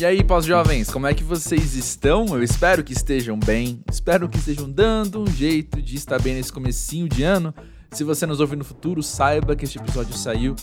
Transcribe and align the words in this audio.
E 0.00 0.04
aí, 0.06 0.24
pós-jovens, 0.24 0.88
como 0.88 1.06
é 1.06 1.12
que 1.12 1.22
vocês 1.22 1.74
estão? 1.74 2.24
Eu 2.28 2.42
espero 2.42 2.82
que 2.82 2.94
estejam 2.94 3.38
bem, 3.38 3.82
espero 3.92 4.30
que 4.30 4.38
estejam 4.38 4.70
dando 4.70 5.20
um 5.20 5.26
jeito 5.26 5.82
de 5.82 5.94
estar 5.94 6.18
bem 6.18 6.36
nesse 6.36 6.50
comecinho 6.50 7.06
de 7.06 7.22
ano. 7.22 7.54
Se 7.90 8.02
você 8.02 8.24
nos 8.24 8.40
ouve 8.40 8.56
no 8.56 8.64
futuro, 8.64 9.02
saiba 9.02 9.54
que 9.54 9.66
este 9.66 9.76
episódio 9.76 10.16
saiu 10.16 10.56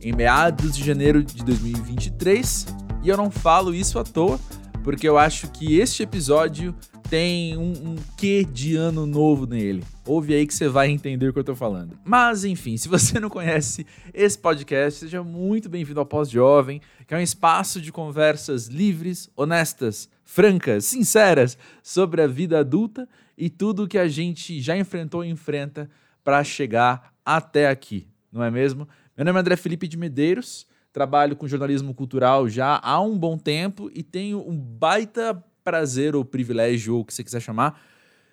em 0.00 0.12
meados 0.12 0.76
de 0.76 0.84
janeiro 0.84 1.24
de 1.24 1.44
2023. 1.44 2.66
E 3.02 3.08
eu 3.08 3.16
não 3.16 3.28
falo 3.28 3.74
isso 3.74 3.98
à 3.98 4.04
toa, 4.04 4.38
porque 4.84 5.08
eu 5.08 5.18
acho 5.18 5.48
que 5.48 5.80
este 5.80 6.04
episódio 6.04 6.72
tem 7.08 7.56
um, 7.56 7.70
um 7.70 7.96
quê 8.16 8.44
de 8.44 8.74
ano 8.74 9.06
novo 9.06 9.46
nele. 9.46 9.84
Ouve 10.04 10.34
aí 10.34 10.46
que 10.46 10.54
você 10.54 10.68
vai 10.68 10.90
entender 10.90 11.28
o 11.28 11.32
que 11.32 11.38
eu 11.38 11.44
tô 11.44 11.54
falando. 11.54 11.96
Mas 12.04 12.44
enfim, 12.44 12.76
se 12.76 12.88
você 12.88 13.20
não 13.20 13.30
conhece 13.30 13.86
esse 14.12 14.36
podcast, 14.36 15.00
seja 15.00 15.22
muito 15.22 15.68
bem-vindo 15.68 16.00
ao 16.00 16.06
Pós-Jovem, 16.06 16.80
que 17.06 17.14
é 17.14 17.16
um 17.16 17.20
espaço 17.20 17.80
de 17.80 17.92
conversas 17.92 18.66
livres, 18.66 19.30
honestas, 19.36 20.08
francas, 20.24 20.84
sinceras 20.86 21.56
sobre 21.82 22.22
a 22.22 22.26
vida 22.26 22.58
adulta 22.58 23.08
e 23.38 23.48
tudo 23.48 23.86
que 23.86 23.98
a 23.98 24.08
gente 24.08 24.60
já 24.60 24.76
enfrentou 24.76 25.24
e 25.24 25.28
enfrenta 25.28 25.88
para 26.24 26.42
chegar 26.42 27.12
até 27.24 27.68
aqui, 27.68 28.08
não 28.32 28.42
é 28.42 28.50
mesmo? 28.50 28.88
Meu 29.16 29.24
nome 29.24 29.38
é 29.38 29.40
André 29.40 29.56
Felipe 29.56 29.86
de 29.86 29.96
Medeiros, 29.96 30.66
trabalho 30.92 31.36
com 31.36 31.46
jornalismo 31.46 31.94
cultural 31.94 32.48
já 32.48 32.80
há 32.82 33.00
um 33.00 33.16
bom 33.16 33.38
tempo 33.38 33.90
e 33.94 34.02
tenho 34.02 34.40
um 34.48 34.56
baita 34.56 35.40
prazer 35.66 36.14
ou 36.14 36.24
privilégio, 36.24 36.94
ou 36.94 37.00
o 37.00 37.04
que 37.04 37.12
você 37.12 37.24
quiser 37.24 37.40
chamar, 37.40 37.82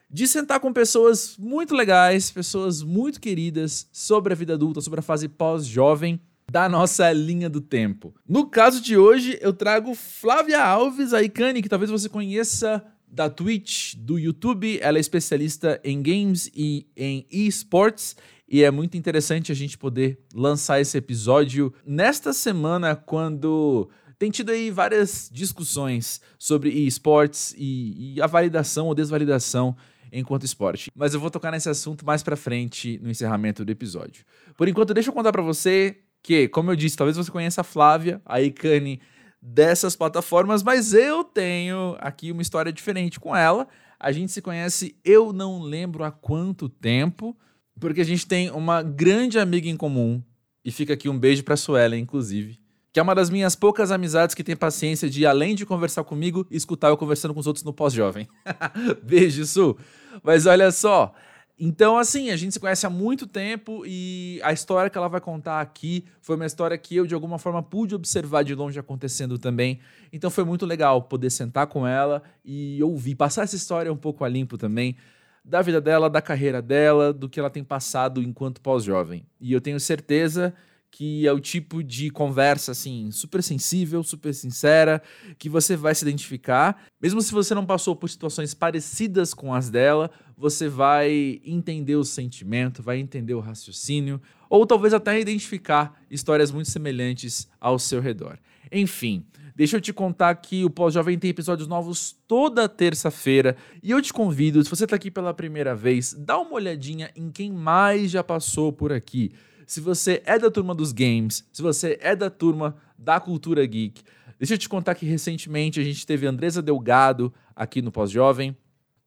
de 0.07 0.27
sentar 0.27 0.59
com 0.59 0.71
pessoas 0.71 1.35
muito 1.39 1.73
legais, 1.73 2.29
pessoas 2.29 2.83
muito 2.83 3.19
queridas 3.19 3.89
sobre 3.91 4.33
a 4.33 4.35
vida 4.35 4.53
adulta, 4.53 4.79
sobre 4.79 4.99
a 4.99 5.03
fase 5.03 5.27
pós-jovem 5.27 6.21
da 6.51 6.69
nossa 6.69 7.11
linha 7.11 7.49
do 7.49 7.59
tempo. 7.59 8.13
No 8.29 8.45
caso 8.45 8.79
de 8.79 8.95
hoje, 8.95 9.39
eu 9.41 9.51
trago 9.51 9.95
Flávia 9.95 10.63
Alves, 10.63 11.11
a 11.11 11.23
Icane, 11.23 11.63
que 11.63 11.69
talvez 11.69 11.89
você 11.89 12.07
conheça 12.07 12.85
da 13.07 13.27
Twitch, 13.27 13.95
do 13.95 14.19
YouTube. 14.19 14.77
Ela 14.79 14.99
é 14.99 15.01
especialista 15.01 15.81
em 15.83 15.99
games 16.03 16.51
e 16.53 16.85
em 16.95 17.25
esports. 17.31 18.15
E 18.47 18.63
é 18.63 18.69
muito 18.69 18.95
interessante 18.95 19.51
a 19.51 19.55
gente 19.55 19.79
poder 19.79 20.19
lançar 20.31 20.79
esse 20.79 20.95
episódio 20.95 21.73
nesta 21.83 22.31
semana, 22.33 22.95
quando 22.95 23.89
tem 24.23 24.31
tido 24.31 24.51
aí 24.51 24.71
várias 24.71 25.29
discussões 25.33 26.21
sobre 26.39 26.69
esportes 26.69 27.53
e, 27.57 28.15
e 28.15 28.21
a 28.21 28.25
validação 28.25 28.87
ou 28.87 28.95
desvalidação 28.95 29.75
enquanto 30.13 30.45
esporte. 30.45 30.89
Mas 30.95 31.13
eu 31.13 31.19
vou 31.19 31.29
tocar 31.29 31.51
nesse 31.51 31.67
assunto 31.67 32.05
mais 32.05 32.23
para 32.23 32.37
frente 32.37 32.97
no 33.03 33.11
encerramento 33.11 33.65
do 33.65 33.69
episódio. 33.69 34.23
Por 34.55 34.69
enquanto, 34.69 34.93
deixa 34.93 35.09
eu 35.09 35.13
contar 35.13 35.33
para 35.33 35.41
você 35.41 35.97
que, 36.21 36.47
como 36.47 36.71
eu 36.71 36.75
disse, 36.77 36.95
talvez 36.95 37.17
você 37.17 37.29
conheça 37.29 37.59
a 37.59 37.63
Flávia, 37.65 38.21
a 38.25 38.41
Icane 38.41 39.01
dessas 39.41 39.93
plataformas, 39.93 40.63
mas 40.63 40.93
eu 40.93 41.25
tenho 41.25 41.97
aqui 41.99 42.31
uma 42.31 42.41
história 42.41 42.71
diferente 42.71 43.19
com 43.19 43.35
ela. 43.35 43.67
A 43.99 44.13
gente 44.13 44.31
se 44.31 44.41
conhece, 44.41 44.95
eu 45.03 45.33
não 45.33 45.61
lembro 45.61 46.05
há 46.05 46.11
quanto 46.11 46.69
tempo, 46.69 47.35
porque 47.77 47.99
a 47.99 48.05
gente 48.05 48.25
tem 48.25 48.49
uma 48.51 48.81
grande 48.81 49.37
amiga 49.37 49.67
em 49.67 49.75
comum. 49.75 50.23
E 50.63 50.71
fica 50.71 50.93
aqui 50.93 51.09
um 51.09 51.19
beijo 51.19 51.43
para 51.43 51.57
Suela, 51.57 51.97
inclusive 51.97 52.62
que 52.93 52.99
é 52.99 53.03
uma 53.03 53.15
das 53.15 53.31
minhas 53.31 53.55
poucas 53.55 53.91
amizades 53.91 54.35
que 54.35 54.43
tem 54.43 54.55
paciência 54.55 55.09
de, 55.09 55.25
além 55.25 55.55
de 55.55 55.65
conversar 55.65 56.03
comigo, 56.03 56.45
escutar 56.51 56.89
eu 56.89 56.97
conversando 56.97 57.33
com 57.33 57.39
os 57.39 57.47
outros 57.47 57.65
no 57.65 57.73
pós-jovem. 57.73 58.27
Beijo, 59.01 59.43
Su. 59.47 59.75
Mas 60.21 60.45
olha 60.45 60.71
só. 60.71 61.11
Então, 61.59 61.97
assim, 61.97 62.29
a 62.29 62.35
gente 62.35 62.53
se 62.53 62.59
conhece 62.59 62.85
há 62.85 62.91
muito 62.91 63.25
tempo 63.25 63.83
e 63.83 64.39
a 64.43 64.53
história 64.53 64.91
que 64.91 64.97
ela 64.97 65.07
vai 65.07 65.19
contar 65.19 65.59
aqui 65.59 66.05
foi 66.21 66.35
uma 66.35 66.45
história 66.45 66.77
que 66.77 66.95
eu, 66.95 67.07
de 67.07 67.15
alguma 67.15 67.39
forma, 67.39 67.63
pude 67.63 67.95
observar 67.95 68.43
de 68.43 68.53
longe 68.53 68.77
acontecendo 68.77 69.39
também. 69.39 69.79
Então, 70.11 70.29
foi 70.29 70.43
muito 70.43 70.63
legal 70.63 71.01
poder 71.01 71.31
sentar 71.31 71.65
com 71.65 71.87
ela 71.87 72.21
e 72.45 72.81
ouvir, 72.83 73.15
passar 73.15 73.41
essa 73.41 73.55
história 73.55 73.91
um 73.91 73.97
pouco 73.97 74.23
a 74.23 74.29
limpo 74.29 74.55
também 74.55 74.95
da 75.43 75.63
vida 75.63 75.81
dela, 75.81 76.09
da 76.11 76.21
carreira 76.21 76.61
dela, 76.61 77.11
do 77.11 77.27
que 77.27 77.39
ela 77.39 77.49
tem 77.49 77.63
passado 77.63 78.21
enquanto 78.21 78.61
pós-jovem. 78.61 79.25
E 79.41 79.51
eu 79.51 79.59
tenho 79.59 79.79
certeza 79.79 80.53
que 80.93 81.27
é 81.27 81.33
o 81.33 81.39
tipo 81.39 81.83
de 81.83 82.11
conversa 82.11 82.71
assim, 82.71 83.09
super 83.09 83.41
sensível, 83.41 84.03
super 84.03 84.31
sincera, 84.31 85.01
que 85.39 85.49
você 85.49 85.75
vai 85.75 85.95
se 85.95 86.05
identificar. 86.05 86.83
Mesmo 87.01 87.19
se 87.19 87.31
você 87.31 87.55
não 87.55 87.65
passou 87.65 87.95
por 87.95 88.07
situações 88.07 88.53
parecidas 88.53 89.33
com 89.33 89.55
as 89.55 89.71
dela, 89.71 90.11
você 90.37 90.69
vai 90.69 91.41
entender 91.43 91.95
o 91.95 92.03
sentimento, 92.03 92.83
vai 92.83 92.99
entender 92.99 93.33
o 93.33 93.39
raciocínio, 93.39 94.21
ou 94.47 94.67
talvez 94.67 94.93
até 94.93 95.19
identificar 95.19 95.99
histórias 96.11 96.51
muito 96.51 96.69
semelhantes 96.69 97.49
ao 97.59 97.79
seu 97.79 97.99
redor. 97.99 98.37
Enfim, 98.71 99.25
Deixa 99.55 99.77
eu 99.77 99.81
te 99.81 99.93
contar 99.93 100.33
que 100.33 100.65
o 100.65 100.69
Pós-Jovem 100.69 101.19
tem 101.19 101.29
episódios 101.29 101.67
novos 101.67 102.17
toda 102.27 102.67
terça-feira. 102.67 103.55
E 103.83 103.91
eu 103.91 104.01
te 104.01 104.11
convido, 104.11 104.63
se 104.63 104.69
você 104.69 104.85
está 104.85 104.95
aqui 104.95 105.11
pela 105.11 105.31
primeira 105.31 105.75
vez, 105.75 106.11
dá 106.17 106.39
uma 106.39 106.55
olhadinha 106.55 107.11
em 107.15 107.29
quem 107.29 107.51
mais 107.51 108.09
já 108.09 108.23
passou 108.23 108.73
por 108.73 108.91
aqui 108.91 109.31
se 109.65 109.79
você 109.79 110.21
é 110.25 110.37
da 110.37 110.49
turma 110.49 110.73
dos 110.73 110.91
games, 110.91 111.45
se 111.51 111.61
você 111.61 111.97
é 112.01 112.15
da 112.15 112.29
turma 112.29 112.75
da 112.97 113.19
cultura 113.19 113.65
geek. 113.65 114.01
Deixa 114.37 114.55
eu 114.55 114.57
te 114.57 114.67
contar 114.67 114.95
que 114.95 115.05
recentemente 115.05 115.79
a 115.79 115.83
gente 115.83 116.05
teve 116.05 116.27
Andresa 116.27 116.61
Delgado 116.61 117.33
aqui 117.55 117.81
no 117.81 117.91
Pós-Jovem, 117.91 118.55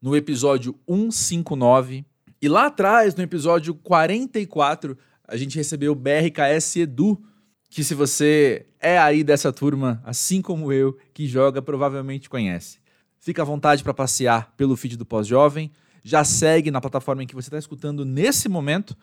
no 0.00 0.16
episódio 0.16 0.74
159. 0.88 2.04
E 2.40 2.48
lá 2.48 2.66
atrás, 2.66 3.14
no 3.14 3.22
episódio 3.22 3.74
44, 3.74 4.96
a 5.26 5.36
gente 5.36 5.56
recebeu 5.56 5.92
o 5.92 5.94
BRKS 5.96 6.76
Edu, 6.76 7.20
que 7.68 7.82
se 7.82 7.94
você 7.94 8.66
é 8.80 8.98
aí 8.98 9.24
dessa 9.24 9.52
turma, 9.52 10.00
assim 10.04 10.40
como 10.40 10.72
eu, 10.72 10.96
que 11.12 11.26
joga, 11.26 11.60
provavelmente 11.60 12.30
conhece. 12.30 12.78
Fica 13.18 13.42
à 13.42 13.44
vontade 13.44 13.82
para 13.82 13.92
passear 13.92 14.54
pelo 14.56 14.76
feed 14.76 14.96
do 14.96 15.04
Pós-Jovem. 15.04 15.70
Já 16.04 16.22
segue 16.22 16.70
na 16.70 16.80
plataforma 16.80 17.24
em 17.24 17.26
que 17.26 17.34
você 17.34 17.48
está 17.48 17.58
escutando 17.58 18.04
nesse 18.04 18.48
momento 18.48 18.96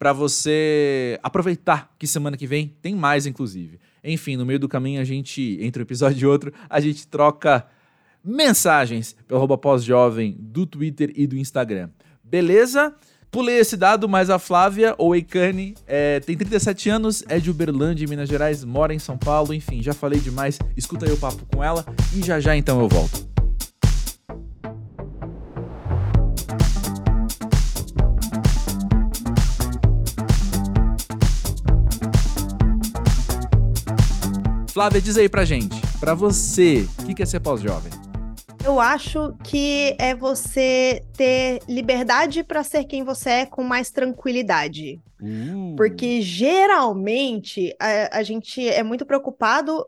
para 0.00 0.14
você 0.14 1.20
aproveitar 1.22 1.94
que 1.98 2.06
semana 2.06 2.34
que 2.34 2.46
vem 2.46 2.74
tem 2.80 2.94
mais, 2.96 3.26
inclusive. 3.26 3.78
Enfim, 4.02 4.34
no 4.34 4.46
meio 4.46 4.58
do 4.58 4.66
caminho 4.66 4.98
a 4.98 5.04
gente, 5.04 5.58
entre 5.60 5.82
um 5.82 5.84
episódio 5.84 6.24
e 6.24 6.26
outro, 6.26 6.54
a 6.70 6.80
gente 6.80 7.06
troca 7.06 7.66
mensagens 8.24 9.14
pelo 9.28 9.58
pós-jovem 9.58 10.34
do 10.38 10.64
Twitter 10.64 11.12
e 11.14 11.26
do 11.26 11.36
Instagram. 11.36 11.90
Beleza? 12.24 12.94
Pulei 13.30 13.58
esse 13.58 13.76
dado, 13.76 14.08
mas 14.08 14.30
a 14.30 14.38
Flávia, 14.38 14.94
ou 14.96 15.14
Eikane, 15.14 15.74
é, 15.86 16.18
tem 16.18 16.34
37 16.34 16.88
anos, 16.88 17.22
é 17.28 17.38
de 17.38 17.50
Uberlândia, 17.50 18.08
Minas 18.08 18.28
Gerais, 18.28 18.64
mora 18.64 18.94
em 18.94 18.98
São 18.98 19.18
Paulo, 19.18 19.52
enfim, 19.52 19.82
já 19.82 19.92
falei 19.92 20.18
demais. 20.18 20.58
Escuta 20.74 21.04
aí 21.04 21.12
o 21.12 21.18
papo 21.18 21.44
com 21.54 21.62
ela 21.62 21.84
e 22.16 22.22
já 22.22 22.40
já 22.40 22.56
então 22.56 22.80
eu 22.80 22.88
volto. 22.88 23.29
Flávia, 34.80 35.02
diz 35.02 35.18
aí 35.18 35.28
pra 35.28 35.44
gente, 35.44 35.78
pra 36.00 36.14
você, 36.14 36.88
o 37.02 37.14
que 37.14 37.22
é 37.22 37.26
ser 37.26 37.40
pós-jovem? 37.40 37.92
Eu 38.64 38.80
acho 38.80 39.36
que 39.44 39.94
é 39.98 40.14
você 40.14 41.04
ter 41.14 41.60
liberdade 41.68 42.42
para 42.42 42.64
ser 42.64 42.84
quem 42.84 43.04
você 43.04 43.28
é 43.28 43.44
com 43.44 43.62
mais 43.62 43.90
tranquilidade. 43.90 44.98
Uh. 45.20 45.76
Porque 45.76 46.22
geralmente 46.22 47.76
a, 47.78 48.20
a 48.20 48.22
gente 48.22 48.66
é 48.66 48.82
muito 48.82 49.04
preocupado, 49.04 49.84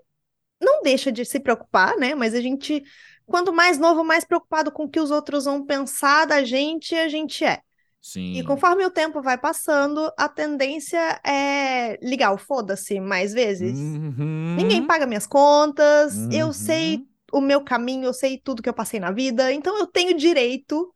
não 0.61 0.83
deixa 0.83 1.11
de 1.11 1.25
se 1.25 1.41
preocupar, 1.41 1.97
né? 1.97 2.15
Mas 2.15 2.35
a 2.35 2.43
gente, 2.43 2.85
quanto 3.25 3.51
mais 3.51 3.79
novo, 3.79 4.05
mais 4.05 4.27
preocupado 4.27 4.71
com 4.71 4.85
o 4.85 4.91
que 4.91 5.01
os 5.01 5.11
outros 5.11 5.47
vão 5.47 5.65
pensar 5.65 6.27
da 6.27 6.45
gente, 6.45 6.95
a 6.95 7.09
gente 7.09 7.43
é. 7.43 7.63
Sim. 8.03 8.37
E 8.37 8.43
conforme 8.43 8.85
o 8.85 8.91
tempo 8.91 9.23
vai 9.23 9.39
passando, 9.39 10.13
a 10.19 10.29
tendência 10.29 11.21
é 11.25 11.97
ligar 12.03 12.33
o 12.33 12.39
foda-se 12.39 12.99
mais 12.99 13.33
vezes. 13.33 13.79
Uhum. 13.79 14.57
Ninguém 14.59 14.85
paga 14.85 15.07
minhas 15.07 15.27
contas, 15.27 16.17
uhum. 16.17 16.33
eu 16.33 16.53
sei 16.53 17.07
o 17.33 17.41
meu 17.41 17.63
caminho, 17.63 18.05
eu 18.05 18.13
sei 18.13 18.37
tudo 18.37 18.61
que 18.61 18.69
eu 18.69 18.75
passei 18.75 18.99
na 18.99 19.13
vida, 19.13 19.53
então 19.53 19.79
eu 19.79 19.87
tenho 19.87 20.17
direito 20.17 20.93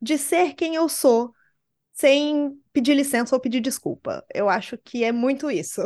de 0.00 0.18
ser 0.18 0.52
quem 0.54 0.74
eu 0.74 0.86
sou 0.86 1.32
sem 1.94 2.52
pedir 2.72 2.94
licença 2.94 3.34
ou 3.34 3.40
pedir 3.40 3.60
desculpa. 3.60 4.22
Eu 4.32 4.48
acho 4.48 4.76
que 4.78 5.02
é 5.02 5.12
muito 5.12 5.50
isso. 5.50 5.82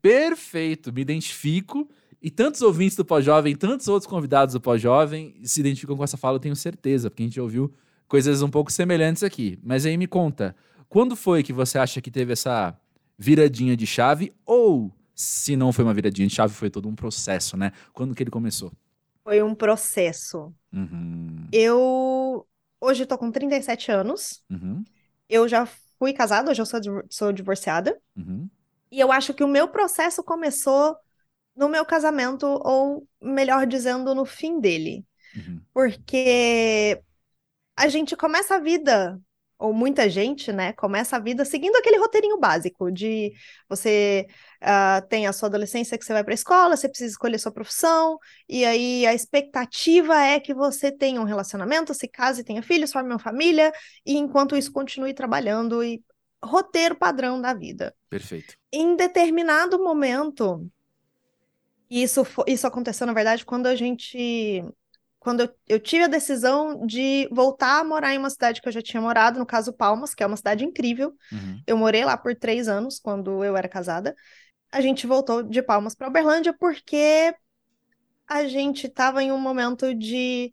Perfeito, 0.00 0.92
me 0.92 1.02
identifico. 1.02 1.90
E 2.22 2.30
tantos 2.30 2.62
ouvintes 2.62 2.96
do 2.96 3.04
Pós-Jovem, 3.04 3.54
tantos 3.56 3.88
outros 3.88 4.08
convidados 4.08 4.54
do 4.54 4.60
Pós-Jovem 4.60 5.40
se 5.42 5.60
identificam 5.60 5.96
com 5.96 6.04
essa 6.04 6.16
fala, 6.16 6.36
eu 6.36 6.40
tenho 6.40 6.56
certeza, 6.56 7.10
porque 7.10 7.22
a 7.22 7.26
gente 7.26 7.40
ouviu 7.40 7.74
coisas 8.08 8.42
um 8.42 8.50
pouco 8.50 8.70
semelhantes 8.70 9.22
aqui. 9.22 9.58
Mas 9.62 9.86
aí 9.86 9.96
me 9.96 10.06
conta, 10.06 10.54
quando 10.88 11.16
foi 11.16 11.42
que 11.42 11.52
você 11.52 11.78
acha 11.78 12.00
que 12.00 12.10
teve 12.10 12.32
essa 12.32 12.76
viradinha 13.18 13.76
de 13.76 13.86
chave? 13.86 14.32
Ou, 14.44 14.92
se 15.14 15.56
não 15.56 15.72
foi 15.72 15.84
uma 15.84 15.94
viradinha 15.94 16.28
de 16.28 16.34
chave, 16.34 16.54
foi 16.54 16.70
todo 16.70 16.88
um 16.88 16.94
processo, 16.94 17.56
né? 17.56 17.72
Quando 17.92 18.14
que 18.14 18.22
ele 18.22 18.30
começou? 18.30 18.72
Foi 19.22 19.42
um 19.42 19.54
processo. 19.54 20.54
Uhum. 20.72 21.48
Eu 21.50 22.46
hoje 22.80 23.06
tô 23.06 23.16
com 23.16 23.30
37 23.30 23.90
anos. 23.90 24.42
Uhum. 24.50 24.84
Eu 25.28 25.48
já 25.48 25.66
fui 25.98 26.12
casada, 26.12 26.50
hoje 26.50 26.60
eu 26.60 26.66
sou, 26.66 26.80
sou 27.08 27.32
divorciada. 27.32 27.98
Uhum. 28.16 28.48
E 28.90 29.00
eu 29.00 29.10
acho 29.10 29.32
que 29.32 29.42
o 29.42 29.48
meu 29.48 29.68
processo 29.68 30.22
começou 30.22 30.96
no 31.56 31.68
meu 31.68 31.84
casamento, 31.84 32.46
ou 32.46 33.06
melhor 33.22 33.66
dizendo, 33.66 34.14
no 34.14 34.24
fim 34.24 34.60
dele. 34.60 35.04
Uhum. 35.34 35.60
Porque 35.72 37.00
a 37.76 37.88
gente 37.88 38.16
começa 38.16 38.56
a 38.56 38.60
vida 38.60 39.20
ou 39.58 39.72
muita 39.72 40.10
gente, 40.10 40.52
né, 40.52 40.72
começa 40.72 41.16
a 41.16 41.20
vida 41.20 41.44
seguindo 41.44 41.76
aquele 41.76 41.96
roteirinho 41.96 42.38
básico 42.38 42.90
de 42.90 43.32
você 43.68 44.26
uh, 44.60 45.06
tem 45.08 45.26
a 45.26 45.32
sua 45.32 45.48
adolescência 45.48 45.96
que 45.96 46.04
você 46.04 46.12
vai 46.12 46.24
para 46.24 46.32
a 46.32 46.34
escola, 46.34 46.76
você 46.76 46.88
precisa 46.88 47.12
escolher 47.12 47.38
sua 47.38 47.52
profissão, 47.52 48.18
e 48.48 48.64
aí 48.64 49.06
a 49.06 49.14
expectativa 49.14 50.20
é 50.20 50.40
que 50.40 50.52
você 50.52 50.90
tenha 50.90 51.20
um 51.20 51.24
relacionamento, 51.24 51.94
se 51.94 52.08
case, 52.08 52.44
tenha 52.44 52.62
filhos, 52.62 52.92
forme 52.92 53.10
uma 53.10 53.18
família, 53.18 53.72
e 54.04 54.16
enquanto 54.16 54.56
isso 54.56 54.72
continue 54.72 55.14
trabalhando 55.14 55.82
e 55.82 56.02
roteiro 56.44 56.96
padrão 56.96 57.40
da 57.40 57.54
vida. 57.54 57.94
Perfeito. 58.10 58.54
Em 58.72 58.96
determinado 58.96 59.82
momento, 59.82 60.68
isso, 61.88 62.26
isso 62.46 62.66
aconteceu, 62.66 63.06
na 63.06 63.14
verdade, 63.14 63.46
quando 63.46 63.66
a 63.66 63.74
gente 63.74 64.62
quando 65.24 65.40
eu, 65.40 65.48
eu, 65.66 65.80
tive 65.80 66.04
a 66.04 66.08
decisão 66.08 66.86
de 66.86 67.26
voltar 67.32 67.80
a 67.80 67.84
morar 67.84 68.14
em 68.14 68.18
uma 68.18 68.28
cidade 68.28 68.60
que 68.60 68.68
eu 68.68 68.72
já 68.72 68.82
tinha 68.82 69.00
morado, 69.00 69.38
no 69.38 69.46
caso 69.46 69.72
Palmas, 69.72 70.14
que 70.14 70.22
é 70.22 70.26
uma 70.26 70.36
cidade 70.36 70.66
incrível. 70.66 71.16
Uhum. 71.32 71.62
Eu 71.66 71.78
morei 71.78 72.04
lá 72.04 72.14
por 72.14 72.36
três 72.36 72.68
anos, 72.68 73.00
quando 73.00 73.42
eu 73.42 73.56
era 73.56 73.66
casada. 73.66 74.14
A 74.70 74.82
gente 74.82 75.06
voltou 75.06 75.42
de 75.42 75.62
Palmas 75.62 75.94
para 75.94 76.08
Uberlândia 76.08 76.52
porque 76.52 77.34
a 78.28 78.46
gente 78.46 78.86
estava 78.86 79.22
em 79.22 79.32
um 79.32 79.38
momento 79.40 79.94
de 79.94 80.52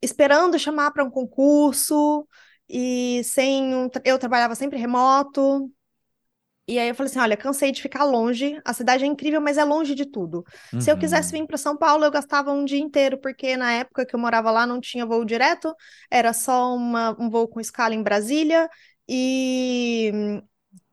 esperando 0.00 0.58
chamar 0.58 0.90
para 0.92 1.04
um 1.04 1.10
concurso 1.10 2.26
e 2.66 3.22
sem 3.24 3.74
um... 3.74 3.90
eu 4.04 4.18
trabalhava 4.18 4.54
sempre 4.54 4.78
remoto 4.78 5.70
e 6.66 6.78
aí 6.78 6.88
eu 6.88 6.94
falei 6.94 7.10
assim: 7.10 7.18
olha, 7.18 7.36
cansei 7.36 7.72
de 7.72 7.82
ficar 7.82 8.04
longe. 8.04 8.60
A 8.64 8.72
cidade 8.72 9.04
é 9.04 9.06
incrível, 9.06 9.40
mas 9.40 9.58
é 9.58 9.64
longe 9.64 9.94
de 9.94 10.06
tudo. 10.06 10.44
Uhum. 10.72 10.80
Se 10.80 10.90
eu 10.90 10.96
quisesse 10.96 11.32
vir 11.32 11.46
para 11.46 11.56
São 11.56 11.76
Paulo, 11.76 12.04
eu 12.04 12.10
gastava 12.10 12.52
um 12.52 12.64
dia 12.64 12.78
inteiro, 12.78 13.18
porque 13.18 13.56
na 13.56 13.72
época 13.72 14.06
que 14.06 14.14
eu 14.14 14.20
morava 14.20 14.50
lá 14.50 14.66
não 14.66 14.80
tinha 14.80 15.04
voo 15.04 15.24
direto, 15.24 15.74
era 16.10 16.32
só 16.32 16.74
uma, 16.74 17.16
um 17.20 17.28
voo 17.28 17.48
com 17.48 17.60
escala 17.60 17.94
em 17.94 18.02
Brasília 18.02 18.68
e 19.08 20.40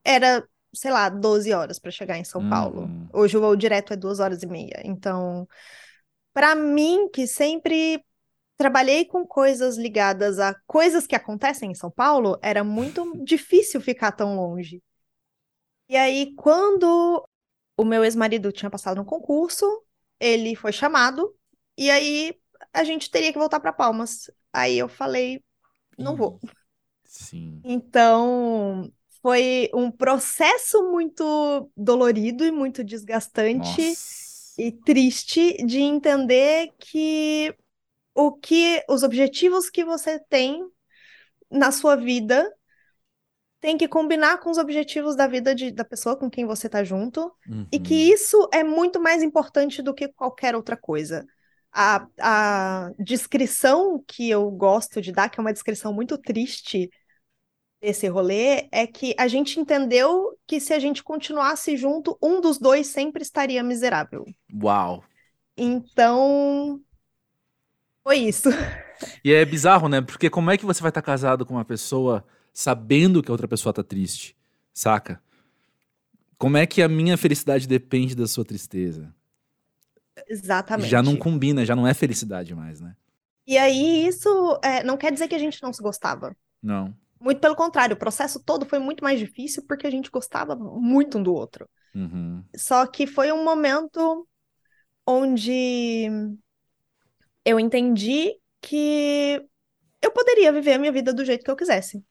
era, 0.04 0.44
sei 0.74 0.92
lá, 0.92 1.08
12 1.08 1.54
horas 1.54 1.78
para 1.78 1.92
chegar 1.92 2.18
em 2.18 2.24
São 2.24 2.42
uhum. 2.42 2.50
Paulo. 2.50 2.90
Hoje 3.14 3.38
o 3.38 3.42
voo 3.42 3.56
direto 3.56 3.94
é 3.94 3.96
duas 3.96 4.20
horas 4.20 4.42
e 4.42 4.48
meia. 4.48 4.82
Então, 4.84 5.48
para 6.34 6.56
mim, 6.56 7.10
que 7.14 7.28
sempre 7.28 8.04
trabalhei 8.58 9.06
com 9.06 9.26
coisas 9.26 9.78
ligadas 9.78 10.40
a 10.40 10.54
coisas 10.68 11.08
que 11.08 11.16
acontecem 11.16 11.72
em 11.72 11.76
São 11.76 11.92
Paulo, 11.92 12.40
era 12.42 12.64
muito 12.64 13.14
difícil 13.24 13.80
ficar 13.80 14.12
tão 14.12 14.36
longe. 14.36 14.82
E 15.90 15.98
aí, 15.98 16.36
quando 16.36 17.28
o 17.76 17.84
meu 17.84 18.04
ex-marido 18.04 18.52
tinha 18.52 18.70
passado 18.70 18.98
no 18.98 19.06
concurso, 19.06 19.66
ele 20.20 20.56
foi 20.56 20.72
chamado, 20.72 21.36
e 21.76 21.90
aí 21.90 22.36
a 22.72 22.84
gente 22.84 23.10
teria 23.10 23.34
que 23.34 23.40
voltar 23.40 23.60
para 23.60 23.74
Palmas. 23.74 24.30
Aí 24.54 24.78
eu 24.78 24.88
falei, 24.88 25.44
não 25.98 26.16
vou. 26.16 26.40
Sim. 27.04 27.60
Então, 27.64 28.92
foi 29.22 29.70
um 29.74 29.90
processo 29.90 30.92
muito 30.92 31.72
dolorido 31.76 32.46
e 32.46 32.52
muito 32.52 32.84
desgastante 32.84 33.82
Nossa. 33.82 34.62
e 34.62 34.72
triste 34.72 35.58
de 35.66 35.80
entender 35.80 36.72
que 36.78 37.56
o 38.14 38.32
que 38.32 38.84
os 38.90 39.04
objetivos 39.04 39.70
que 39.70 39.84
você 39.84 40.20
tem 40.20 40.64
na 41.50 41.72
sua 41.72 41.96
vida 41.96 42.54
tem 43.62 43.78
que 43.78 43.88
combinar 43.88 44.40
com 44.40 44.50
os 44.50 44.58
objetivos 44.58 45.16
da 45.16 45.28
vida 45.28 45.54
de, 45.54 45.72
da 45.72 45.84
pessoa 45.84 46.16
com 46.16 46.30
quem 46.30 46.46
você 46.46 46.68
está 46.68 46.84
junto, 46.84 47.32
uhum. 47.48 47.68
e 47.72 47.80
que 47.80 47.94
uhum. 47.94 48.14
isso 48.14 48.50
é 48.54 48.64
muito 48.64 49.00
mais 49.02 49.22
importante 49.22 49.82
do 49.82 49.94
que 49.94 50.08
qualquer 50.08 50.56
outra 50.56 50.78
coisa. 50.78 51.26
A, 51.72 52.08
a 52.20 52.92
descrição 52.98 54.04
que 54.08 54.30
eu 54.30 54.50
gosto 54.50 55.02
de 55.02 55.12
dar, 55.12 55.30
que 55.30 55.40
é 55.40 55.42
uma 55.42 55.54
descrição 55.54 55.94
muito 55.94 56.18
triste 56.18 56.90
desse 57.82 58.08
rolê, 58.08 58.68
é 58.72 58.88
que 58.88 59.14
a 59.18 59.28
gente 59.28 59.60
entendeu 59.60 60.38
que 60.48 60.60
se 60.60 60.74
a 60.74 60.80
gente 60.80 61.04
continuasse 61.04 61.78
junto, 61.78 62.18
um 62.22 62.42
dos 62.42 62.58
dois 62.58 62.88
sempre 62.88 63.22
estaria 63.22 63.62
miserável. 63.62 64.26
Uau! 64.62 65.04
Então, 65.56 66.80
foi 68.04 68.18
isso. 68.18 68.50
E 69.24 69.32
é 69.34 69.46
bizarro, 69.46 69.88
né? 69.88 70.02
Porque 70.02 70.30
como 70.30 70.50
é 70.50 70.58
que 70.58 70.66
você 70.66 70.82
vai 70.82 70.90
estar 70.90 71.02
casado 71.02 71.46
com 71.46 71.54
uma 71.54 71.66
pessoa 71.66 72.26
sabendo 72.60 73.24
que 73.24 73.32
a 73.32 73.34
outra 73.34 73.48
pessoa 73.48 73.72
tá 73.72 73.82
triste, 73.82 74.36
saca? 74.74 75.24
Como 76.38 76.58
é 76.58 76.68
que 76.68 76.82
a 76.82 76.90
minha 76.90 77.18
felicidade 77.18 77.66
depende 77.66 78.14
da 78.14 78.28
sua 78.28 78.44
tristeza? 78.44 79.16
Exatamente. 80.28 80.90
Já 80.90 81.02
não 81.02 81.16
combina, 81.16 81.66
já 81.66 81.74
não 81.74 81.88
é 81.88 81.94
felicidade 81.94 82.54
mais, 82.54 82.82
né? 82.82 82.98
E 83.48 83.58
aí, 83.58 84.06
isso 84.06 84.60
é, 84.62 84.84
não 84.84 84.98
quer 84.98 85.10
dizer 85.10 85.30
que 85.30 85.36
a 85.36 85.40
gente 85.40 85.64
não 85.64 85.72
se 85.72 85.82
gostava. 85.82 86.36
Não. 86.62 86.94
Muito 87.18 87.40
pelo 87.40 87.56
contrário, 87.56 87.96
o 87.96 88.00
processo 88.00 88.44
todo 88.44 88.66
foi 88.66 88.78
muito 88.78 89.06
mais 89.06 89.22
difícil 89.22 89.64
porque 89.66 89.88
a 89.88 89.92
gente 89.92 90.12
gostava 90.12 90.54
muito 90.54 91.18
um 91.18 91.24
do 91.24 91.34
outro. 91.34 91.66
Uhum. 91.96 92.44
Só 92.58 92.86
que 92.86 93.08
foi 93.08 93.32
um 93.32 93.42
momento 93.42 94.28
onde 95.08 96.10
eu 97.46 97.58
entendi 97.58 98.36
que 98.60 99.42
eu 100.02 100.12
poderia 100.12 100.52
viver 100.52 100.74
a 100.74 100.78
minha 100.78 100.92
vida 100.92 101.14
do 101.14 101.24
jeito 101.24 101.46
que 101.46 101.52
eu 101.52 101.56
quisesse. 101.56 102.04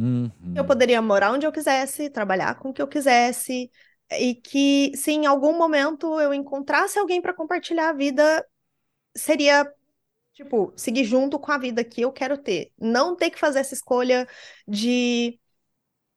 Uhum. 0.00 0.54
Eu 0.56 0.64
poderia 0.64 1.02
morar 1.02 1.30
onde 1.32 1.46
eu 1.46 1.52
quisesse, 1.52 2.08
trabalhar 2.08 2.54
com 2.54 2.70
o 2.70 2.72
que 2.72 2.80
eu 2.80 2.88
quisesse, 2.88 3.70
e 4.18 4.34
que 4.34 4.92
se 4.96 5.12
em 5.12 5.26
algum 5.26 5.56
momento 5.56 6.18
eu 6.18 6.32
encontrasse 6.32 6.98
alguém 6.98 7.20
para 7.20 7.34
compartilhar 7.34 7.90
a 7.90 7.92
vida, 7.92 8.46
seria 9.14 9.70
tipo 10.32 10.72
seguir 10.74 11.04
junto 11.04 11.38
com 11.38 11.52
a 11.52 11.58
vida 11.58 11.84
que 11.84 12.00
eu 12.00 12.10
quero 12.10 12.38
ter, 12.38 12.72
não 12.80 13.14
ter 13.14 13.30
que 13.30 13.38
fazer 13.38 13.58
essa 13.58 13.74
escolha 13.74 14.26
de 14.66 15.38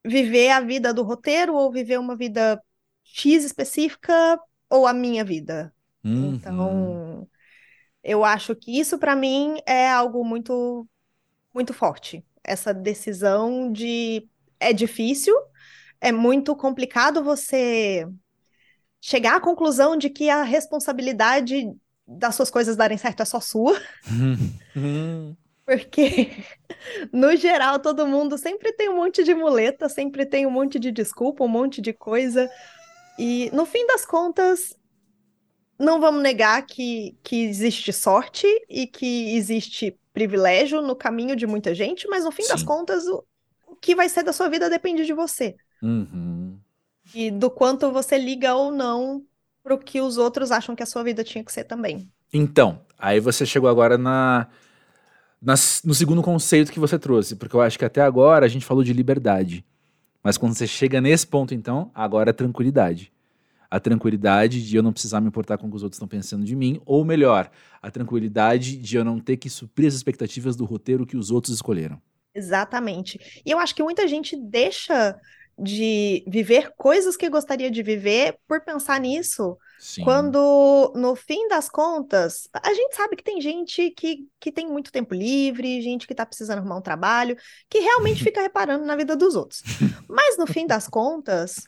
viver 0.05 0.51
a 0.51 0.61
vida 0.61 0.93
do 0.93 1.03
roteiro 1.03 1.53
ou 1.53 1.71
viver 1.71 1.99
uma 1.99 2.15
vida 2.15 2.63
X 3.03 3.43
específica 3.43 4.39
ou 4.69 4.87
a 4.87 4.93
minha 4.93 5.25
vida. 5.25 5.73
Uhum. 6.05 6.35
Então, 6.35 7.27
eu 8.01 8.23
acho 8.23 8.55
que 8.55 8.79
isso 8.79 8.97
para 8.97 9.15
mim 9.15 9.57
é 9.65 9.89
algo 9.89 10.23
muito 10.23 10.87
muito 11.53 11.73
forte 11.73 12.25
essa 12.43 12.73
decisão 12.73 13.71
de 13.71 14.27
é 14.59 14.73
difícil, 14.73 15.35
é 15.99 16.11
muito 16.11 16.55
complicado 16.55 17.23
você 17.23 18.07
chegar 19.01 19.35
à 19.35 19.39
conclusão 19.39 19.97
de 19.97 20.09
que 20.09 20.29
a 20.29 20.43
responsabilidade 20.43 21.69
das 22.07 22.35
suas 22.35 22.49
coisas 22.49 22.75
darem 22.75 22.97
certo 22.97 23.21
é 23.21 23.25
só 23.25 23.39
sua. 23.39 23.79
Porque, 25.65 26.31
no 27.11 27.35
geral, 27.37 27.79
todo 27.79 28.07
mundo 28.07 28.37
sempre 28.37 28.73
tem 28.73 28.89
um 28.89 28.97
monte 28.97 29.23
de 29.23 29.33
muleta, 29.33 29.87
sempre 29.87 30.25
tem 30.25 30.45
um 30.45 30.51
monte 30.51 30.77
de 30.77 30.91
desculpa, 30.91 31.43
um 31.43 31.47
monte 31.47 31.81
de 31.81 31.93
coisa. 31.93 32.49
E, 33.17 33.49
no 33.53 33.65
fim 33.65 33.85
das 33.87 34.05
contas, 34.05 34.75
não 35.79 36.01
vamos 36.01 36.21
negar 36.21 36.65
que, 36.65 37.17
que 37.23 37.45
existe 37.45 37.93
sorte 37.93 38.47
e 38.69 38.85
que 38.85 39.35
existe 39.35 39.97
privilégio 40.13 40.81
no 40.81 40.95
caminho 40.95 41.35
de 41.35 41.47
muita 41.47 41.73
gente, 41.73 42.07
mas 42.07 42.23
no 42.23 42.31
fim 42.31 42.43
Sim. 42.43 42.49
das 42.49 42.63
contas, 42.63 43.05
o, 43.07 43.23
o, 43.67 43.75
que 43.75 43.95
vai 43.95 44.07
ser 44.07 44.23
da 44.23 44.31
sua 44.31 44.47
vida 44.47 44.69
depende 44.69 45.05
de 45.05 45.13
você. 45.13 45.55
Uhum. 45.81 46.57
E 47.13 47.31
do 47.31 47.49
quanto 47.49 47.91
você 47.91 48.17
liga 48.17 48.53
ou 48.55 48.71
não 48.71 49.23
pro 49.63 49.77
que 49.77 49.99
os 49.99 50.17
outros 50.17 50.51
acham 50.51 50.75
que 50.75 50.83
a 50.83 50.85
sua 50.85 51.03
vida 51.03 51.23
tinha 51.23 51.43
que 51.43 51.51
ser 51.51 51.63
também. 51.63 52.09
Então, 52.31 52.81
aí 52.97 53.19
você 53.19 53.45
chegou 53.45 53.69
agora 53.69 53.97
na, 53.97 54.47
na, 55.41 55.55
no 55.83 55.93
segundo 55.93 56.21
conceito 56.21 56.71
que 56.71 56.79
você 56.79 56.97
trouxe, 56.99 57.35
porque 57.35 57.55
eu 57.55 57.61
acho 57.61 57.77
que 57.77 57.85
até 57.85 58.01
agora 58.01 58.45
a 58.45 58.49
gente 58.49 58.65
falou 58.65 58.83
de 58.83 58.93
liberdade. 58.93 59.65
Mas 60.21 60.37
quando 60.37 60.53
você 60.55 60.65
chega 60.65 61.01
nesse 61.01 61.27
ponto, 61.27 61.53
então, 61.53 61.91
agora 61.93 62.29
é 62.29 62.33
tranquilidade 62.33 63.12
a 63.73 63.79
tranquilidade 63.79 64.63
de 64.63 64.75
eu 64.77 64.83
não 64.83 64.93
precisar 64.93 65.19
me 65.19 65.29
importar 65.29 65.57
com 65.57 65.65
o 65.65 65.69
que 65.71 65.75
os 65.75 65.81
outros 65.81 65.95
estão 65.95 66.07
pensando 66.07 66.45
de 66.45 66.55
mim, 66.55 66.79
ou 66.85 67.03
melhor, 67.03 67.49
a 67.81 67.89
tranquilidade 67.89 68.77
de 68.77 68.97
eu 68.97 69.03
não 69.03 69.19
ter 69.19 69.35
que 69.35 69.49
suprir 69.49 69.87
as 69.87 69.95
expectativas 69.95 70.55
do 70.55 70.63
roteiro 70.63 71.07
que 71.07 71.17
os 71.17 71.31
outros 71.31 71.55
escolheram. 71.55 71.99
Exatamente. 72.35 73.41
E 73.43 73.49
eu 73.49 73.57
acho 73.57 73.73
que 73.73 73.81
muita 73.81 74.07
gente 74.07 74.37
deixa 74.37 75.19
de 75.57 76.23
viver 76.27 76.71
coisas 76.77 77.17
que 77.17 77.27
gostaria 77.27 77.71
de 77.71 77.81
viver 77.81 78.37
por 78.47 78.61
pensar 78.61 78.99
nisso. 78.99 79.57
Sim. 79.79 80.03
Quando, 80.03 80.93
no 80.95 81.15
fim 81.15 81.47
das 81.47 81.67
contas, 81.67 82.47
a 82.53 82.75
gente 82.75 82.95
sabe 82.95 83.15
que 83.15 83.23
tem 83.23 83.41
gente 83.41 83.89
que, 83.89 84.27
que 84.39 84.51
tem 84.51 84.67
muito 84.67 84.91
tempo 84.91 85.15
livre, 85.15 85.81
gente 85.81 86.05
que 86.05 86.13
tá 86.13 86.27
precisando 86.27 86.59
arrumar 86.59 86.77
um 86.77 86.81
trabalho, 86.81 87.35
que 87.67 87.79
realmente 87.79 88.21
fica 88.23 88.39
reparando 88.39 88.85
na 88.85 88.95
vida 88.95 89.15
dos 89.15 89.33
outros. 89.33 89.63
Mas 90.07 90.37
no 90.37 90.45
fim 90.45 90.67
das 90.67 90.87
contas, 90.87 91.67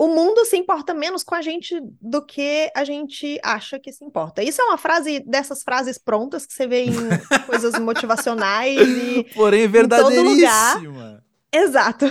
o 0.00 0.08
mundo 0.08 0.46
se 0.46 0.56
importa 0.56 0.94
menos 0.94 1.22
com 1.22 1.34
a 1.34 1.42
gente 1.42 1.78
do 2.00 2.24
que 2.24 2.72
a 2.74 2.84
gente 2.84 3.38
acha 3.44 3.78
que 3.78 3.92
se 3.92 4.02
importa. 4.02 4.42
Isso 4.42 4.62
é 4.62 4.64
uma 4.64 4.78
frase 4.78 5.20
dessas 5.20 5.62
frases 5.62 5.98
prontas 5.98 6.46
que 6.46 6.54
você 6.54 6.66
vê 6.66 6.84
em 6.84 6.92
coisas 7.44 7.78
motivacionais 7.78 8.80
e 8.80 9.24
porém 9.34 9.68
verdadeiríssima. 9.68 11.22
Exato. 11.52 12.06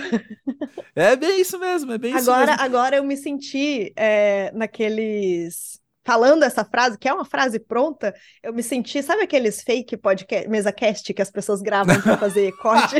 É 0.96 1.16
bem 1.16 1.42
isso 1.42 1.58
mesmo, 1.58 1.92
é 1.92 1.98
bem 1.98 2.14
agora, 2.14 2.44
isso 2.44 2.52
mesmo. 2.52 2.64
Agora 2.64 2.98
eu 2.98 3.04
me 3.04 3.18
senti 3.18 3.92
é, 3.96 4.52
naqueles. 4.54 5.80
Falando 6.10 6.42
essa 6.42 6.66
frase, 6.66 6.98
que 6.98 7.08
é 7.08 7.14
uma 7.14 7.24
frase 7.24 7.60
pronta, 7.60 8.16
eu 8.42 8.52
me 8.52 8.64
senti, 8.64 9.04
sabe 9.04 9.22
aqueles 9.22 9.62
fake 9.62 9.96
podcast, 9.96 10.50
mesa 10.50 10.72
cast 10.72 11.14
que 11.14 11.22
as 11.22 11.30
pessoas 11.30 11.62
gravam 11.62 12.02
para 12.02 12.18
fazer 12.18 12.52
corte, 12.58 12.96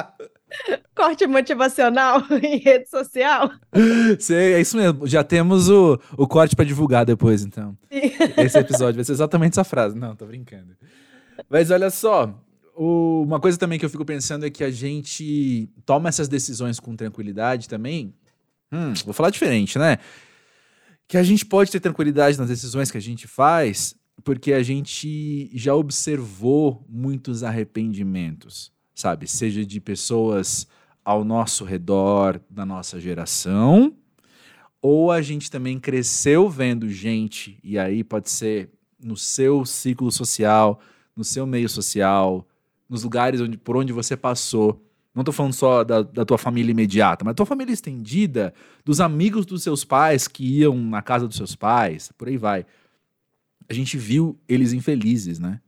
corte 0.96 1.26
motivacional 1.26 2.22
em 2.42 2.56
rede 2.56 2.88
social? 2.88 3.50
Sei, 4.18 4.54
é 4.54 4.60
isso 4.62 4.74
mesmo. 4.74 5.06
Já 5.06 5.22
temos 5.22 5.68
o, 5.68 6.00
o 6.16 6.26
corte 6.26 6.56
para 6.56 6.64
divulgar 6.64 7.04
depois, 7.04 7.44
então. 7.44 7.76
Sim. 7.92 8.10
Esse 8.38 8.58
episódio 8.58 8.94
vai 8.94 9.04
ser 9.04 9.12
exatamente 9.12 9.52
essa 9.52 9.64
frase. 9.64 9.94
Não, 9.94 10.16
tô 10.16 10.24
brincando. 10.24 10.74
Mas 11.50 11.70
olha 11.70 11.90
só, 11.90 12.34
o, 12.74 13.20
uma 13.22 13.38
coisa 13.38 13.58
também 13.58 13.78
que 13.78 13.84
eu 13.84 13.90
fico 13.90 14.06
pensando 14.06 14.46
é 14.46 14.50
que 14.50 14.64
a 14.64 14.70
gente 14.70 15.68
toma 15.84 16.08
essas 16.08 16.26
decisões 16.26 16.80
com 16.80 16.96
tranquilidade 16.96 17.68
também. 17.68 18.14
Hum, 18.72 18.94
vou 19.04 19.12
falar 19.12 19.28
diferente, 19.28 19.78
né? 19.78 19.98
Que 21.06 21.16
a 21.16 21.22
gente 21.22 21.44
pode 21.44 21.70
ter 21.70 21.80
tranquilidade 21.80 22.38
nas 22.38 22.48
decisões 22.48 22.90
que 22.90 22.98
a 22.98 23.00
gente 23.00 23.26
faz, 23.26 23.94
porque 24.22 24.52
a 24.52 24.62
gente 24.62 25.50
já 25.54 25.74
observou 25.74 26.84
muitos 26.88 27.42
arrependimentos, 27.42 28.72
sabe? 28.94 29.26
Seja 29.26 29.64
de 29.64 29.80
pessoas 29.80 30.66
ao 31.04 31.24
nosso 31.24 31.64
redor, 31.64 32.40
da 32.48 32.64
nossa 32.64 32.98
geração, 32.98 33.94
ou 34.80 35.10
a 35.10 35.20
gente 35.20 35.50
também 35.50 35.78
cresceu 35.78 36.48
vendo 36.48 36.88
gente, 36.88 37.58
e 37.62 37.78
aí 37.78 38.02
pode 38.02 38.30
ser 38.30 38.70
no 39.02 39.16
seu 39.16 39.64
ciclo 39.66 40.10
social, 40.10 40.80
no 41.14 41.24
seu 41.24 41.46
meio 41.46 41.68
social, 41.68 42.46
nos 42.88 43.02
lugares 43.02 43.40
onde, 43.40 43.56
por 43.56 43.76
onde 43.76 43.92
você 43.92 44.16
passou. 44.16 44.82
Não 45.14 45.20
estou 45.20 45.32
falando 45.32 45.52
só 45.52 45.84
da, 45.84 46.02
da, 46.02 46.24
tua 46.24 46.36
família 46.36 46.72
imediata, 46.72 47.24
mas 47.24 47.34
tua 47.34 47.46
família 47.46 47.72
estendida, 47.72 48.52
dos 48.84 49.00
amigos 49.00 49.46
dos 49.46 49.62
seus 49.62 49.84
pais 49.84 50.26
que 50.26 50.44
iam 50.44 50.76
na 50.76 51.00
casa 51.02 51.28
dos 51.28 51.36
seus 51.36 51.54
pais, 51.54 52.10
por 52.18 52.26
aí 52.26 52.36
vai. 52.36 52.66
A 53.68 53.72
gente 53.72 53.96
viu 53.96 54.38
eles 54.48 54.72
infelizes, 54.72 55.38
né? 55.38 55.60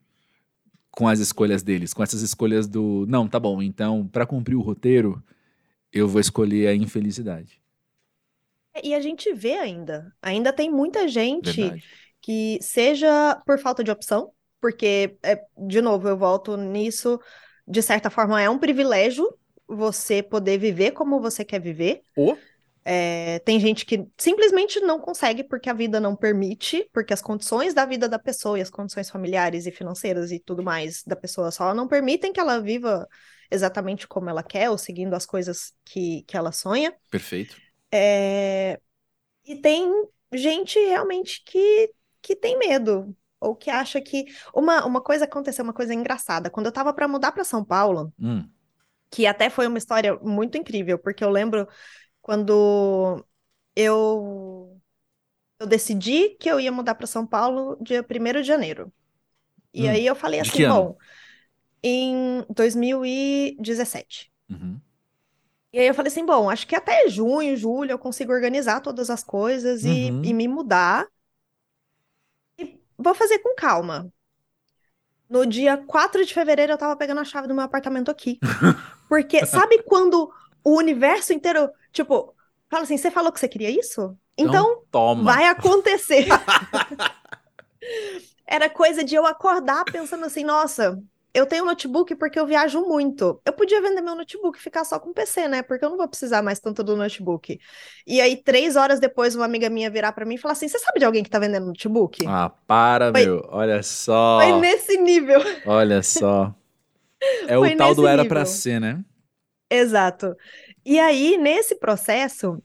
Com 0.91 1.07
as 1.07 1.21
escolhas 1.21 1.63
deles, 1.63 1.95
com 1.95 2.03
essas 2.03 2.23
escolhas 2.23 2.67
do. 2.67 3.07
Não, 3.09 3.29
tá 3.29 3.39
bom, 3.39 3.63
então, 3.63 4.09
para 4.09 4.27
cumprir 4.27 4.57
o 4.57 4.63
roteiro, 4.63 5.23
eu 5.93 6.09
vou 6.09 6.21
escolher 6.21 6.67
a 6.67 6.75
infelicidade. 6.75 7.61
E 8.83 8.95
a 8.95 9.01
gente 9.01 9.33
vê 9.33 9.55
ainda. 9.55 10.13
Ainda 10.21 10.53
tem 10.53 10.71
muita 10.71 11.09
gente 11.09 11.61
Verdade. 11.61 11.85
que, 12.21 12.59
seja 12.61 13.41
por 13.47 13.59
falta 13.59 13.83
de 13.83 13.91
opção, 13.91 14.33
porque, 14.61 15.17
é, 15.23 15.41
de 15.57 15.81
novo, 15.81 16.09
eu 16.09 16.17
volto 16.17 16.57
nisso, 16.57 17.21
de 17.67 17.83
certa 17.83 18.11
forma, 18.11 18.41
é 18.41 18.49
um 18.49 18.59
privilégio 18.59 19.27
você 19.67 20.23
poder 20.23 20.59
viver 20.59 20.93
como 20.93 21.21
você 21.21 21.45
quer 21.45 21.61
viver. 21.61 22.03
Oh. 22.17 22.37
É, 22.89 23.41
tem 23.41 23.59
gente 23.59 23.85
que 23.85 24.07
simplesmente 24.17 24.79
não 24.79 25.01
consegue 25.01 25.43
porque 25.43 25.69
a 25.69 25.75
vida 25.75 25.99
não 25.99 26.15
permite, 26.15 26.89
porque 26.93 27.13
as 27.13 27.21
condições 27.21 27.75
da 27.75 27.85
vida 27.85 28.09
da 28.09 28.19
pessoa 28.19 28.57
e 28.57 28.63
as 28.63 28.71
condições 28.71 29.11
familiares 29.11 29.67
e 29.67 29.73
financeiras 29.73 30.31
e 30.31 30.39
tudo 30.39 30.63
mais 30.63 31.03
da 31.03 31.17
pessoa 31.17 31.51
só 31.51 31.75
não 31.75 31.89
permitem 31.89 32.33
que 32.33 32.39
ela 32.39 32.61
viva 32.61 33.09
exatamente 33.51 34.07
como 34.07 34.31
ela 34.31 34.43
quer 34.43 34.71
ou 34.71 34.79
seguindo 34.79 35.15
as 35.15 35.27
coisas 35.27 35.73
que, 35.85 36.23
que 36.29 36.37
ela 36.37 36.53
sonha. 36.53 36.95
Perfeito. 37.11 37.57
É, 37.93 38.79
e 39.45 39.57
tem 39.57 39.91
gente 40.33 40.79
realmente 40.79 41.43
que, 41.45 41.91
que 42.23 42.37
tem 42.37 42.57
medo 42.57 43.17
ou 43.41 43.55
que 43.55 43.71
acha 43.71 44.01
que. 44.01 44.25
Uma, 44.55 44.85
uma 44.85 45.01
coisa 45.01 45.25
aconteceu, 45.25 45.65
uma 45.65 45.73
coisa 45.73 45.95
engraçada. 45.95 46.51
Quando 46.51 46.67
eu 46.67 46.73
tava 46.73 46.93
para 46.93 47.09
mudar 47.09 47.33
para 47.33 47.45
São 47.45 47.65
Paulo, 47.65 48.13
hum. 48.19 48.49
que 49.11 49.27
até 49.27 49.51
foi 49.51 49.67
uma 49.67 49.79
história 49.79 50.19
muito 50.23 50.59
incrível, 50.59 50.99
porque 50.99 51.25
eu 51.25 51.31
lembro 51.31 51.69
quando 52.21 53.25
eu. 53.75 54.81
Eu 55.59 55.67
decidi 55.67 56.31
que 56.39 56.51
eu 56.51 56.61
ia 56.61 56.71
mudar 56.71 56.95
para 56.97 57.07
São 57.07 57.27
Paulo 57.27 57.79
dia 57.81 58.03
1 58.03 58.43
de 58.43 58.49
janeiro. 58.49 58.93
E 59.73 59.87
hum. 59.87 59.91
aí 59.91 60.07
eu 60.07 60.15
falei 60.15 60.43
De 60.43 60.51
assim, 60.51 60.69
bom, 60.69 60.97
em 61.83 62.45
2017. 62.51 64.33
Uhum. 64.51 64.81
E 65.73 65.79
aí 65.79 65.87
eu 65.87 65.95
falei 65.95 66.11
assim, 66.11 66.25
bom, 66.25 66.49
acho 66.49 66.67
que 66.67 66.75
até 66.75 67.09
junho, 67.09 67.57
julho 67.57 67.91
eu 67.91 67.99
consigo 67.99 68.33
organizar 68.33 68.81
todas 68.81 69.11
as 69.11 69.23
coisas 69.23 69.85
e, 69.85 70.11
Uhum. 70.11 70.25
e 70.25 70.33
me 70.33 70.49
mudar. 70.49 71.07
Vou 72.99 73.15
fazer 73.15 73.39
com 73.41 73.55
calma. 73.55 74.11
No 75.29 75.45
dia 75.45 75.77
4 75.77 76.25
de 76.25 76.33
fevereiro 76.33 76.73
eu 76.73 76.79
tava 76.79 76.97
pegando 76.97 77.21
a 77.21 77.25
chave 77.25 77.49
do 77.49 77.55
meu 77.55 77.65
apartamento 77.65 78.11
aqui. 78.11 78.39
Porque 79.09 79.45
sabe 79.45 79.83
quando 79.83 80.33
o 80.65 80.77
universo 80.77 81.33
inteiro, 81.33 81.71
tipo, 81.93 82.35
fala 82.69 82.85
assim, 82.85 82.97
você 82.97 83.11
falou 83.11 83.33
que 83.33 83.41
você 83.41 83.49
queria 83.49 83.71
isso? 83.71 84.17
Então 84.37 84.83
toma. 84.91 85.25
vai 85.25 85.47
acontecer. 85.47 86.27
Era 88.47 88.71
coisa 88.71 89.03
de 89.03 89.15
eu 89.15 89.27
acordar 89.27 89.85
pensando 89.85 90.25
assim, 90.25 90.45
nossa, 90.45 91.03
eu 91.37 91.47
tenho 91.47 91.65
notebook 91.65 92.15
porque 92.17 92.39
eu 92.39 92.47
viajo 92.47 92.81
muito. 92.83 93.41
Eu 93.45 93.53
podia 93.53 93.81
vender 93.83 94.01
meu 94.03 94.15
notebook 94.15 94.59
e 94.59 94.63
ficar 94.63 94.85
só 94.85 94.99
com 94.99 95.11
o 95.11 95.15
PC, 95.15 95.49
né? 95.49 95.63
Porque 95.63 95.85
eu 95.85 95.91
não 95.91 95.97
vou 95.97 96.09
precisar 96.09 96.43
mais 96.43 96.61
tanto 96.61 96.83
do 96.85 96.97
notebook. 96.97 97.59
E 98.07 98.21
aí, 98.21 98.37
três 98.43 98.77
horas 98.77 99.01
depois, 99.01 99.35
uma 99.37 99.45
amiga 99.45 99.71
minha 99.71 99.91
virar 99.91 100.13
para 100.13 100.25
mim 100.27 100.37
e 100.37 100.39
falar 100.39 100.53
assim: 100.53 100.69
Você 100.69 100.79
sabe 100.79 100.99
de 101.01 101.05
alguém 101.05 101.23
que 101.23 101.31
tá 101.31 101.39
vendendo 101.39 101.67
notebook? 101.67 102.25
Ah, 102.25 102.51
para, 102.67 103.13
Foi- 103.13 103.27
meu. 103.27 103.43
Olha 103.51 103.83
só. 103.83 104.39
Foi 104.39 104.53
nesse 104.61 104.97
nível. 104.99 105.41
Olha 105.65 106.03
só. 106.03 106.55
É 107.47 107.59
Foi 107.59 107.75
o 107.75 107.77
tal 107.77 107.95
do 107.95 108.03
nesse 108.03 108.07
era 108.07 108.25
pra 108.25 108.45
nível. 108.45 108.47
ser, 108.47 108.81
né? 108.81 109.05
Exato. 109.71 110.37
E 110.85 110.99
aí, 110.99 111.37
nesse 111.37 111.75
processo, 111.77 112.63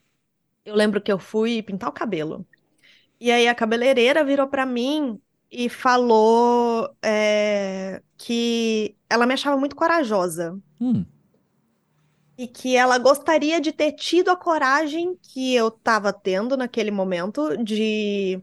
eu 0.65 0.75
lembro 0.75 1.01
que 1.01 1.11
eu 1.11 1.19
fui 1.19 1.63
pintar 1.63 1.89
o 1.89 1.93
cabelo. 1.93 2.47
E 3.19 3.31
aí 3.31 3.47
a 3.47 3.55
cabeleireira 3.55 4.23
virou 4.25 4.47
pra 4.49 4.65
mim 4.65 5.21
e 5.51 5.67
falou 5.67 6.89
é, 7.01 8.01
que 8.17 8.95
ela 9.09 9.25
me 9.25 9.33
achava 9.33 9.57
muito 9.57 9.75
corajosa. 9.75 10.57
Hum. 10.79 11.05
E 12.37 12.47
que 12.47 12.75
ela 12.75 12.97
gostaria 12.97 13.59
de 13.59 13.71
ter 13.71 13.91
tido 13.91 14.31
a 14.31 14.37
coragem 14.37 15.17
que 15.21 15.53
eu 15.53 15.67
estava 15.67 16.13
tendo 16.13 16.55
naquele 16.55 16.89
momento 16.89 17.57
de 17.57 18.41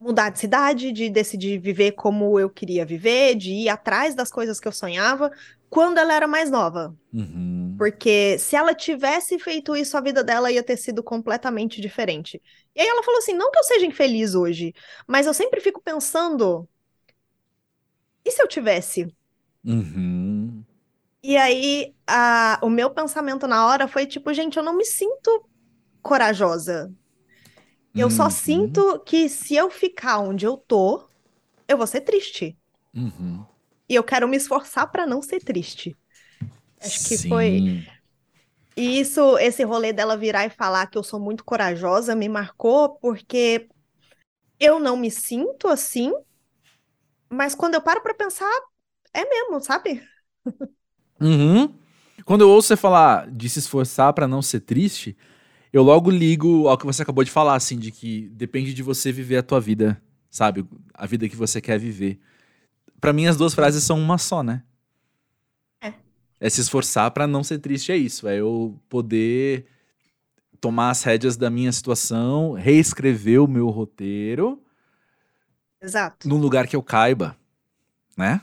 mudar 0.00 0.30
de 0.30 0.38
cidade, 0.38 0.92
de 0.92 1.10
decidir 1.10 1.58
viver 1.58 1.92
como 1.92 2.38
eu 2.38 2.48
queria 2.48 2.86
viver, 2.86 3.34
de 3.34 3.52
ir 3.52 3.68
atrás 3.68 4.14
das 4.14 4.30
coisas 4.30 4.58
que 4.58 4.66
eu 4.66 4.72
sonhava, 4.72 5.30
quando 5.70 5.98
ela 5.98 6.14
era 6.14 6.26
mais 6.28 6.50
nova. 6.50 6.96
Uhum. 7.12 7.78
Porque 7.78 8.38
se 8.38 8.56
ela 8.56 8.74
tivesse 8.74 9.38
feito 9.38 9.76
isso, 9.76 9.96
a 9.96 10.00
vida 10.00 10.24
dela 10.24 10.50
ia 10.52 10.62
ter 10.62 10.76
sido 10.76 11.02
completamente 11.02 11.80
diferente. 11.80 12.42
E 12.74 12.80
aí 12.80 12.88
ela 12.88 13.02
falou 13.04 13.18
assim: 13.18 13.34
não 13.34 13.50
que 13.50 13.58
eu 13.58 13.64
seja 13.64 13.86
infeliz 13.86 14.34
hoje, 14.34 14.74
mas 15.06 15.26
eu 15.26 15.34
sempre 15.34 15.60
fico 15.60 15.80
pensando. 15.82 16.68
E 18.24 18.30
se 18.30 18.40
eu 18.42 18.46
tivesse? 18.48 19.12
Uhum. 19.64 20.64
E 21.22 21.36
aí, 21.36 21.94
a- 22.06 22.60
o 22.62 22.70
meu 22.70 22.90
pensamento 22.90 23.46
na 23.46 23.66
hora 23.66 23.88
foi 23.88 24.06
tipo, 24.06 24.32
gente, 24.32 24.56
eu 24.56 24.62
não 24.62 24.76
me 24.76 24.84
sinto 24.84 25.48
corajosa. 26.02 26.92
Eu 27.96 28.10
só 28.10 28.24
Uhum. 28.24 28.30
sinto 28.30 29.00
que 29.00 29.28
se 29.28 29.54
eu 29.56 29.70
ficar 29.70 30.18
onde 30.20 30.46
eu 30.46 30.56
tô, 30.56 31.08
eu 31.68 31.78
vou 31.78 31.86
ser 31.86 32.02
triste. 32.02 32.58
Uhum. 32.94 33.46
E 33.88 33.94
eu 33.94 34.04
quero 34.04 34.28
me 34.28 34.36
esforçar 34.36 34.90
pra 34.90 35.06
não 35.06 35.22
ser 35.22 35.40
triste. 35.40 35.96
Acho 36.80 37.08
que 37.08 37.18
foi. 37.28 37.58
Sim. 37.60 37.84
E 38.76 39.00
isso, 39.00 39.36
esse 39.38 39.64
rolê 39.64 39.92
dela 39.92 40.16
virar 40.16 40.46
e 40.46 40.50
falar 40.50 40.86
que 40.86 40.96
eu 40.96 41.02
sou 41.02 41.18
muito 41.18 41.44
corajosa 41.44 42.14
me 42.14 42.28
marcou 42.28 42.90
porque 43.00 43.68
eu 44.60 44.78
não 44.78 44.96
me 44.96 45.10
sinto 45.10 45.68
assim, 45.68 46.12
mas 47.30 47.54
quando 47.54 47.74
eu 47.74 47.82
paro 47.82 48.02
pra 48.02 48.14
pensar, 48.14 48.50
é 49.12 49.24
mesmo, 49.28 49.60
sabe? 49.60 50.02
Uhum. 51.20 51.74
Quando 52.24 52.42
eu 52.42 52.48
ouço 52.50 52.68
você 52.68 52.76
falar 52.76 53.30
de 53.30 53.48
se 53.48 53.58
esforçar 53.58 54.12
pra 54.12 54.28
não 54.28 54.42
ser 54.42 54.60
triste, 54.60 55.16
eu 55.72 55.82
logo 55.82 56.10
ligo 56.10 56.68
ao 56.68 56.78
que 56.78 56.86
você 56.86 57.02
acabou 57.02 57.24
de 57.24 57.30
falar, 57.30 57.54
assim, 57.56 57.78
de 57.78 57.90
que 57.90 58.28
depende 58.30 58.74
de 58.74 58.82
você 58.82 59.12
viver 59.12 59.38
a 59.38 59.42
tua 59.42 59.60
vida, 59.60 60.00
sabe? 60.30 60.66
A 60.94 61.06
vida 61.06 61.28
que 61.28 61.36
você 61.36 61.60
quer 61.60 61.78
viver. 61.78 62.18
Pra 63.00 63.12
mim, 63.12 63.26
as 63.26 63.36
duas 63.36 63.54
frases 63.54 63.84
são 63.84 63.98
uma 63.98 64.18
só, 64.18 64.42
né? 64.42 64.62
É. 65.80 65.94
É 66.40 66.50
se 66.50 66.60
esforçar 66.60 67.10
pra 67.10 67.26
não 67.26 67.44
ser 67.44 67.58
triste, 67.58 67.92
é 67.92 67.96
isso. 67.96 68.26
É 68.28 68.36
eu 68.40 68.78
poder 68.88 69.66
tomar 70.60 70.90
as 70.90 71.02
rédeas 71.02 71.36
da 71.36 71.50
minha 71.50 71.72
situação, 71.72 72.52
reescrever 72.52 73.42
o 73.42 73.48
meu 73.48 73.68
roteiro 73.68 74.62
Exato. 75.80 76.28
num 76.28 76.38
lugar 76.38 76.66
que 76.66 76.74
eu 76.76 76.82
caiba, 76.82 77.36
né? 78.16 78.40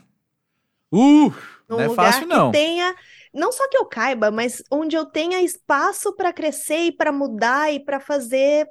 Uh! 0.92 1.34
Num 1.68 1.78
não 1.78 1.82
é 1.82 1.88
lugar 1.88 2.14
fácil, 2.14 2.22
que 2.22 2.26
não. 2.26 2.52
tenha, 2.52 2.96
não 3.34 3.52
só 3.52 3.68
que 3.70 3.78
eu 3.78 3.86
caiba, 3.86 4.32
mas 4.32 4.64
onde 4.72 4.96
eu 4.96 5.06
tenha 5.06 5.42
espaço 5.42 6.16
pra 6.16 6.32
crescer 6.32 6.86
e 6.88 6.92
pra 6.92 7.12
mudar 7.12 7.74
e 7.74 7.80
pra 7.84 8.00
fazer 8.00 8.68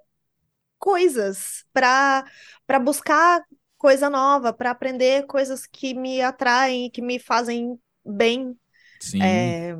coisas, 0.79 1.65
pra 1.73 2.25
para 2.67 2.79
buscar 2.79 3.43
coisa 3.85 4.09
nova, 4.09 4.51
pra 4.51 4.71
aprender 4.71 5.27
coisas 5.27 5.67
que 5.67 5.93
me 5.93 6.23
atraem, 6.23 6.89
que 6.91 7.03
me 7.03 7.19
fazem 7.19 7.79
bem. 8.03 8.57
Sim. 8.99 9.21
É, 9.21 9.77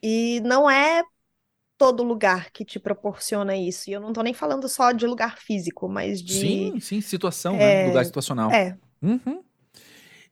E 0.00 0.40
não 0.42 0.70
é 0.70 1.02
todo 1.76 2.04
lugar 2.04 2.52
que 2.52 2.64
te 2.64 2.78
proporciona 2.78 3.56
isso. 3.56 3.90
E 3.90 3.94
eu 3.94 4.00
não 4.00 4.12
tô 4.12 4.22
nem 4.22 4.32
falando 4.32 4.68
só 4.68 4.92
de 4.92 5.08
lugar 5.08 5.38
físico, 5.38 5.88
mas 5.88 6.22
de. 6.22 6.38
Sim, 6.38 6.78
sim, 6.78 7.00
situação, 7.00 7.56
né? 7.56 7.64
É, 7.64 7.84
Lugar 7.88 8.04
situacional. 8.04 8.50
É, 8.52 8.76
Uhum. 9.02 9.42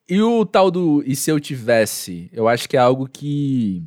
E 0.09 0.21
o 0.21 0.45
tal 0.47 0.71
do 0.71 1.03
e 1.07 1.17
se 1.17 1.31
eu 1.31 1.41
tivesse? 1.41 2.31
Eu 2.33 2.49
acho 2.49 2.69
que 2.69 2.77
é 2.77 2.81
algo 2.81 3.09
que 3.09 3.85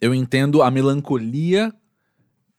eu 0.00 0.14
entendo 0.14 0.62
a 0.62 0.70
melancolia 0.70 1.72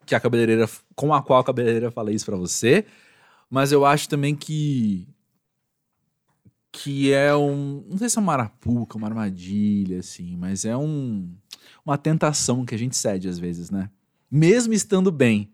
que 0.06 0.16
a 0.16 0.20
cabeleireira 0.20 0.68
com 0.96 1.14
a 1.14 1.22
qual 1.22 1.40
a 1.40 1.44
cabeleireira 1.44 1.92
fala 1.92 2.12
isso 2.12 2.26
pra 2.26 2.38
você, 2.38 2.86
mas 3.50 3.72
eu 3.72 3.86
acho 3.86 4.10
também 4.10 4.36
que 4.36 5.08
que 6.72 7.12
é 7.14 7.36
um, 7.36 7.84
não 7.90 7.98
sei 7.98 8.10
se 8.10 8.18
é 8.18 8.22
uma 8.22 8.34
arapuca, 8.34 8.98
uma 8.98 9.08
armadilha 9.08 10.00
assim, 10.00 10.36
mas 10.38 10.66
é 10.66 10.76
um 10.78 11.30
uma 11.86 11.98
tentação 11.98 12.66
que 12.66 12.76
a 12.76 12.78
gente 12.78 12.96
cede 12.98 13.30
às 13.30 13.40
vezes, 13.40 13.70
né? 13.72 13.90
Mesmo 14.30 14.74
estando 14.74 15.12
bem. 15.12 15.52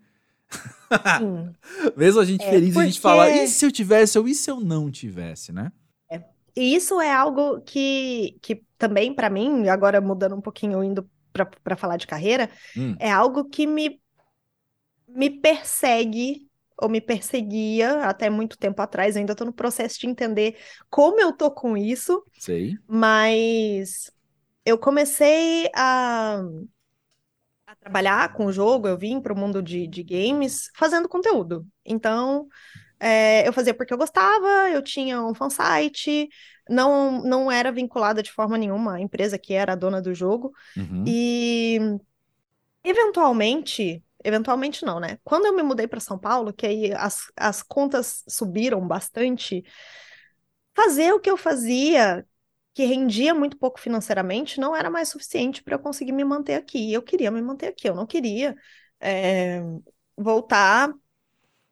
Mesmo 1.97 2.19
a 2.21 2.25
gente 2.25 2.43
É, 2.43 2.49
feliz, 2.49 2.75
a 2.77 2.85
gente 2.85 2.93
porque- 2.95 3.01
fala, 3.01 3.29
e 3.29 3.47
se 3.47 3.65
eu 3.65 3.71
tivesse 3.71 4.17
ou 4.19 4.27
e 4.27 4.35
se 4.35 4.49
eu 4.49 4.59
não 4.59 4.91
tivesse, 4.91 5.51
né? 5.51 5.71
E 6.55 6.75
isso 6.75 7.01
é 7.01 7.11
algo 7.11 7.61
que, 7.61 8.37
que 8.41 8.63
também, 8.77 9.13
para 9.13 9.27
mim, 9.29 9.67
agora 9.69 9.99
mudando 9.99 10.35
um 10.35 10.41
pouquinho, 10.41 10.83
indo 10.83 11.09
para 11.63 11.75
falar 11.75 11.97
de 11.97 12.05
carreira, 12.05 12.47
Hum. 12.77 12.95
é 12.99 13.09
algo 13.11 13.45
que 13.45 13.65
me, 13.65 13.99
me 15.07 15.29
persegue 15.29 16.47
ou 16.81 16.89
me 16.89 17.01
perseguia 17.01 18.01
até 18.05 18.29
muito 18.29 18.57
tempo 18.57 18.81
atrás. 18.81 19.15
Eu 19.15 19.21
ainda 19.21 19.33
estou 19.33 19.47
no 19.47 19.53
processo 19.53 19.99
de 19.99 20.07
entender 20.07 20.57
como 20.89 21.19
eu 21.19 21.31
tô 21.33 21.51
com 21.51 21.77
isso, 21.77 22.23
Sei. 22.39 22.77
mas 22.87 24.11
eu 24.65 24.77
comecei 24.77 25.69
a, 25.75 26.41
a 27.67 27.75
trabalhar 27.75 28.33
com 28.33 28.45
o 28.45 28.51
jogo, 28.51 28.87
eu 28.87 28.97
vim 28.97 29.21
para 29.21 29.33
o 29.33 29.37
mundo 29.37 29.61
de, 29.61 29.87
de 29.87 30.03
games 30.03 30.69
fazendo 30.75 31.09
conteúdo. 31.09 31.65
Então, 31.85 32.47
é, 32.99 33.47
eu 33.47 33.53
fazia 33.53 33.73
porque 33.73 33.93
eu 33.93 33.97
gostava, 33.97 34.69
eu 34.69 34.81
tinha 34.81 35.21
um 35.21 35.33
fansite, 35.33 36.29
não, 36.69 37.21
não 37.23 37.51
era 37.51 37.71
vinculada 37.71 38.23
de 38.23 38.31
forma 38.31 38.57
nenhuma 38.57 38.95
à 38.95 39.01
empresa 39.01 39.37
que 39.37 39.53
era 39.53 39.73
a 39.73 39.75
dona 39.75 40.01
do 40.01 40.13
jogo. 40.13 40.53
Uhum. 40.77 41.03
E 41.05 41.79
eventualmente, 42.83 44.03
eventualmente 44.23 44.85
não, 44.85 44.99
né? 44.99 45.17
Quando 45.23 45.45
eu 45.45 45.55
me 45.55 45.63
mudei 45.63 45.87
para 45.87 45.99
São 45.99 46.17
Paulo, 46.17 46.53
que 46.53 46.65
aí 46.65 46.93
as, 46.93 47.31
as 47.35 47.63
contas 47.63 48.23
subiram 48.27 48.85
bastante, 48.87 49.63
fazer 50.75 51.13
o 51.13 51.19
que 51.19 51.29
eu 51.29 51.37
fazia, 51.37 52.25
que 52.73 52.85
rendia 52.85 53.33
muito 53.33 53.57
pouco 53.57 53.79
financeiramente, 53.79 54.59
não 54.59 54.75
era 54.75 54.89
mais 54.89 55.09
suficiente 55.09 55.63
para 55.63 55.75
eu 55.75 55.79
conseguir 55.79 56.11
me 56.11 56.23
manter 56.23 56.55
aqui. 56.55 56.91
Eu 56.91 57.01
queria 57.01 57.31
me 57.31 57.41
manter 57.41 57.67
aqui, 57.67 57.87
eu 57.87 57.95
não 57.95 58.05
queria 58.05 58.55
é, 58.99 59.61
voltar 60.17 60.91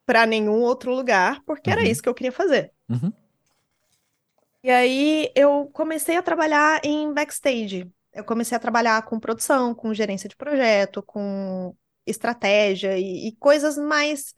para 0.05 0.25
nenhum 0.25 0.61
outro 0.61 0.93
lugar, 0.93 1.41
porque 1.45 1.71
era 1.71 1.81
Uhum. 1.81 1.87
isso 1.87 2.01
que 2.01 2.09
eu 2.09 2.13
queria 2.13 2.31
fazer. 2.31 2.73
Uhum. 2.89 3.13
E 4.63 4.69
aí 4.69 5.31
eu 5.35 5.67
comecei 5.73 6.15
a 6.17 6.21
trabalhar 6.23 6.81
em 6.83 7.11
backstage. 7.13 7.91
Eu 8.13 8.23
comecei 8.23 8.55
a 8.55 8.59
trabalhar 8.59 9.01
com 9.05 9.19
produção, 9.19 9.73
com 9.73 9.93
gerência 9.93 10.29
de 10.29 10.35
projeto, 10.35 11.01
com 11.01 11.75
estratégia 12.05 12.97
e, 12.97 13.27
e 13.29 13.35
coisas 13.37 13.77
mais 13.77 14.33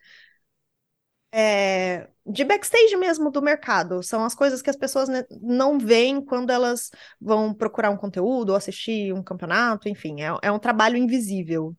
é, 1.31 2.07
de 2.25 2.43
backstage 2.43 2.95
mesmo 2.95 3.31
do 3.31 3.41
mercado. 3.41 4.03
São 4.03 4.23
as 4.23 4.35
coisas 4.35 4.61
que 4.61 4.69
as 4.69 4.75
pessoas 4.75 5.09
né, 5.09 5.23
não 5.41 5.79
veem 5.79 6.23
quando 6.23 6.51
elas 6.51 6.91
vão 7.19 7.53
procurar 7.53 7.89
um 7.89 7.97
conteúdo 7.97 8.49
ou 8.51 8.55
assistir 8.55 9.13
um 9.13 9.23
campeonato, 9.23 9.89
enfim, 9.89 10.21
é, 10.21 10.37
é 10.43 10.51
um 10.51 10.59
trabalho 10.59 10.95
invisível. 10.95 11.75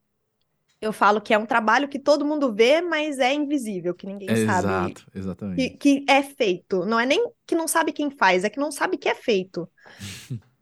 Eu 0.80 0.92
falo 0.92 1.20
que 1.20 1.32
é 1.32 1.38
um 1.38 1.46
trabalho 1.46 1.88
que 1.88 1.98
todo 1.98 2.26
mundo 2.26 2.52
vê, 2.52 2.82
mas 2.82 3.18
é 3.18 3.32
invisível, 3.32 3.94
que 3.94 4.06
ninguém 4.06 4.28
sabe 4.28 4.68
Exato, 4.68 5.06
que, 5.10 5.18
exatamente. 5.18 5.70
que 5.78 6.04
é 6.06 6.22
feito. 6.22 6.84
Não 6.84 7.00
é 7.00 7.06
nem 7.06 7.32
que 7.46 7.54
não 7.54 7.66
sabe 7.66 7.90
quem 7.90 8.10
faz, 8.10 8.44
é 8.44 8.50
que 8.50 8.60
não 8.60 8.70
sabe 8.70 8.98
que 8.98 9.08
é 9.08 9.14
feito. 9.14 9.68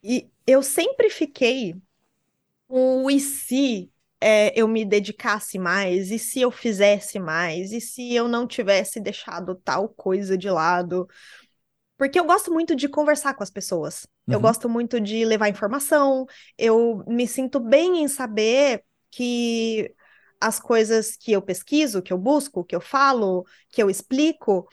E 0.00 0.30
eu 0.46 0.62
sempre 0.62 1.10
fiquei 1.10 1.74
com 2.68 3.04
o 3.04 3.10
e 3.10 3.18
se 3.18 3.90
é, 4.20 4.52
eu 4.58 4.68
me 4.68 4.84
dedicasse 4.84 5.58
mais, 5.58 6.10
e 6.10 6.18
se 6.18 6.40
eu 6.40 6.50
fizesse 6.50 7.18
mais, 7.20 7.72
e 7.72 7.80
se 7.80 8.14
eu 8.14 8.28
não 8.28 8.46
tivesse 8.46 9.00
deixado 9.00 9.54
tal 9.56 9.88
coisa 9.90 10.36
de 10.38 10.50
lado. 10.50 11.08
Porque 11.96 12.18
eu 12.18 12.24
gosto 12.24 12.52
muito 12.52 12.76
de 12.76 12.88
conversar 12.88 13.34
com 13.34 13.42
as 13.42 13.50
pessoas. 13.50 14.06
Eu 14.30 14.38
Uhum. 14.38 14.42
gosto 14.42 14.68
muito 14.68 15.00
de 15.00 15.24
levar 15.24 15.48
informação. 15.48 16.26
Eu 16.56 17.02
me 17.08 17.26
sinto 17.26 17.58
bem 17.60 18.02
em 18.02 18.08
saber 18.08 18.84
que 19.10 19.92
as 20.40 20.60
coisas 20.60 21.16
que 21.16 21.32
eu 21.32 21.42
pesquiso, 21.42 22.02
que 22.02 22.12
eu 22.12 22.18
busco, 22.18 22.64
que 22.64 22.76
eu 22.76 22.80
falo, 22.80 23.44
que 23.70 23.82
eu 23.82 23.90
explico, 23.90 24.68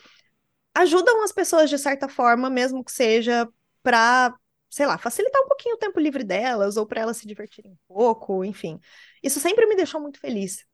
ajudam 0.76 1.24
as 1.24 1.32
pessoas 1.32 1.70
de 1.70 1.78
certa 1.78 2.08
forma, 2.10 2.50
mesmo 2.50 2.84
que 2.84 2.92
seja 2.92 3.48
para, 3.84 4.34
sei 4.70 4.86
lá, 4.86 4.98
facilitar 4.98 5.42
um 5.44 5.48
pouquinho 5.48 5.76
o 5.76 5.80
tempo 5.80 6.00
livre 6.00 6.24
delas 6.24 6.78
ou 6.78 6.86
para 6.86 7.02
elas 7.02 7.18
se 7.18 7.28
divertirem 7.28 7.72
um 7.74 7.78
pouco, 7.88 8.44
enfim. 8.46 8.80
Isso 9.24 9.40
sempre 9.40 9.66
me 9.68 9.76
deixou 9.76 10.02
muito 10.02 10.20
feliz. 10.20 10.66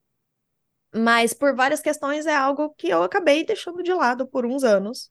Mas 0.94 1.34
por 1.34 1.56
várias 1.56 1.82
questões 1.82 2.26
é 2.26 2.36
algo 2.36 2.74
que 2.76 2.88
eu 2.90 3.04
acabei 3.04 3.46
deixando 3.46 3.82
de 3.84 3.94
lado 3.94 4.28
por 4.28 4.46
uns 4.46 4.64
anos, 4.64 5.10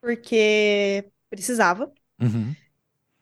porque 0.00 1.10
precisava. 1.30 1.92
Uhum. 2.20 2.56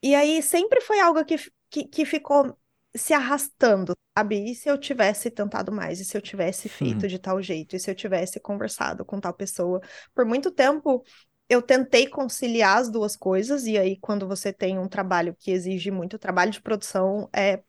E 0.02 0.14
aí 0.14 0.42
sempre 0.42 0.80
foi 0.80 1.00
algo 1.00 1.24
que, 1.24 1.37
que, 1.70 1.85
que 1.85 2.04
ficou 2.04 2.56
se 2.94 3.14
arrastando, 3.14 3.94
sabe? 4.16 4.50
E 4.50 4.54
se 4.54 4.68
eu 4.68 4.76
tivesse 4.78 5.30
tentado 5.30 5.72
mais? 5.72 6.00
E 6.00 6.04
se 6.04 6.16
eu 6.16 6.20
tivesse 6.20 6.68
feito 6.68 7.06
Uhum. 7.06 7.08
de 7.08 7.18
tal 7.18 7.40
jeito? 7.40 7.76
E 7.76 7.80
se 7.80 7.90
eu 7.90 7.94
tivesse 7.94 8.40
conversado 8.40 9.04
com 9.04 9.20
tal 9.20 9.32
pessoa? 9.32 9.80
Por 10.14 10.24
muito 10.26 10.50
tempo 10.50 11.04
eu 11.52 11.62
tentei 11.62 12.06
conciliar 12.08 12.78
as 12.78 12.90
duas 12.90 13.16
coisas, 13.16 13.66
e 13.66 13.78
aí 13.78 13.96
quando 13.98 14.26
você 14.28 14.52
tem 14.52 14.78
um 14.78 14.88
trabalho 14.88 15.34
que 15.38 15.50
exige 15.50 15.90
muito 15.90 16.18
trabalho 16.18 16.50
de 16.50 16.60
produção, 16.62 17.28
é 17.34 17.62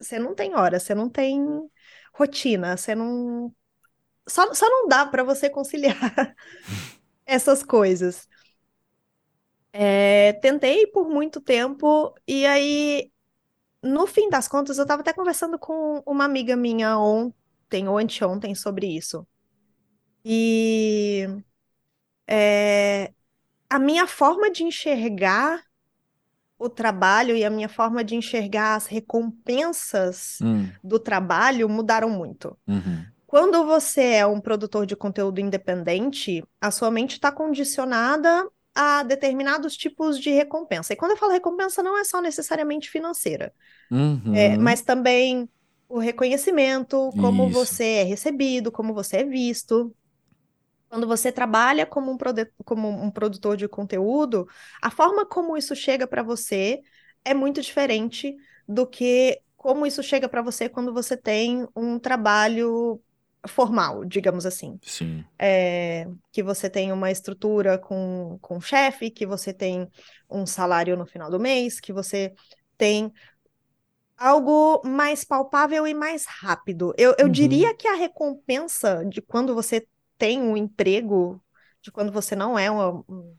você 0.00 0.18
não 0.18 0.34
tem 0.34 0.54
hora, 0.56 0.80
você 0.80 0.94
não 0.94 1.10
tem 1.10 1.40
rotina, 2.14 2.76
você 2.76 2.94
não. 2.94 3.54
Só, 4.28 4.52
só 4.54 4.68
não 4.68 4.88
dá 4.88 5.06
para 5.06 5.24
você 5.24 5.50
conciliar 5.50 5.96
essas 7.26 7.62
coisas. 7.62 8.28
É, 9.72 10.32
tentei 10.34 10.86
por 10.88 11.08
muito 11.08 11.40
tempo, 11.40 12.12
e 12.26 12.44
aí, 12.46 13.12
no 13.82 14.06
fim 14.06 14.30
das 14.30 14.48
contas, 14.48 14.78
eu 14.78 14.82
estava 14.84 15.02
até 15.02 15.12
conversando 15.12 15.58
com 15.58 16.02
uma 16.06 16.24
amiga 16.24 16.56
minha 16.56 16.98
ontem 16.98 17.88
ou 17.88 17.98
anteontem 17.98 18.54
sobre 18.54 18.86
isso. 18.88 19.26
E 20.24 21.26
é, 22.30 23.12
a 23.70 23.78
minha 23.78 24.06
forma 24.06 24.50
de 24.50 24.64
enxergar 24.64 25.64
o 26.58 26.68
trabalho 26.68 27.36
e 27.36 27.44
a 27.44 27.50
minha 27.50 27.68
forma 27.68 28.04
de 28.04 28.14
enxergar 28.14 28.74
as 28.76 28.86
recompensas 28.86 30.44
Hum, 30.44 30.72
do 30.82 30.98
trabalho 30.98 31.68
mudaram 31.68 32.10
muito. 32.10 32.58
uhum. 32.66 33.12
Quando 33.26 33.64
você 33.66 34.02
é 34.14 34.26
um 34.26 34.40
produtor 34.40 34.86
de 34.86 34.96
conteúdo 34.96 35.40
independente, 35.40 36.44
a 36.60 36.70
sua 36.70 36.90
mente 36.90 37.12
está 37.14 37.32
condicionada 37.32 38.48
a 38.74 39.02
determinados 39.04 39.76
tipos 39.76 40.18
de 40.20 40.30
recompensa. 40.30 40.92
E 40.92 40.96
quando 40.96 41.12
eu 41.12 41.16
falo 41.16 41.32
recompensa, 41.32 41.82
não 41.82 41.98
é 41.98 42.04
só 42.04 42.20
necessariamente 42.22 42.90
financeira, 42.90 43.54
Uhum. 43.90 44.34
é, 44.34 44.56
mas 44.58 44.82
também 44.82 45.48
o 45.88 45.98
reconhecimento, 45.98 47.12
como 47.16 47.48
Isso. 47.48 47.50
você 47.50 47.84
é 47.96 48.02
recebido, 48.04 48.70
como 48.72 48.94
você 48.94 49.18
é 49.18 49.24
visto. 49.24 49.94
Quando 50.90 51.06
você 51.08 51.32
trabalha 51.32 51.86
como 51.86 52.12
um, 52.12 52.18
como 52.66 52.88
um 52.90 53.10
produtor 53.12 53.56
de 53.56 53.68
conteúdo, 53.68 54.48
a 54.82 54.90
forma 54.90 55.26
como 55.26 55.56
isso 55.56 55.76
chega 55.76 56.06
para 56.06 56.22
você 56.24 56.82
é 57.24 57.34
muito 57.34 57.62
diferente 57.62 58.36
do 58.68 58.86
que 58.86 59.40
como 59.56 59.86
isso 59.86 60.02
chega 60.02 60.28
para 60.28 60.42
você 60.42 60.68
quando 60.68 60.92
você 60.94 61.16
tem 61.16 61.66
um 61.76 61.98
trabalho 61.98 63.00
formal, 63.48 64.04
digamos 64.04 64.46
assim. 64.46 64.80
Sim. 64.82 65.24
É, 65.38 66.06
que 66.32 66.42
você 66.42 66.70
tem 66.70 66.92
uma 66.92 67.10
estrutura 67.10 67.78
com, 67.78 68.38
com 68.42 68.58
um 68.58 68.60
chefe, 68.60 69.10
que 69.10 69.26
você 69.26 69.54
tem 69.54 69.88
um 70.30 70.46
salário 70.46 70.96
no 70.96 71.06
final 71.06 71.30
do 71.30 71.40
mês, 71.40 71.80
que 71.80 71.92
você 71.92 72.34
tem 72.78 73.12
algo 74.16 74.82
mais 74.84 75.24
palpável 75.24 75.86
e 75.86 75.94
mais 75.94 76.26
rápido. 76.26 76.92
Eu, 76.98 77.14
eu 77.18 77.26
Uhum. 77.26 77.32
diria 77.32 77.74
que 77.74 77.88
a 77.88 77.94
recompensa 77.94 79.04
de 79.06 79.22
quando 79.22 79.54
você 79.54 79.86
tem 80.20 80.40
um 80.42 80.56
emprego, 80.56 81.42
de 81.82 81.90
quando 81.90 82.12
você 82.12 82.36
não 82.36 82.58
é 82.58 82.70
um, 82.70 83.02
um 83.08 83.36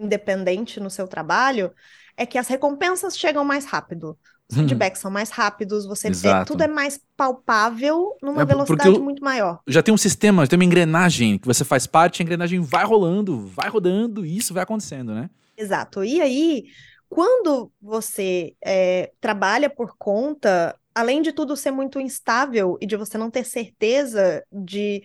independente 0.00 0.80
no 0.80 0.90
seu 0.90 1.08
trabalho, 1.08 1.72
é 2.16 2.26
que 2.26 2.38
as 2.38 2.48
recompensas 2.48 3.16
chegam 3.16 3.44
mais 3.44 3.64
rápido. 3.64 4.18
Os 4.50 4.56
Hum. 4.56 4.62
feedbacks 4.62 5.00
são 5.00 5.10
mais 5.10 5.30
rápidos, 5.30 5.86
você 5.86 6.10
tudo 6.44 6.62
é 6.64 6.68
mais 6.68 7.00
palpável 7.16 8.16
numa 8.22 8.42
É, 8.42 8.44
velocidade 8.44 8.88
eu- 8.98 9.04
muito 9.04 9.22
maior. 9.24 9.60
Já 9.68 9.82
tem 9.82 9.92
um 9.94 9.98
sistema, 9.98 10.44
já 10.44 10.50
tem 10.50 10.58
uma 10.58 10.64
engrenagem 10.64 11.38
que 11.38 11.46
você 11.46 11.64
faz 11.64 11.86
parte, 11.86 12.22
a 12.22 12.24
engrenagem 12.24 12.60
vai 12.60 12.84
rolando, 12.84 13.46
vai 13.46 13.68
rodando 13.68 14.24
e 14.24 14.36
isso 14.36 14.54
vai 14.54 14.62
acontecendo, 14.62 15.14
né? 15.14 15.30
Exato. 15.56 16.04
E 16.04 16.20
aí, 16.20 16.64
quando 17.08 17.72
você 17.80 18.54
é, 18.64 19.12
trabalha 19.20 19.70
por 19.70 19.96
conta, 19.98 20.78
além 20.94 21.22
de 21.22 21.32
tudo 21.32 21.56
ser 21.56 21.70
muito 21.70 21.98
instável 22.00 22.76
e 22.80 22.86
de 22.86 22.96
você 22.96 23.16
não 23.18 23.30
ter 23.30 23.44
certeza 23.44 24.44
de 24.52 25.02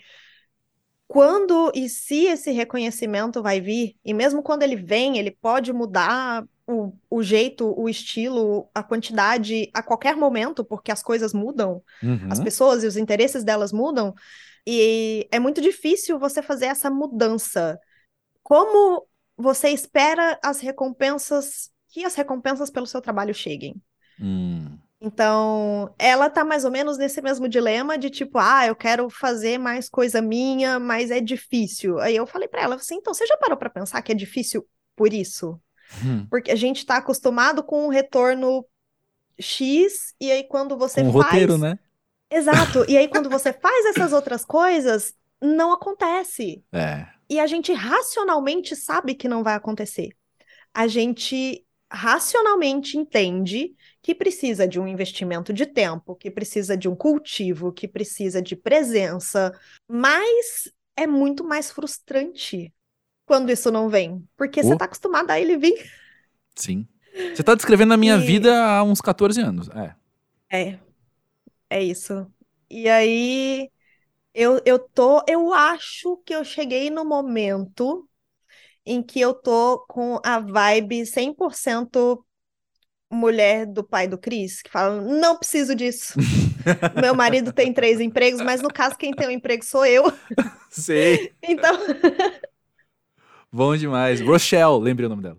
quando 1.11 1.73
e 1.75 1.89
se 1.89 2.23
esse 2.27 2.51
reconhecimento 2.51 3.43
vai 3.43 3.59
vir, 3.59 3.97
e 4.03 4.13
mesmo 4.13 4.41
quando 4.41 4.63
ele 4.63 4.77
vem, 4.77 5.17
ele 5.17 5.29
pode 5.29 5.73
mudar 5.73 6.47
o, 6.65 6.93
o 7.09 7.21
jeito, 7.21 7.77
o 7.77 7.89
estilo, 7.89 8.69
a 8.73 8.81
quantidade 8.81 9.69
a 9.73 9.83
qualquer 9.83 10.15
momento, 10.15 10.63
porque 10.63 10.89
as 10.89 11.03
coisas 11.03 11.33
mudam, 11.33 11.83
Uhum. 12.01 12.29
as 12.31 12.39
pessoas 12.39 12.81
e 12.81 12.87
os 12.87 12.95
interesses 12.95 13.43
delas 13.43 13.73
mudam, 13.73 14.15
e 14.65 15.27
é 15.33 15.37
muito 15.37 15.59
difícil 15.59 16.17
você 16.17 16.41
fazer 16.41 16.67
essa 16.67 16.89
mudança. 16.89 17.77
Como 18.41 19.05
você 19.35 19.67
espera 19.67 20.39
as 20.41 20.61
recompensas, 20.61 21.71
que 21.89 22.05
as 22.05 22.15
recompensas 22.15 22.69
pelo 22.69 22.87
seu 22.87 23.01
trabalho 23.01 23.33
cheguem? 23.33 23.75
Hum. 24.17 24.77
Então, 25.03 25.91
ela 25.97 26.29
tá 26.29 26.45
mais 26.45 26.63
ou 26.63 26.69
menos 26.69 26.95
nesse 26.95 27.23
mesmo 27.23 27.49
dilema 27.49 27.97
de 27.97 28.11
tipo, 28.11 28.37
ah, 28.37 28.67
eu 28.67 28.75
quero 28.75 29.09
fazer 29.09 29.57
mais 29.57 29.89
coisa 29.89 30.21
minha, 30.21 30.77
mas 30.77 31.09
é 31.09 31.19
difícil. 31.19 31.99
Aí 31.99 32.15
eu 32.15 32.27
falei 32.27 32.47
pra 32.47 32.61
ela 32.61 32.75
assim, 32.75 32.97
então 32.97 33.11
você 33.11 33.25
já 33.25 33.35
parou 33.35 33.57
pra 33.57 33.69
pensar 33.69 33.99
que 34.03 34.11
é 34.11 34.15
difícil 34.15 34.63
por 34.95 35.11
isso? 35.11 35.59
Hum. 36.05 36.27
Porque 36.29 36.51
a 36.51 36.55
gente 36.55 36.85
tá 36.85 36.97
acostumado 36.97 37.63
com 37.63 37.87
um 37.87 37.89
retorno 37.89 38.63
X, 39.39 40.13
e 40.21 40.31
aí 40.31 40.43
quando 40.43 40.77
você 40.77 41.01
o 41.01 41.11
faz. 41.11 41.15
roteiro, 41.15 41.57
né? 41.57 41.79
Exato. 42.29 42.85
E 42.87 42.95
aí 42.95 43.07
quando 43.07 43.27
você 43.27 43.51
faz 43.59 43.87
essas 43.87 44.13
outras 44.13 44.45
coisas, 44.45 45.15
não 45.41 45.73
acontece. 45.73 46.63
É. 46.71 47.07
E 47.27 47.39
a 47.39 47.47
gente 47.47 47.73
racionalmente 47.73 48.75
sabe 48.75 49.15
que 49.15 49.27
não 49.27 49.41
vai 49.41 49.55
acontecer. 49.55 50.09
A 50.71 50.85
gente 50.85 51.65
racionalmente 51.91 52.97
entende 52.97 53.73
que 54.01 54.15
precisa 54.15 54.67
de 54.67 54.79
um 54.79 54.87
investimento 54.87 55.53
de 55.53 55.65
tempo, 55.65 56.15
que 56.15 56.31
precisa 56.31 56.75
de 56.77 56.89
um 56.89 56.95
cultivo, 56.95 57.71
que 57.71 57.87
precisa 57.87 58.41
de 58.41 58.55
presença, 58.55 59.51
mas 59.87 60.71
é 60.95 61.07
muito 61.07 61.43
mais 61.43 61.71
frustrante 61.71 62.73
quando 63.25 63.51
isso 63.51 63.71
não 63.71 63.89
vem, 63.89 64.23
porque 64.37 64.63
você 64.63 64.73
Oh. 64.73 64.75
está 64.75 64.85
acostumado 64.85 65.31
a 65.31 65.39
ele 65.39 65.57
vir. 65.57 65.91
Sim. 66.55 66.87
Você 67.33 67.43
tá 67.43 67.55
descrevendo 67.55 67.93
a 67.93 67.97
minha 67.97 68.17
E- 68.17 68.17
vida 68.17 68.53
há 68.65 68.83
uns 68.83 69.01
14 69.01 69.41
anos. 69.41 69.69
É. 69.69 69.95
É, 70.51 70.79
é 71.69 71.83
isso. 71.83 72.31
E 72.69 72.89
aí 72.89 73.71
eu, 74.33 74.61
eu 74.65 74.79
tô, 74.79 75.23
eu 75.27 75.53
acho 75.53 76.17
que 76.25 76.35
eu 76.35 76.45
cheguei 76.45 76.89
no 76.91 77.05
momento 77.05 78.09
em 78.85 79.03
que 79.03 79.19
eu 79.21 79.33
tô 79.33 79.79
com 79.87 80.19
a 80.25 80.39
vibe 80.39 81.05
100% 81.05 82.25
mulher 83.11 83.65
do 83.65 83.83
pai 83.83 84.07
do 84.07 84.17
Chris, 84.17 84.61
que 84.61 84.69
fala, 84.69 85.01
não 85.01 85.37
preciso 85.37 85.75
disso. 85.75 86.13
Meu 87.01 87.13
marido 87.15 87.51
tem 87.51 87.73
três 87.73 87.99
empregos, 87.99 88.41
mas 88.41 88.61
no 88.61 88.69
caso 88.69 88.97
quem 88.97 89.11
tem 89.11 89.27
um 89.27 89.31
emprego 89.31 89.63
sou 89.65 89.85
eu. 89.85 90.03
Sei. 90.69 91.33
Então, 91.43 91.77
Bom 93.51 93.75
demais. 93.75 94.21
Rochelle, 94.21 94.79
lembrei 94.79 95.07
o 95.07 95.09
nome 95.09 95.23
dela. 95.23 95.37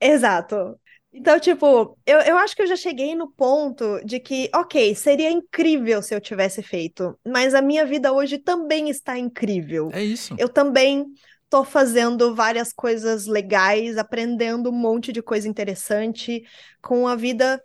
Exato. 0.00 0.78
Então, 1.12 1.38
tipo, 1.38 1.98
eu, 2.06 2.20
eu 2.20 2.38
acho 2.38 2.56
que 2.56 2.62
eu 2.62 2.66
já 2.66 2.74
cheguei 2.74 3.14
no 3.14 3.30
ponto 3.30 4.00
de 4.02 4.18
que, 4.18 4.48
ok, 4.54 4.94
seria 4.94 5.30
incrível 5.30 6.00
se 6.00 6.14
eu 6.14 6.20
tivesse 6.20 6.62
feito, 6.62 7.18
mas 7.26 7.54
a 7.54 7.60
minha 7.60 7.84
vida 7.84 8.10
hoje 8.12 8.38
também 8.38 8.88
está 8.88 9.18
incrível. 9.18 9.90
É 9.92 10.02
isso. 10.02 10.34
Eu 10.38 10.48
também 10.48 11.12
tô 11.52 11.64
fazendo 11.64 12.34
várias 12.34 12.72
coisas 12.72 13.26
legais, 13.26 13.98
aprendendo 13.98 14.70
um 14.70 14.72
monte 14.72 15.12
de 15.12 15.22
coisa 15.22 15.46
interessante, 15.46 16.42
com 16.80 17.06
a 17.06 17.14
vida 17.14 17.62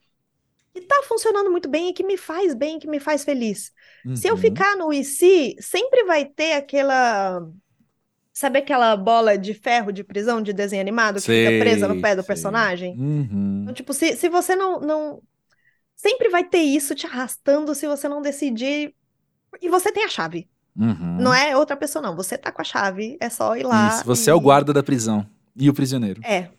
que 0.74 0.82
tá 0.82 1.04
funcionando 1.08 1.52
muito 1.52 1.70
bem 1.70 1.90
e 1.90 1.94
que 1.94 2.04
me 2.04 2.18
faz 2.18 2.54
bem, 2.54 2.80
que 2.80 2.88
me 2.88 3.00
faz 3.00 3.24
feliz. 3.24 3.72
Se 4.14 4.28
eu 4.28 4.36
Uhum. 4.36 4.42
ficar 4.42 4.76
no 4.76 4.94
se, 5.06 5.56
sempre 5.62 6.04
vai 6.06 6.26
ter 6.26 6.54
aquela. 6.54 7.42
Sabe 8.34 8.60
aquela 8.60 8.96
bola 8.98 9.38
de 9.38 9.54
ferro 9.54 9.92
de 9.92 10.04
prisão 10.04 10.42
de 10.42 10.54
desenho 10.54 10.82
animado 10.82 11.16
que 11.16 11.22
fica 11.22 11.52
Sei, 11.52 11.60
presa 11.60 11.88
no 11.88 12.02
pé 12.02 12.16
do 12.16 12.24
sei. 12.24 12.28
personagem? 12.28 12.94
Uhum. 13.00 13.62
Então, 13.62 13.74
tipo, 13.74 13.94
se, 13.94 14.16
se 14.18 14.30
você 14.30 14.56
não, 14.56 14.80
não. 14.82 15.24
Sempre 15.96 16.30
vai 16.30 16.44
ter 16.48 16.60
isso 16.62 16.96
te 16.96 17.08
arrastando 17.08 17.76
se 17.76 17.88
você 17.88 18.10
não 18.10 18.22
decidir. 18.22 18.94
E 19.62 19.70
você 19.70 19.92
tem 19.92 20.06
a 20.06 20.10
chave. 20.10 20.50
Uhum. 20.78 21.18
Não 21.20 21.34
é 21.34 21.58
outra 21.58 21.76
pessoa, 21.76 22.02
não. 22.02 22.16
Você 22.16 22.38
tá 22.38 22.52
com 22.52 22.62
a 22.62 22.66
chave, 22.66 23.18
é 23.20 23.30
só 23.30 23.56
ir 23.58 23.64
lá. 23.64 23.90
Isso, 23.90 24.06
você 24.06 24.30
é 24.30 24.34
o 24.34 24.38
e- 24.38 24.42
guarda 24.42 24.72
da 24.72 24.84
prisão. 24.84 25.26
E 25.56 25.70
o 25.70 25.74
prisioneiro. 25.74 26.22
É, 26.24 26.50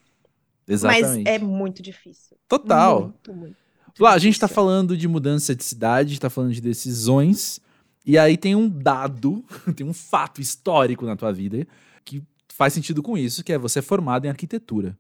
Exatamente. 0.67 1.25
mas 1.25 1.27
é 1.27 1.39
muito 1.39 1.83
difícil. 1.83 2.37
Total. 2.49 3.03
Muito, 3.03 3.33
muito. 3.33 3.57
Lá, 3.99 4.13
a 4.13 4.19
gente 4.19 4.39
tá 4.39 4.47
difícil. 4.47 4.55
falando 4.55 4.97
de 4.97 5.07
mudança 5.09 5.55
de 5.55 5.63
cidade, 5.65 6.19
tá 6.21 6.29
falando 6.29 6.53
de 6.53 6.61
decisões, 6.61 7.61
e 8.05 8.19
aí 8.19 8.37
tem 8.37 8.55
um 8.55 8.69
dado, 8.69 9.45
tem 9.77 9.87
um 9.87 9.93
fato 9.93 10.41
histórico 10.41 11.07
na 11.07 11.17
tua 11.17 11.33
vida 11.33 11.67
que 12.05 12.23
faz 12.49 12.73
sentido 12.73 13.03
com 13.03 13.17
isso, 13.17 13.45
que 13.45 13.53
é 13.53 13.59
você 13.59 13.79
é 13.79 13.83
formado 13.83 14.25
em 14.27 14.29
arquitetura. 14.29 14.97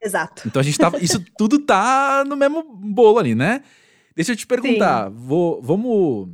Exato. 0.00 0.48
Então 0.48 0.60
a 0.60 0.62
gente 0.62 0.78
tá. 0.78 0.90
Isso 1.00 1.24
tudo 1.36 1.58
tá 1.60 2.24
no 2.26 2.36
mesmo 2.36 2.62
bolo 2.62 3.18
ali, 3.18 3.34
né? 3.34 3.62
Deixa 4.16 4.32
eu 4.32 4.36
te 4.36 4.46
perguntar. 4.46 5.08
Vou, 5.10 5.62
vamos. 5.62 6.28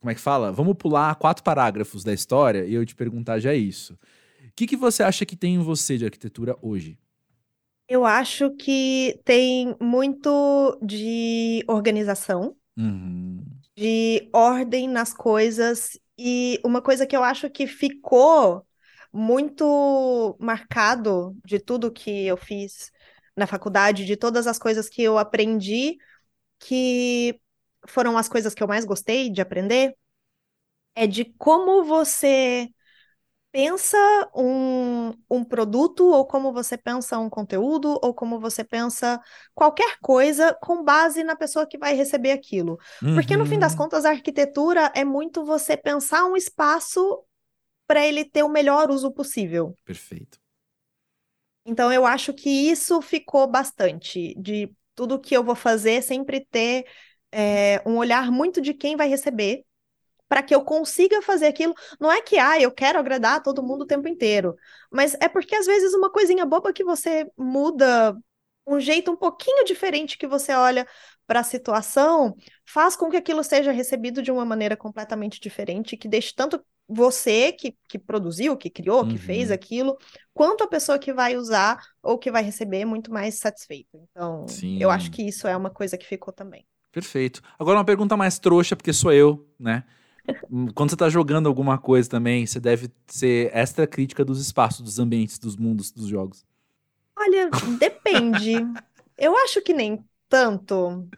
Como 0.00 0.10
é 0.10 0.14
que 0.14 0.20
fala? 0.20 0.52
Vamos 0.52 0.76
pular 0.76 1.14
quatro 1.16 1.42
parágrafos 1.42 2.04
da 2.04 2.12
história 2.12 2.64
e 2.64 2.74
eu 2.74 2.86
te 2.86 2.94
perguntar 2.94 3.40
já 3.40 3.54
isso. 3.54 3.94
O 3.94 4.52
que, 4.54 4.66
que 4.66 4.76
você 4.76 5.02
acha 5.02 5.26
que 5.26 5.36
tem 5.36 5.56
em 5.56 5.62
você 5.62 5.98
de 5.98 6.04
arquitetura 6.04 6.56
hoje? 6.62 6.98
Eu 7.88 8.04
acho 8.04 8.50
que 8.56 9.20
tem 9.24 9.74
muito 9.80 10.78
de 10.82 11.64
organização. 11.66 12.54
Uhum. 12.76 13.44
de 13.76 14.28
ordem 14.32 14.88
nas 14.88 15.12
coisas 15.12 15.98
e 16.16 16.60
uma 16.64 16.82
coisa 16.82 17.06
que 17.06 17.16
eu 17.16 17.22
acho 17.22 17.48
que 17.50 17.66
ficou 17.66 18.66
muito 19.12 20.36
marcado 20.40 21.36
de 21.44 21.58
tudo 21.58 21.92
que 21.92 22.26
eu 22.26 22.36
fiz 22.36 22.90
na 23.36 23.46
faculdade, 23.46 24.04
de 24.04 24.16
todas 24.16 24.46
as 24.46 24.58
coisas 24.58 24.88
que 24.88 25.02
eu 25.02 25.16
aprendi, 25.16 25.96
que 26.58 27.40
foram 27.86 28.16
as 28.18 28.28
coisas 28.28 28.54
que 28.54 28.62
eu 28.62 28.68
mais 28.68 28.84
gostei 28.84 29.30
de 29.30 29.40
aprender, 29.40 29.94
é 30.94 31.06
de 31.06 31.24
como 31.38 31.84
você 31.84 32.68
pensa 33.52 33.96
um, 34.36 35.10
um 35.30 35.44
produto, 35.44 36.06
ou 36.08 36.26
como 36.26 36.52
você 36.52 36.78
pensa 36.78 37.18
um 37.18 37.30
conteúdo, 37.30 37.98
ou 38.02 38.14
como 38.14 38.40
você 38.40 38.64
pensa 38.64 39.20
qualquer 39.54 39.98
coisa 40.02 40.54
com 40.62 40.84
base 40.84 41.24
na 41.24 41.36
pessoa 41.36 41.66
que 41.66 41.78
vai 41.78 41.94
receber 41.94 42.32
aquilo. 42.32 42.78
Porque 43.14 43.36
no 43.36 43.46
fim 43.46 43.58
das 43.58 43.74
Uhum. 43.74 43.76
contas, 43.76 44.04
a 44.06 44.10
arquitetura 44.10 44.92
é 44.94 45.04
muito 45.04 45.44
você 45.44 45.76
pensar 45.76 46.24
um 46.26 46.36
espaço 46.36 47.24
para 47.86 48.06
ele 48.06 48.24
ter 48.24 48.42
o 48.44 48.48
melhor 48.50 48.90
uso 48.90 49.12
possível. 49.12 49.76
Perfeito. 49.84 50.38
Então, 51.64 51.92
eu 51.92 52.06
acho 52.06 52.32
que 52.32 52.48
isso 52.48 53.00
ficou 53.02 53.46
bastante, 53.46 54.34
de 54.40 54.72
tudo 54.94 55.20
que 55.20 55.36
eu 55.36 55.44
vou 55.44 55.54
fazer 55.54 56.02
sempre 56.02 56.44
ter 56.50 56.86
é, 57.32 57.82
um 57.86 57.96
olhar 57.96 58.30
muito 58.30 58.60
de 58.60 58.74
quem 58.74 58.96
vai 58.96 59.08
receber, 59.08 59.64
para 60.28 60.42
que 60.42 60.54
eu 60.54 60.62
consiga 60.64 61.22
fazer 61.22 61.46
aquilo. 61.46 61.74
Não 62.00 62.10
é 62.12 62.20
que, 62.20 62.38
ah, 62.38 62.60
eu 62.60 62.70
quero 62.72 62.98
agradar 62.98 63.42
todo 63.42 63.62
mundo 63.62 63.82
o 63.82 63.86
tempo 63.86 64.08
inteiro, 64.08 64.56
mas 64.90 65.14
é 65.20 65.28
porque 65.28 65.54
às 65.56 65.66
vezes 65.66 65.94
uma 65.94 66.10
coisinha 66.10 66.44
boba 66.46 66.72
que 66.72 66.84
você 66.84 67.26
muda, 67.36 68.16
um 68.66 68.78
jeito 68.80 69.10
um 69.10 69.16
pouquinho 69.16 69.64
diferente 69.64 70.18
que 70.18 70.26
você 70.26 70.52
olha 70.52 70.86
para 71.26 71.40
a 71.40 71.44
situação, 71.44 72.34
faz 72.66 72.96
com 72.96 73.10
que 73.10 73.16
aquilo 73.16 73.42
seja 73.44 73.72
recebido 73.72 74.22
de 74.22 74.30
uma 74.30 74.44
maneira 74.44 74.76
completamente 74.76 75.40
diferente, 75.40 75.96
que 75.96 76.08
deixe 76.08 76.34
tanto 76.34 76.62
você 76.86 77.52
que, 77.52 77.76
que 77.86 77.98
produziu, 77.98 78.56
que 78.56 78.70
criou, 78.70 79.06
que 79.06 79.18
fez 79.18 79.48
Uhum. 79.48 79.54
aquilo, 79.54 79.98
quanto 80.32 80.64
a 80.64 80.68
pessoa 80.68 80.98
que 80.98 81.12
vai 81.12 81.36
usar 81.36 81.78
ou 82.02 82.18
que 82.18 82.30
vai 82.30 82.42
receber 82.42 82.84
muito 82.86 83.12
mais 83.12 83.34
satisfeito. 83.38 83.98
Então, 84.10 84.46
eu 84.78 84.90
acho 84.90 85.06
Sim. 85.06 85.10
que 85.10 85.22
isso 85.22 85.46
é 85.46 85.56
uma 85.56 85.70
coisa 85.70 85.98
que 85.98 86.06
ficou 86.06 86.32
também. 86.32 86.66
Perfeito. 86.92 87.42
Agora 87.58 87.78
uma 87.78 87.84
pergunta 87.84 88.16
mais 88.16 88.38
trouxa, 88.38 88.74
porque 88.74 88.92
sou 88.92 89.12
eu, 89.12 89.46
né? 89.58 89.84
Quando 90.74 90.90
você 90.90 90.96
tá 90.96 91.08
jogando 91.08 91.46
alguma 91.46 91.78
coisa 91.78 92.08
também, 92.08 92.46
você 92.46 92.58
deve 92.58 92.90
ser 93.06 93.50
extra 93.54 93.86
crítica 93.86 94.24
dos 94.24 94.40
espaços, 94.40 94.80
dos 94.82 94.98
ambientes, 94.98 95.38
dos 95.38 95.56
mundos, 95.56 95.90
dos 95.90 96.06
jogos. 96.08 96.44
Olha, 97.16 97.50
depende. 97.78 98.54
Eu 99.18 99.36
acho 99.36 99.60
que 99.60 99.74
nem 99.74 100.04
tanto. 100.28 101.08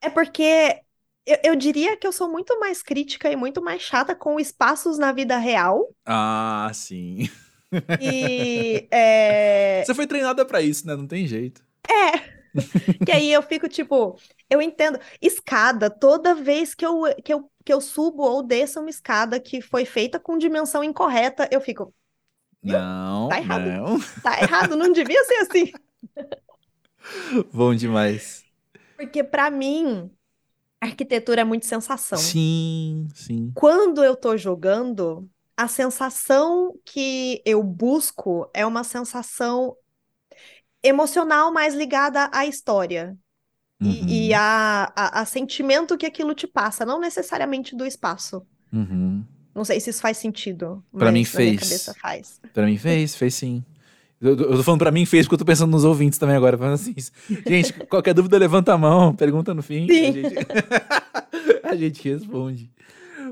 É 0.00 0.08
porque 0.08 0.80
eu, 1.26 1.38
eu 1.44 1.56
diria 1.56 1.96
que 1.96 2.06
eu 2.06 2.12
sou 2.12 2.30
muito 2.30 2.58
mais 2.58 2.82
crítica 2.82 3.30
e 3.30 3.36
muito 3.36 3.62
mais 3.62 3.82
chata 3.82 4.14
com 4.14 4.40
espaços 4.40 4.96
na 4.96 5.12
vida 5.12 5.36
real. 5.36 5.90
Ah, 6.06 6.70
sim. 6.72 7.28
E 8.00 8.88
é, 8.90 9.82
Você 9.84 9.94
foi 9.94 10.06
treinada 10.06 10.46
pra 10.46 10.62
isso, 10.62 10.86
né? 10.86 10.96
Não 10.96 11.06
tem 11.06 11.26
jeito. 11.26 11.62
Que 13.04 13.12
aí 13.12 13.32
eu 13.32 13.42
fico 13.42 13.68
tipo, 13.68 14.16
eu 14.50 14.60
entendo. 14.62 14.98
Escada, 15.20 15.90
toda 15.90 16.34
vez 16.34 16.74
que 16.74 16.84
eu, 16.86 17.02
que 17.24 17.32
eu, 17.32 17.50
que 17.64 17.72
eu 17.72 17.80
subo 17.80 18.22
ou 18.22 18.42
desço 18.42 18.80
uma 18.80 18.90
escada 18.90 19.40
que 19.40 19.60
foi 19.60 19.84
feita 19.84 20.18
com 20.20 20.38
dimensão 20.38 20.82
incorreta, 20.84 21.48
eu 21.52 21.60
fico? 21.60 21.94
Não, 22.62 23.28
Tá 23.28 23.38
errado. 23.38 23.66
não. 23.66 23.98
tá 24.22 24.40
errado, 24.42 24.76
não 24.76 24.92
devia 24.92 25.22
ser 25.24 25.34
assim. 25.36 25.72
Bom 27.52 27.74
demais. 27.74 28.44
Porque 28.96 29.22
pra 29.22 29.50
mim, 29.50 30.10
arquitetura 30.80 31.42
é 31.42 31.44
muito 31.44 31.66
sensação. 31.66 32.18
Sim, 32.18 33.08
sim. 33.14 33.52
Quando 33.54 34.04
eu 34.04 34.16
tô 34.16 34.36
jogando, 34.36 35.28
a 35.56 35.68
sensação 35.68 36.78
que 36.84 37.42
eu 37.44 37.62
busco 37.62 38.48
é 38.54 38.66
uma 38.66 38.84
sensação 38.84 39.76
emocional 40.86 41.52
mais 41.52 41.74
ligada 41.74 42.30
à 42.32 42.46
história. 42.46 43.16
Uhum. 43.80 43.90
E, 43.90 44.28
e 44.28 44.34
a, 44.34 44.90
a, 44.96 45.20
a, 45.20 45.24
sentimento 45.26 45.98
que 45.98 46.06
aquilo 46.06 46.34
te 46.34 46.46
passa, 46.46 46.84
não 46.86 46.98
necessariamente 46.98 47.76
do 47.76 47.84
espaço. 47.84 48.42
Uhum. 48.72 49.22
Não 49.54 49.64
sei 49.64 49.80
se 49.80 49.90
isso 49.90 50.00
faz 50.00 50.16
sentido. 50.16 50.82
Para 50.96 51.12
mim 51.12 51.24
fez. 51.24 51.90
faz. 52.00 52.40
Para 52.52 52.66
mim 52.66 52.78
fez, 52.78 53.14
fez 53.14 53.34
sim. 53.34 53.64
Eu, 54.20 54.30
eu 54.30 54.56
tô 54.56 54.62
falando 54.62 54.80
pra 54.80 54.90
mim 54.90 55.04
fez 55.04 55.26
porque 55.26 55.34
eu 55.34 55.38
tô 55.38 55.44
pensando 55.44 55.70
nos 55.70 55.84
ouvintes 55.84 56.18
também 56.18 56.36
agora. 56.36 56.56
Falando 56.56 56.74
assim, 56.74 56.94
gente, 57.46 57.72
qualquer 57.86 58.14
dúvida 58.14 58.38
levanta 58.38 58.72
a 58.72 58.78
mão, 58.78 59.14
pergunta 59.14 59.52
no 59.52 59.62
fim. 59.62 59.86
Sim. 59.86 60.06
A 60.06 60.12
gente, 60.12 60.34
a 61.64 61.76
gente 61.76 62.08
responde. 62.08 62.70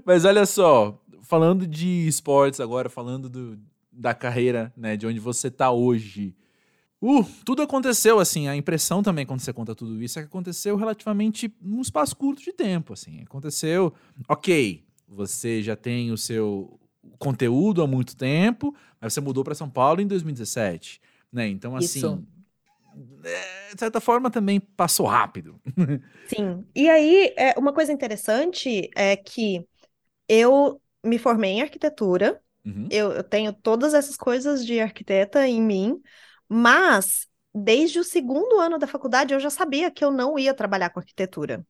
Mas 0.05 0.25
olha 0.25 0.45
só, 0.45 0.99
falando 1.23 1.67
de 1.67 2.07
esportes 2.07 2.61
agora, 2.61 2.91
falando 2.91 3.29
do, 3.29 3.59
da 3.91 4.13
carreira, 4.13 4.73
né, 4.77 4.97
de 4.97 5.07
onde 5.07 5.19
você 5.19 5.51
tá 5.51 5.71
hoje. 5.71 6.35
Uh, 7.05 7.23
tudo 7.45 7.61
aconteceu, 7.61 8.19
assim, 8.19 8.49
a 8.49 8.57
impressão 8.57 9.03
também 9.03 9.27
quando 9.27 9.41
você 9.41 9.53
conta 9.53 9.75
tudo 9.75 10.03
isso 10.03 10.19
é 10.19 10.23
que 10.23 10.29
aconteceu 10.29 10.75
relativamente 10.75 11.55
num 11.61 11.83
espaço 11.83 12.17
curto 12.17 12.43
de 12.43 12.51
tempo, 12.51 12.95
assim. 12.95 13.21
Aconteceu, 13.21 13.93
ok, 14.27 14.83
você 15.07 15.63
já 15.63 15.77
tem 15.77 16.11
o 16.11 16.17
seu 16.17 16.81
conteúdo 17.19 17.83
há 17.83 17.87
muito 17.87 18.17
tempo, 18.17 18.75
mas 18.99 19.13
você 19.13 19.21
mudou 19.21 19.45
para 19.45 19.55
São 19.55 19.69
Paulo 19.69 20.01
em 20.01 20.07
2017, 20.07 20.99
né? 21.31 21.47
Então, 21.47 21.77
assim, 21.77 21.99
isso. 21.99 22.27
É, 23.23 23.75
de 23.75 23.81
certa 23.81 24.01
forma 24.01 24.31
também 24.31 24.59
passou 24.59 25.05
rápido. 25.05 25.61
Sim. 26.27 26.65
E 26.75 26.89
aí, 26.89 27.35
é, 27.37 27.53
uma 27.59 27.75
coisa 27.75 27.93
interessante 27.93 28.89
é 28.97 29.15
que 29.15 29.63
eu 30.27 30.81
me 31.05 31.19
formei 31.19 31.51
em 31.51 31.61
arquitetura, 31.61 32.41
uhum. 32.65 32.89
eu, 32.91 33.13
eu 33.13 33.23
tenho 33.23 33.53
todas 33.53 33.93
essas 33.93 34.17
coisas 34.17 34.65
de 34.65 34.81
arquiteta 34.81 35.47
em 35.47 35.61
mim, 35.61 36.01
mas 36.49 37.27
desde 37.55 37.99
o 37.99 38.05
segundo 38.05 38.59
ano 38.61 38.79
da 38.79 38.87
faculdade 38.87 39.33
eu 39.33 39.41
já 39.41 39.51
sabia 39.51 39.91
que 39.91 40.05
eu 40.05 40.11
não 40.11 40.39
ia 40.39 40.55
trabalhar 40.55 40.91
com 40.91 41.01
arquitetura. 41.01 41.65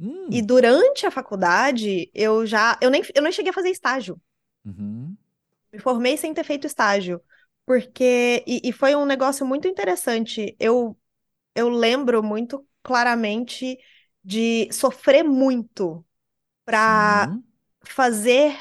Hum. 0.00 0.28
E 0.30 0.40
durante 0.40 1.06
a 1.06 1.10
faculdade 1.10 2.10
eu 2.14 2.46
já 2.46 2.78
eu 2.80 2.90
nem, 2.90 3.02
eu 3.14 3.22
nem 3.22 3.32
cheguei 3.32 3.50
a 3.50 3.54
fazer 3.54 3.70
estágio. 3.70 4.20
Uhum. 4.64 5.16
Me 5.72 5.78
formei 5.78 6.16
sem 6.16 6.32
ter 6.32 6.44
feito 6.44 6.66
estágio. 6.66 7.20
Porque. 7.68 8.42
E, 8.46 8.62
e, 8.64 8.72
foi 8.72 8.96
um 8.96 9.04
negócio 9.04 9.44
muito 9.44 9.68
interessante. 9.68 10.56
Eu, 10.58 10.96
eu 11.54 11.68
lembro 11.68 12.22
muito 12.22 12.66
claramente 12.82 13.78
de 14.24 14.72
sofrer 14.72 15.22
muito 15.22 16.02
para 16.64 17.36
fazer 17.82 18.56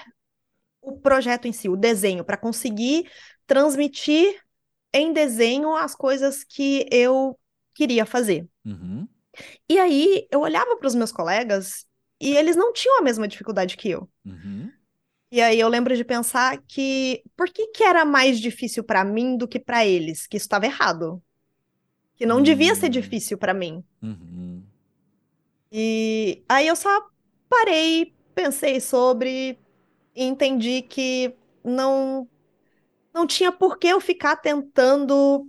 o 0.82 1.00
projeto 1.00 1.48
em 1.48 1.54
si, 1.54 1.70
o 1.70 1.78
desenho, 1.78 2.26
para 2.26 2.36
conseguir 2.36 3.10
transmitir 3.46 4.42
em 4.94 5.14
desenho 5.14 5.76
as 5.76 5.96
coisas 5.96 6.44
que 6.44 6.88
eu 6.92 7.38
queria 7.74 8.06
fazer. 8.06 8.48
Uhum. 8.66 9.08
E 9.70 9.78
aí 9.78 10.28
eu 10.32 10.40
olhava 10.40 10.76
para 10.78 10.88
os 10.88 10.96
meus 10.96 11.12
colegas 11.12 11.86
e 12.20 12.36
eles 12.36 12.56
não 12.56 12.74
tinham 12.74 13.00
a 13.00 13.04
mesma 13.04 13.28
dificuldade 13.28 13.78
que 13.78 13.90
eu. 13.90 14.10
Uhum. 14.26 14.72
E 15.32 15.42
aí 15.42 15.60
eu 15.60 15.68
lembro 15.68 15.96
de 15.96 16.04
pensar 16.04 16.58
que 16.68 17.22
por 17.36 17.50
que, 17.50 17.68
que 17.68 17.84
era 17.84 18.06
mais 18.06 18.40
difícil 18.40 18.84
para 18.84 19.04
mim 19.04 19.38
do 19.38 19.48
que 19.48 19.60
para 19.60 19.86
eles? 19.86 20.26
Que 20.26 20.38
isso 20.38 20.46
estava 20.46 20.66
errado. 20.66 21.22
Que 22.16 22.26
não 22.26 22.38
uhum. 22.38 22.44
devia 22.44 22.74
ser 22.74 22.88
hum. 22.88 22.92
difícil 22.92 23.38
para 23.38 23.54
mim. 23.54 23.84
Uhum. 24.02 24.64
E 25.72 26.44
aí 26.48 26.68
eu 26.68 26.76
só 26.76 26.90
parei, 27.50 28.14
pensei 28.34 28.80
sobre 28.80 29.60
e 30.16 30.24
entendi 30.24 30.82
que 30.82 31.36
não 31.64 32.28
não 33.18 33.26
tinha 33.26 33.52
por 33.52 33.80
que 33.80 33.88
eu 33.88 34.00
ficar 34.00 34.36
tentando 34.36 35.48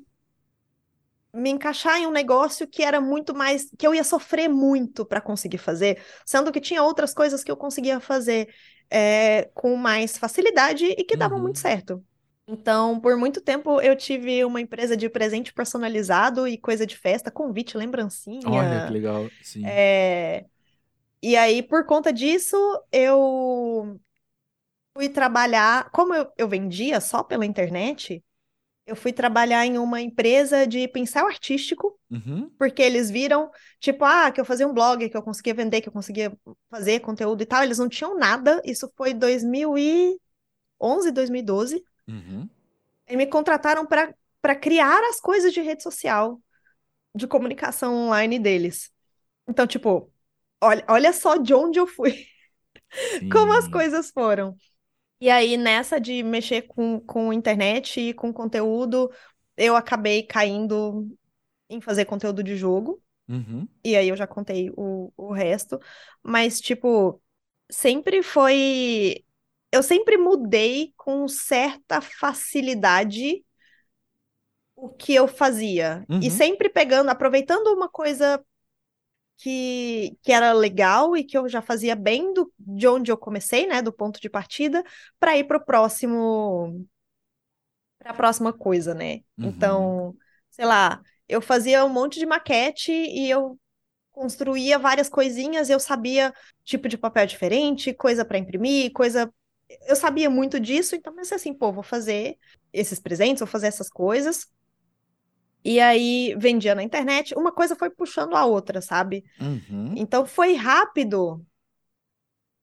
me 1.35 1.51
encaixar 1.51 1.99
em 1.99 2.07
um 2.07 2.11
negócio 2.11 2.67
que 2.67 2.83
era 2.83 3.01
muito 3.01 3.35
mais 3.35 3.71
que 3.79 3.87
eu 3.87 3.95
ia 3.95 4.03
sofrer 4.03 4.49
muito 4.49 5.05
para 5.05 5.21
conseguir 5.21 5.59
fazer, 5.59 6.03
sendo 6.25 6.51
que 6.51 6.61
tinha 6.61 6.83
outras 6.83 7.13
coisas 7.13 7.45
que 7.45 7.51
eu 7.51 7.57
conseguia 7.57 8.01
fazer 8.01 8.49
é, 8.91 9.51
com 9.55 9.77
mais 9.77 10.17
facilidade 10.17 10.87
e 10.87 11.05
que 11.05 11.17
davam 11.17 11.39
muito 11.39 11.57
uhum. 11.57 11.63
certo. 11.63 12.05
Então, 12.47 12.99
por 12.99 13.15
muito 13.19 13.43
tempo 13.43 13.79
eu 13.83 13.95
tive 13.95 14.43
uma 14.43 14.63
empresa 14.63 14.97
de 14.97 15.07
presente 15.11 15.53
personalizado 15.53 16.49
e 16.49 16.57
coisa 16.57 16.87
de 16.87 16.97
festa, 16.97 17.31
convite, 17.31 17.77
lembrancinha. 17.77 18.49
Olha 18.49 18.87
que 18.87 18.93
legal, 18.95 19.29
sim. 19.43 19.67
É... 19.67 20.47
E 21.23 21.37
aí, 21.37 21.63
por 21.63 21.85
conta 21.85 22.11
disso, 22.11 22.57
eu 22.91 24.01
fui 24.99 25.09
trabalhar, 25.09 25.91
como 25.91 26.13
eu, 26.13 26.27
eu 26.37 26.49
vendia 26.49 27.01
só 27.01 27.23
pela 27.23 27.47
internet, 27.47 28.21
eu 28.85 28.97
fui 28.97 29.13
trabalhar 29.13 29.65
em 29.65 29.79
uma 29.79 30.01
empresa 30.01 30.67
de 30.67 30.89
pincel 30.89 31.25
artístico, 31.29 31.97
uhum. 32.11 32.51
porque 32.59 32.83
eles 32.83 33.09
viram, 33.09 33.49
tipo, 33.79 34.05
ah, 34.05 34.33
que 34.33 34.41
eu 34.41 34.45
fazia 34.45 34.67
um 34.67 34.75
blog, 34.75 35.09
que 35.09 35.17
eu 35.17 35.23
conseguia 35.23 35.55
vender, 35.55 35.83
que 35.83 35.89
eu 35.89 35.93
conseguia 35.93 36.37
fazer 36.69 36.99
conteúdo 36.99 37.41
e 37.41 37.47
tal. 37.47 37.63
Eles 37.63 37.79
não 37.79 37.89
tinham 37.89 38.19
nada. 38.19 38.61
Isso 38.65 38.93
foi 38.97 39.15
2011, 39.15 40.19
2012. 41.13 41.81
Uhum. 42.09 42.49
E 43.09 43.17
me 43.17 43.27
contrataram 43.29 43.87
para 43.87 44.57
criar 44.57 45.01
as 45.05 45.21
coisas 45.21 45.53
de 45.53 45.61
rede 45.61 45.85
social, 45.85 46.41
de 47.15 47.29
comunicação 47.29 47.95
online 47.95 48.37
deles. 48.37 48.91
Então, 49.47 49.65
tipo, 49.65 50.13
olha, 50.61 50.85
olha 50.89 51.13
só 51.13 51.37
de 51.37 51.55
onde 51.55 51.79
eu 51.79 51.87
fui. 51.87 52.27
Como 53.31 53.53
as 53.53 53.69
coisas 53.69 54.11
foram. 54.11 54.57
E 55.21 55.31
aí, 55.31 55.57
nessa 55.57 56.01
de 56.01 56.23
mexer 56.23 56.63
com, 56.63 57.01
com 57.01 57.33
internet 57.33 58.01
e 58.01 58.15
com 58.15 58.33
conteúdo, 58.33 59.11
eu 59.57 59.75
acabei 59.75 60.23
caindo 60.23 61.09
em 61.69 61.81
fazer 61.81 62.05
conteúdo 62.05 62.43
de 62.43 62.57
jogo. 62.57 63.03
Uhum. 63.29 63.69
E 63.85 63.97
aí 63.97 64.09
eu 64.09 64.17
já 64.17 64.27
contei 64.27 64.71
o, 64.77 65.13
o 65.17 65.33
resto. 65.33 65.79
Mas, 66.23 66.61
tipo, 66.61 67.21
sempre 67.71 68.23
foi. 68.23 69.25
Eu 69.71 69.83
sempre 69.83 70.17
mudei 70.17 70.95
com 70.97 71.29
certa 71.29 72.01
facilidade 72.01 73.45
o 74.75 74.89
que 74.89 75.15
eu 75.15 75.27
fazia. 75.27 76.05
Uhum. 76.09 76.21
E 76.23 76.31
sempre 76.31 76.69
pegando, 76.69 77.11
aproveitando 77.11 77.67
uma 77.75 77.89
coisa 77.89 78.43
que, 79.39 80.17
que 80.23 80.33
era 80.33 80.53
legal 80.53 81.17
e 81.17 81.25
que 81.25 81.39
eu 81.39 81.49
já 81.49 81.63
fazia 81.63 81.97
bem 81.97 82.35
do, 82.35 82.53
de 82.59 82.87
onde 82.89 83.11
eu 83.11 83.17
comecei, 83.17 83.67
né, 83.67 83.81
do 83.81 83.93
ponto 83.93 84.21
de 84.21 84.29
partida, 84.29 84.85
para 85.19 85.37
ir 85.37 85.45
para 85.45 85.59
o 85.59 85.65
próximo 85.65 86.85
para 87.99 88.11
a 88.11 88.15
próxima 88.15 88.53
coisa, 88.53 88.95
né? 88.95 89.21
Uhum. 89.39 89.47
Então, 89.49 90.17
sei 90.51 90.65
lá, 90.65 91.01
eu 91.29 91.41
fazia 91.41 91.85
um 91.85 91.89
monte 91.89 92.19
de 92.19 92.27
maquete 92.27 92.93
e 92.93 93.29
eu 93.31 93.59
construía 94.11 94.79
várias 94.79 95.09
coisinhas, 95.09 95.71
eu 95.71 95.79
sabia 95.79 96.33
tipo 96.65 96.89
de 96.89 96.99
papel 96.99 97.27
diferente, 97.27 97.95
coisa 97.95 98.25
para 98.25 98.39
imprimir, 98.39 98.93
coisa 98.93 99.33
eu 99.87 99.95
sabia 99.95 100.31
muito 100.31 100.59
disso, 100.59 100.97
então 100.97 101.15
pensei 101.15 101.37
assim, 101.37 101.53
pô, 101.53 101.71
vou 101.73 101.83
fazer 101.83 102.39
esses 102.73 102.99
presentes, 102.99 103.41
vou 103.41 103.47
fazer 103.47 103.67
essas 103.67 103.91
coisas. 103.91 104.47
E 105.65 105.81
aí 105.81 106.35
vendia 106.39 106.75
na 106.75 106.83
internet, 106.83 107.35
uma 107.35 107.53
coisa 107.53 107.77
foi 107.77 107.91
puxando 107.91 108.35
a 108.35 108.45
outra, 108.45 108.81
sabe? 108.81 109.25
Uhum. 109.41 109.95
Então 109.97 110.25
foi 110.25 110.55
rápido 110.55 111.45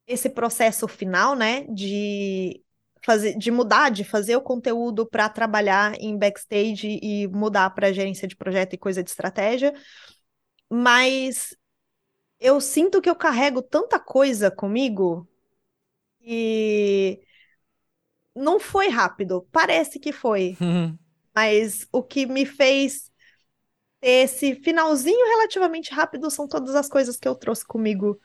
esse 0.08 0.30
processo 0.30 0.88
final, 0.88 1.36
né, 1.36 1.66
de 1.68 2.62
fazer, 3.04 3.38
de 3.38 3.52
mudar, 3.52 3.90
de 3.90 4.04
fazer 4.04 4.36
o 4.36 4.42
conteúdo 4.42 5.06
para 5.06 5.30
trabalhar 5.30 5.94
em 6.00 6.18
backstage 6.18 7.00
e 7.02 7.28
mudar 7.28 7.70
para 7.72 7.94
gerência 7.94 8.28
de 8.28 8.36
projeto 8.36 8.74
e 8.74 8.78
coisa 8.78 9.04
de 9.04 9.10
estratégia. 9.10 9.74
Mas 10.70 11.56
eu 12.40 12.60
sinto 12.60 13.02
que 13.02 13.10
eu 13.10 13.16
carrego 13.16 13.62
tanta 13.62 14.00
coisa 14.00 14.50
comigo 14.52 15.28
e 16.22 17.20
não 18.36 18.60
foi 18.60 18.90
rápido. 18.90 19.48
Parece 19.52 20.00
que 20.00 20.12
foi. 20.12 20.58
Uhum. 20.60 20.98
Mas 21.36 21.88
o 21.92 22.02
que 22.02 22.26
me 22.26 22.46
fez 22.46 23.12
ter 24.00 24.24
esse 24.24 24.56
finalzinho 24.56 25.28
relativamente 25.28 25.94
rápido 25.94 26.30
são 26.30 26.48
todas 26.48 26.76
as 26.76 26.88
coisas 26.88 27.18
que 27.18 27.28
eu 27.28 27.36
trouxe 27.36 27.66
comigo 27.66 28.20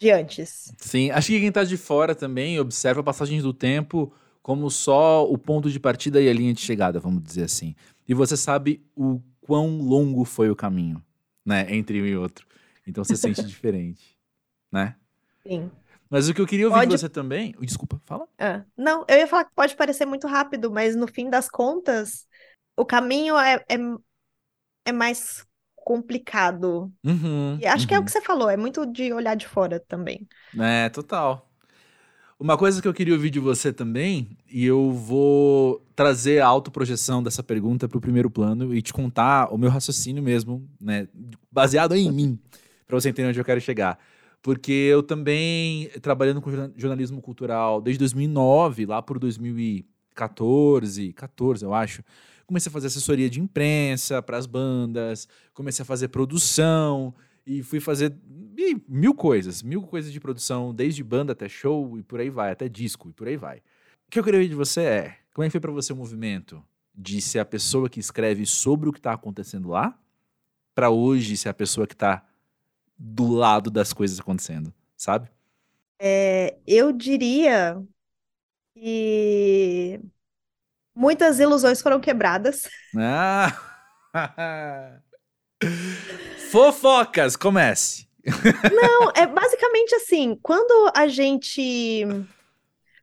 de 0.00 0.10
antes. 0.10 0.72
Sim, 0.78 1.10
acho 1.10 1.28
que 1.28 1.40
quem 1.40 1.52
tá 1.52 1.62
de 1.64 1.76
fora 1.76 2.14
também 2.14 2.58
observa 2.58 3.00
a 3.00 3.04
passagem 3.04 3.40
do 3.40 3.52
tempo 3.52 4.12
como 4.42 4.68
só 4.70 5.24
o 5.24 5.38
ponto 5.38 5.70
de 5.70 5.78
partida 5.78 6.20
e 6.20 6.28
a 6.28 6.32
linha 6.32 6.52
de 6.52 6.60
chegada, 6.60 6.98
vamos 6.98 7.22
dizer 7.22 7.44
assim. 7.44 7.76
E 8.08 8.14
você 8.14 8.36
sabe 8.36 8.84
o 8.96 9.20
quão 9.40 9.78
longo 9.78 10.24
foi 10.24 10.50
o 10.50 10.56
caminho, 10.56 11.00
né, 11.46 11.66
entre 11.72 12.02
um 12.02 12.06
e 12.06 12.16
outro. 12.16 12.46
Então 12.86 13.04
você 13.04 13.16
sente 13.16 13.42
diferente, 13.46 14.18
né? 14.70 14.96
Sim. 15.46 15.70
Mas 16.10 16.28
o 16.28 16.34
que 16.34 16.40
eu 16.40 16.46
queria 16.46 16.66
ouvir 16.66 16.80
pode... 16.80 16.90
de 16.90 16.98
você 16.98 17.08
também. 17.08 17.54
Desculpa, 17.60 18.00
fala. 18.04 18.28
Ah, 18.38 18.64
não, 18.76 19.04
eu 19.08 19.16
ia 19.16 19.26
falar 19.26 19.44
que 19.44 19.54
pode 19.54 19.76
parecer 19.76 20.04
muito 20.04 20.26
rápido, 20.26 20.70
mas 20.70 20.94
no 20.96 21.06
fim 21.06 21.30
das 21.30 21.48
contas, 21.48 22.26
o 22.76 22.84
caminho 22.86 23.38
é, 23.38 23.56
é, 23.68 23.76
é 24.84 24.92
mais 24.92 25.46
complicado. 25.76 26.92
Uhum, 27.04 27.62
E 27.62 27.66
acho 27.66 27.86
que 27.88 27.94
é 27.94 28.00
o 28.00 28.04
uhum. 28.04 28.06
que 28.06 28.12
você 28.12 28.20
falou, 28.22 28.50
é 28.50 28.56
muito 28.56 28.86
de 28.86 29.12
olhar 29.14 29.36
de 29.36 29.48
fora 29.48 29.80
também. 29.80 30.28
É, 30.58 30.88
total. 30.90 31.48
Uma 32.38 32.58
coisa 32.58 32.82
que 32.82 32.88
eu 32.88 32.94
queria 32.94 33.14
ouvir 33.14 33.30
de 33.30 33.40
você 33.40 33.72
também, 33.72 34.36
e 34.50 34.66
eu 34.66 34.92
vou 34.92 35.84
trazer 35.96 36.40
a 36.42 36.46
autoprojeção 36.48 37.22
dessa 37.22 37.42
pergunta 37.42 37.88
para 37.88 37.98
o 37.98 38.00
primeiro 38.00 38.30
plano 38.30 38.74
e 38.74 38.82
te 38.82 38.92
contar 38.92 39.52
o 39.54 39.58
meu 39.58 39.70
raciocínio 39.70 40.22
mesmo, 40.22 40.68
né? 40.80 41.08
Baseado 41.52 41.94
em 41.96 42.10
mim, 42.10 42.38
para 42.86 43.00
você 43.00 43.10
entender 43.10 43.28
onde 43.30 43.40
eu 43.40 43.44
quero 43.44 43.60
chegar. 43.60 43.98
Porque 44.42 44.72
eu 44.72 45.02
também, 45.02 45.88
trabalhando 46.02 46.42
com 46.42 46.50
jorna- 46.50 46.72
jornalismo 46.76 47.22
cultural 47.22 47.80
desde 47.80 48.00
2009, 48.00 48.86
lá 48.86 49.02
por 49.02 49.18
2014, 49.18 51.12
14, 51.14 51.64
eu 51.64 51.74
acho, 51.74 52.02
comecei 52.52 52.68
a 52.68 52.72
fazer 52.72 52.88
assessoria 52.88 53.30
de 53.30 53.40
imprensa 53.40 54.20
para 54.20 54.36
as 54.36 54.44
bandas, 54.44 55.26
comecei 55.54 55.82
a 55.82 55.86
fazer 55.86 56.08
produção 56.08 57.14
e 57.46 57.62
fui 57.62 57.80
fazer 57.80 58.14
mil 58.86 59.14
coisas, 59.14 59.62
mil 59.62 59.82
coisas 59.82 60.12
de 60.12 60.20
produção, 60.20 60.74
desde 60.74 61.02
banda 61.02 61.32
até 61.32 61.48
show 61.48 61.98
e 61.98 62.02
por 62.02 62.20
aí 62.20 62.28
vai, 62.28 62.52
até 62.52 62.68
disco 62.68 63.08
e 63.08 63.12
por 63.12 63.26
aí 63.26 63.38
vai. 63.38 63.58
O 64.06 64.10
que 64.10 64.18
eu 64.18 64.24
queria 64.24 64.38
ver 64.38 64.48
de 64.48 64.54
você 64.54 64.82
é, 64.82 65.16
como 65.32 65.44
é 65.44 65.48
que 65.48 65.52
foi 65.52 65.60
para 65.60 65.72
você 65.72 65.94
o 65.94 65.96
movimento 65.96 66.62
de 66.94 67.22
ser 67.22 67.38
a 67.38 67.44
pessoa 67.44 67.88
que 67.88 67.98
escreve 67.98 68.44
sobre 68.44 68.86
o 68.86 68.92
que 68.92 69.00
tá 69.00 69.14
acontecendo 69.14 69.70
lá, 69.70 69.98
para 70.74 70.90
hoje 70.90 71.38
ser 71.38 71.48
a 71.48 71.54
pessoa 71.54 71.86
que 71.86 71.96
tá 71.96 72.22
do 72.98 73.28
lado 73.28 73.70
das 73.70 73.94
coisas 73.94 74.20
acontecendo, 74.20 74.72
sabe? 74.94 75.30
É, 75.98 76.58
eu 76.66 76.92
diria 76.92 77.82
que 78.74 80.00
muitas 80.94 81.38
ilusões 81.40 81.80
foram 81.82 82.00
quebradas. 82.00 82.68
Ah! 82.96 83.52
Fofocas, 86.50 87.36
comece. 87.36 88.06
Não, 88.68 89.10
é 89.14 89.26
basicamente 89.26 89.94
assim, 89.94 90.36
quando 90.42 90.90
a 90.94 91.06
gente 91.08 92.04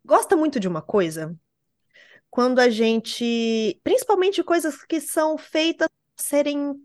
gosta 0.06 0.36
muito 0.36 0.60
de 0.60 0.68
uma 0.68 0.82
coisa, 0.82 1.36
quando 2.30 2.60
a 2.60 2.70
gente, 2.70 3.80
principalmente 3.84 4.44
coisas 4.44 4.84
que 4.86 5.02
são 5.02 5.38
feitas 5.38 5.88
para 6.16 6.26
serem 6.26 6.76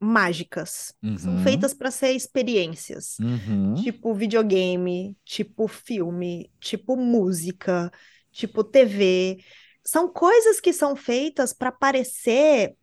mágicas, 0.00 0.94
são 1.16 1.36
Uhum, 1.36 1.36
feitas 1.36 1.74
para 1.74 1.90
ser 1.90 2.12
experiências, 2.12 3.20
uhum, 3.20 3.74
tipo 3.74 4.14
videogame, 4.14 5.16
tipo 5.24 5.68
filme, 5.68 6.52
tipo 6.60 6.96
música, 6.96 7.90
tipo 8.32 8.64
TV, 8.64 9.44
são 9.84 10.08
coisas 10.08 10.60
que 10.60 10.72
são 10.72 10.94
feitas 10.96 11.52
para 11.52 11.72
parecer 11.72 12.76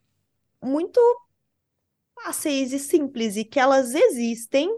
muito 0.62 1.00
fáceis 2.16 2.74
e 2.74 2.80
simples 2.80 3.36
e 3.38 3.46
que 3.46 3.60
elas 3.60 3.94
existem 3.96 4.70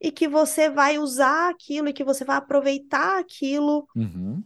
e 0.00 0.10
que 0.10 0.26
você 0.26 0.70
vai 0.70 0.98
usar 0.98 1.50
aquilo 1.50 1.88
e 1.88 1.92
que 1.92 2.04
você 2.04 2.24
vai 2.24 2.36
aproveitar 2.36 3.18
aquilo 3.18 3.86
uhum. 3.94 4.42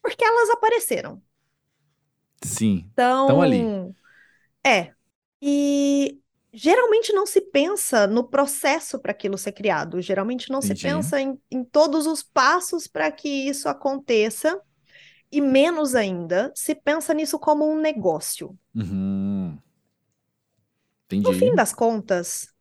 porque 0.00 0.24
elas 0.24 0.50
apareceram. 0.50 1.20
Sim, 2.42 2.86
Então, 2.92 3.26
Tão 3.26 3.42
ali. 3.42 3.62
é. 4.64 4.92
E 5.40 6.20
geralmente 6.52 7.12
não 7.12 7.26
se 7.26 7.40
pensa 7.40 8.06
no 8.06 8.24
processo 8.28 8.98
para 8.98 9.12
aquilo 9.12 9.36
ser 9.36 9.52
criado. 9.52 10.00
Geralmente 10.00 10.50
não 10.50 10.60
se 10.62 10.72
Entendi. 10.72 10.82
pensa 10.82 11.20
em, 11.20 11.38
em 11.50 11.64
todos 11.64 12.06
os 12.06 12.22
passos 12.22 12.86
para 12.86 13.10
que 13.10 13.28
isso 13.28 13.68
aconteça. 13.68 14.60
E 15.34 15.40
menos 15.40 15.96
ainda, 15.96 16.52
se 16.54 16.76
pensa 16.76 17.12
nisso 17.12 17.40
como 17.40 17.68
um 17.68 17.76
negócio. 17.76 18.56
Uhum. 18.72 19.58
No 21.10 21.18
Entendi. 21.18 21.38
fim 21.40 21.52
das 21.56 21.72
contas, 21.72 22.54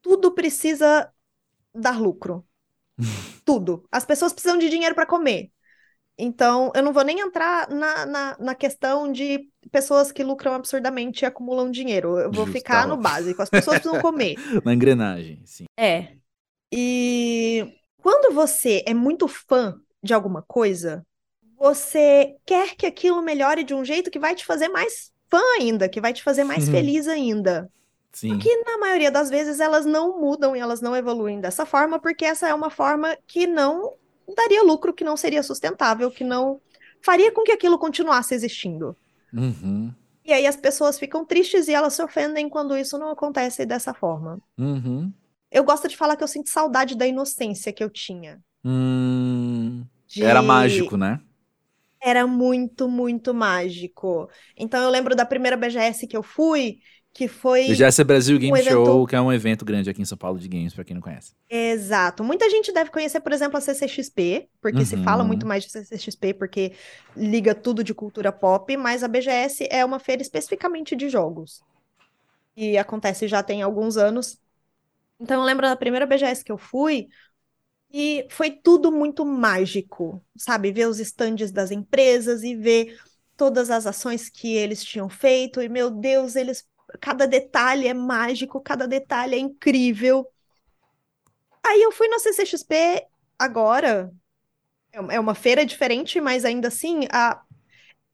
tudo 0.00 0.30
precisa 0.32 1.12
dar 1.74 2.00
lucro. 2.00 2.46
Tudo. 3.44 3.84
As 3.90 4.04
pessoas 4.04 4.32
precisam 4.32 4.56
de 4.58 4.68
dinheiro 4.68 4.94
para 4.94 5.06
comer. 5.06 5.50
Então, 6.16 6.70
eu 6.74 6.84
não 6.84 6.92
vou 6.92 7.04
nem 7.04 7.18
entrar 7.18 7.68
na, 7.68 8.06
na, 8.06 8.36
na 8.38 8.54
questão 8.54 9.10
de 9.10 9.50
pessoas 9.72 10.12
que 10.12 10.22
lucram 10.22 10.54
absurdamente 10.54 11.24
e 11.24 11.26
acumulam 11.26 11.68
dinheiro. 11.68 12.16
Eu 12.16 12.30
vou 12.30 12.46
Justo, 12.46 12.58
ficar 12.58 12.86
no 12.86 12.96
básico. 12.96 13.42
As 13.42 13.50
pessoas 13.50 13.80
precisam 13.80 14.00
comer. 14.00 14.36
Na 14.64 14.72
engrenagem, 14.72 15.42
sim. 15.44 15.64
É. 15.76 16.16
E 16.72 17.76
quando 17.98 18.32
você 18.32 18.84
é 18.86 18.94
muito 18.94 19.26
fã 19.26 19.78
de 20.02 20.14
alguma 20.14 20.42
coisa, 20.42 21.04
você 21.58 22.36
quer 22.44 22.74
que 22.76 22.86
aquilo 22.86 23.22
melhore 23.22 23.64
de 23.64 23.74
um 23.74 23.84
jeito 23.84 24.10
que 24.10 24.18
vai 24.18 24.34
te 24.34 24.44
fazer 24.44 24.68
mais 24.68 25.12
fã 25.30 25.40
ainda, 25.58 25.88
que 25.88 26.00
vai 26.00 26.12
te 26.12 26.22
fazer 26.22 26.44
mais 26.44 26.66
Uhum. 26.66 26.74
feliz 26.74 27.08
ainda. 27.08 27.70
Sim. 28.12 28.38
Que 28.38 28.54
na 28.64 28.78
maioria 28.78 29.10
das 29.10 29.28
vezes 29.28 29.60
elas 29.60 29.84
não 29.84 30.20
mudam 30.20 30.56
e 30.56 30.58
elas 30.58 30.80
não 30.80 30.96
evoluem 30.96 31.40
dessa 31.40 31.66
forma, 31.66 31.98
porque 31.98 32.24
essa 32.24 32.48
é 32.48 32.54
uma 32.54 32.70
forma 32.70 33.16
que 33.26 33.46
não 33.46 33.92
daria 34.34 34.62
lucro, 34.62 34.92
que 34.94 35.04
não 35.04 35.16
seria 35.16 35.42
sustentável, 35.42 36.10
que 36.10 36.24
não 36.24 36.60
faria 37.02 37.30
com 37.30 37.42
que 37.42 37.52
aquilo 37.52 37.78
continuasse 37.78 38.34
existindo. 38.34 38.96
Uhum. 39.32 39.92
E 40.24 40.32
aí 40.32 40.46
as 40.46 40.56
pessoas 40.56 40.98
ficam 40.98 41.24
tristes 41.24 41.68
e 41.68 41.74
elas 41.74 41.92
se 41.94 42.02
ofendem 42.02 42.48
quando 42.48 42.76
isso 42.76 42.96
não 42.98 43.10
acontece 43.10 43.64
dessa 43.66 43.92
forma. 43.94 44.40
Uhum. 44.58 45.12
Eu 45.52 45.62
gosto 45.62 45.86
de 45.86 45.96
falar 45.96 46.16
que 46.16 46.24
eu 46.24 46.28
sinto 46.28 46.48
saudade 46.50 46.96
da 46.96 47.06
inocência 47.06 47.72
que 47.72 47.84
eu 47.84 47.90
tinha. 47.90 48.40
Hum, 48.64 49.84
De- 50.08 50.24
Era 50.24 50.42
mágico, 50.42 50.96
né? 50.96 51.20
Era 52.06 52.26
muito, 52.26 52.88
muito 52.88 53.34
mágico. 53.34 54.30
Então 54.56 54.82
eu 54.84 54.90
lembro 54.90 55.16
da 55.16 55.26
primeira 55.26 55.56
BGS 55.56 56.06
que 56.06 56.16
eu 56.16 56.22
fui, 56.22 56.78
que 57.12 57.26
foi 57.28 57.62
BGS 57.66 58.00
é 58.00 58.04
Brasil 58.04 58.38
Game 58.38 58.52
um 58.52 58.56
Show, 58.58 59.06
que 59.06 59.16
é 59.16 59.20
um 59.20 59.32
evento 59.32 59.64
grande 59.64 59.88
aqui 59.90 60.02
em 60.02 60.04
São 60.04 60.18
Paulo 60.18 60.38
de 60.38 60.48
games, 60.48 60.74
pra 60.74 60.84
quem 60.84 60.94
não 60.94 61.00
conhece. 61.02 61.34
Exato. 61.48 62.24
Muita 62.24 62.50
gente 62.50 62.72
deve 62.72 62.90
conhecer, 62.90 63.20
por 63.20 63.32
exemplo, 63.32 63.56
a 63.56 63.60
CCXP, 63.60 64.48
porque 64.60 64.84
se 64.84 64.96
Uhum. 64.96 65.04
fala 65.04 65.22
muito 65.22 65.46
mais 65.46 65.62
de 65.64 65.70
CCXP, 65.70 66.34
porque 66.34 66.74
liga 67.14 67.54
tudo 67.54 67.84
de 67.84 67.94
cultura 67.94 68.32
pop, 68.32 68.76
mas 68.76 69.04
a 69.04 69.08
BGS 69.08 69.68
é 69.70 69.84
uma 69.84 70.00
feira 70.00 70.22
especificamente 70.22 70.96
de 70.96 71.08
jogos. 71.08 71.62
E 72.56 72.78
acontece 72.78 73.28
já 73.28 73.42
tem 73.42 73.62
alguns 73.62 73.96
anos. 73.96 74.38
Então 75.20 75.40
eu 75.40 75.46
lembro 75.46 75.66
da 75.66 75.76
primeira 75.76 76.06
BGS 76.06 76.44
que 76.44 76.52
eu 76.52 76.58
fui, 76.58 77.08
e 77.96 78.26
foi 78.30 78.50
tudo 78.50 78.92
muito 78.92 79.24
mágico, 79.24 80.24
sabe? 80.36 80.72
Ver 80.72 80.86
os 80.88 81.00
estandes 81.00 81.50
das 81.52 81.70
empresas 81.70 82.42
e 82.42 82.54
ver 82.54 82.98
todas 83.36 83.70
as 83.70 83.86
ações 83.86 84.28
que 84.28 84.54
eles 84.54 84.84
tinham 84.84 85.08
feito, 85.08 85.60
e 85.62 85.68
meu 85.68 85.90
Deus, 85.90 86.36
eles. 86.36 86.64
Cada 87.00 87.26
detalhe 87.26 87.88
é 87.88 87.94
mágico, 87.94 88.60
cada 88.60 88.86
detalhe 88.86 89.34
é 89.34 89.38
incrível. 89.38 90.26
Aí 91.64 91.82
eu 91.82 91.90
fui 91.92 92.08
na 92.08 92.18
CCXP 92.18 93.06
agora. 93.38 94.12
É 94.92 95.00
uma- 95.00 95.14
é 95.14 95.20
uma 95.20 95.34
feira 95.34 95.66
diferente, 95.66 96.20
mas 96.20 96.44
ainda 96.44 96.68
assim, 96.68 97.06
a... 97.12 97.42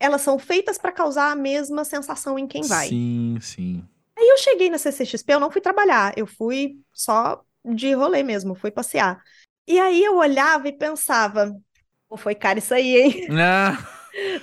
elas 0.01 0.23
são 0.23 0.38
feitas 0.38 0.79
para 0.79 0.92
causar 0.92 1.33
a 1.33 1.37
mesma 1.37 1.85
sensação 1.85 2.38
em 2.38 2.47
quem 2.49 2.66
vai. 2.66 2.88
Sim, 2.88 3.38
sim. 3.40 3.85
Aí 4.16 4.29
eu 4.29 4.38
cheguei 4.38 4.71
na 4.71 4.79
CCXP, 4.79 5.35
eu 5.35 5.40
não 5.40 5.51
fui 5.51 5.61
trabalhar, 5.61 6.12
eu 6.16 6.27
fui 6.27 6.79
só 6.92 7.42
de 7.64 7.92
rolê 7.95 8.23
mesmo, 8.23 8.55
fui 8.55 8.71
passear. 8.71 9.23
E 9.66 9.79
aí 9.81 10.03
eu 10.05 10.16
olhava 10.16 10.68
e 10.68 10.72
pensava, 10.77 11.55
pô, 12.09 12.16
foi 12.16 12.35
caro 12.35 12.59
isso 12.59 12.75
aí, 12.75 12.96
hein? 12.96 13.29
Ah, 13.44 13.79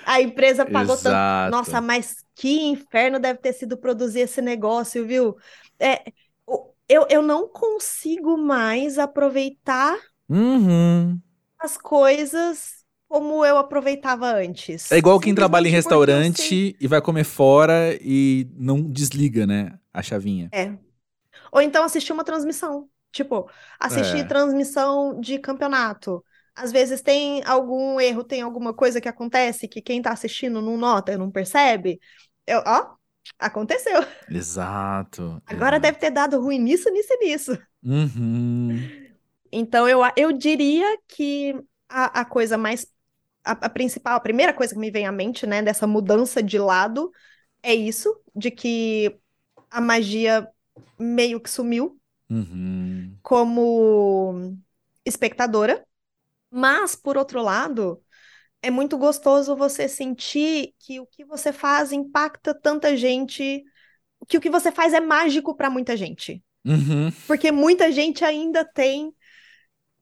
A 0.04 0.22
empresa 0.22 0.66
pagou 0.66 0.98
tanto. 0.98 1.22
exato. 1.22 1.50
Nossa, 1.50 1.82
mas 1.82 2.24
que 2.36 2.62
inferno 2.62 3.20
deve 3.20 3.40
ter 3.40 3.54
sido 3.54 3.78
produzir 3.78 4.22
esse 4.22 4.42
negócio, 4.42 5.06
viu? 5.06 5.36
É, 5.80 6.04
eu, 6.88 7.08
eu 7.10 7.22
não 7.22 7.48
consigo 7.48 8.38
mais 8.38 8.98
aproveitar 9.00 9.98
Uhum. 10.30 11.22
as 11.58 11.78
coisas 11.78 12.86
como 13.08 13.44
eu 13.46 13.58
aproveitava 13.58 14.28
antes. 14.32 14.90
É 14.92 14.98
igual 14.98 15.20
quem 15.20 15.36
trabalha 15.36 15.68
em 15.68 15.72
restaurante 15.72 16.76
e 16.80 16.88
vai 16.88 17.02
comer 17.02 17.24
fora 17.24 17.98
e 18.02 18.48
não 18.56 18.82
desliga, 18.82 19.46
né? 19.46 19.80
A 19.94 20.02
chavinha. 20.02 20.52
É. 20.52 20.78
Ou 21.52 21.62
então 21.62 21.84
assistir 21.84 22.14
uma 22.14 22.26
transmissão. 22.26 22.90
Tipo, 23.12 23.50
assistir 23.80 24.20
É. 24.20 24.24
transmissão 24.24 25.20
de 25.20 25.40
campeonato. 25.40 26.24
Às 26.56 26.72
vezes 26.72 27.02
tem 27.02 27.42
algum 27.46 28.00
erro, 28.00 28.24
tem 28.24 28.42
alguma 28.42 28.74
coisa 28.74 29.00
que 29.00 29.08
acontece 29.08 29.68
que 29.68 29.82
quem 29.82 30.02
tá 30.02 30.12
assistindo 30.12 30.62
não 30.62 30.78
nota, 30.78 31.18
não 31.18 31.32
percebe. 31.32 32.00
Eu, 32.46 32.62
ó, 32.66 32.96
aconteceu. 33.38 34.02
Exato. 34.30 35.42
Agora 35.46 35.80
deve 35.80 35.98
ter 35.98 36.12
dado 36.12 36.40
ruim 36.40 36.60
nisso, 36.60 36.90
nisso 36.90 37.14
e 37.14 37.18
nisso. 37.26 37.58
Uhum. 37.84 38.80
Então 39.52 39.88
eu, 39.88 40.02
eu 40.16 40.32
diria 40.32 40.98
que 41.08 41.56
a, 41.88 42.22
a 42.22 42.26
coisa 42.26 42.58
mais. 42.58 42.88
A, 43.44 43.52
a 43.52 43.70
principal, 43.70 44.18
a 44.18 44.20
primeira 44.20 44.54
coisa 44.54 44.74
que 44.74 44.80
me 44.80 44.92
vem 44.92 45.08
à 45.08 45.12
mente, 45.12 45.48
né, 45.48 45.62
dessa 45.62 45.88
mudança 45.88 46.44
de 46.44 46.60
lado 46.60 47.10
é 47.64 47.74
isso, 47.74 48.14
de 48.36 48.52
que 48.52 49.18
a 49.72 49.80
magia 49.82 50.48
meio 51.00 51.40
que 51.40 51.50
sumiu 51.50 51.99
Uhum. 52.30 53.18
como 53.24 54.56
espectadora. 55.06 55.84
Mas, 56.52 56.96
por 56.96 57.18
outro 57.18 57.42
lado, 57.42 58.02
é 58.62 58.70
muito 58.70 58.98
gostoso 58.98 59.56
você 59.56 59.88
sentir 59.88 60.74
que 60.80 61.00
o 61.00 61.06
que 61.06 61.24
você 61.24 61.52
faz 61.54 61.92
impacta 61.92 62.54
tanta 62.54 62.96
gente 62.96 63.64
que 64.30 64.38
o 64.38 64.42
que 64.42 64.50
você 64.50 64.72
faz 64.72 64.94
é 64.94 65.00
mágico 65.00 65.56
para 65.56 65.70
muita 65.70 65.98
gente. 65.98 66.44
Uhum. 66.64 67.12
Porque 67.26 67.52
muita 67.52 67.92
gente 67.92 68.24
ainda 68.24 68.64
tem 68.64 69.12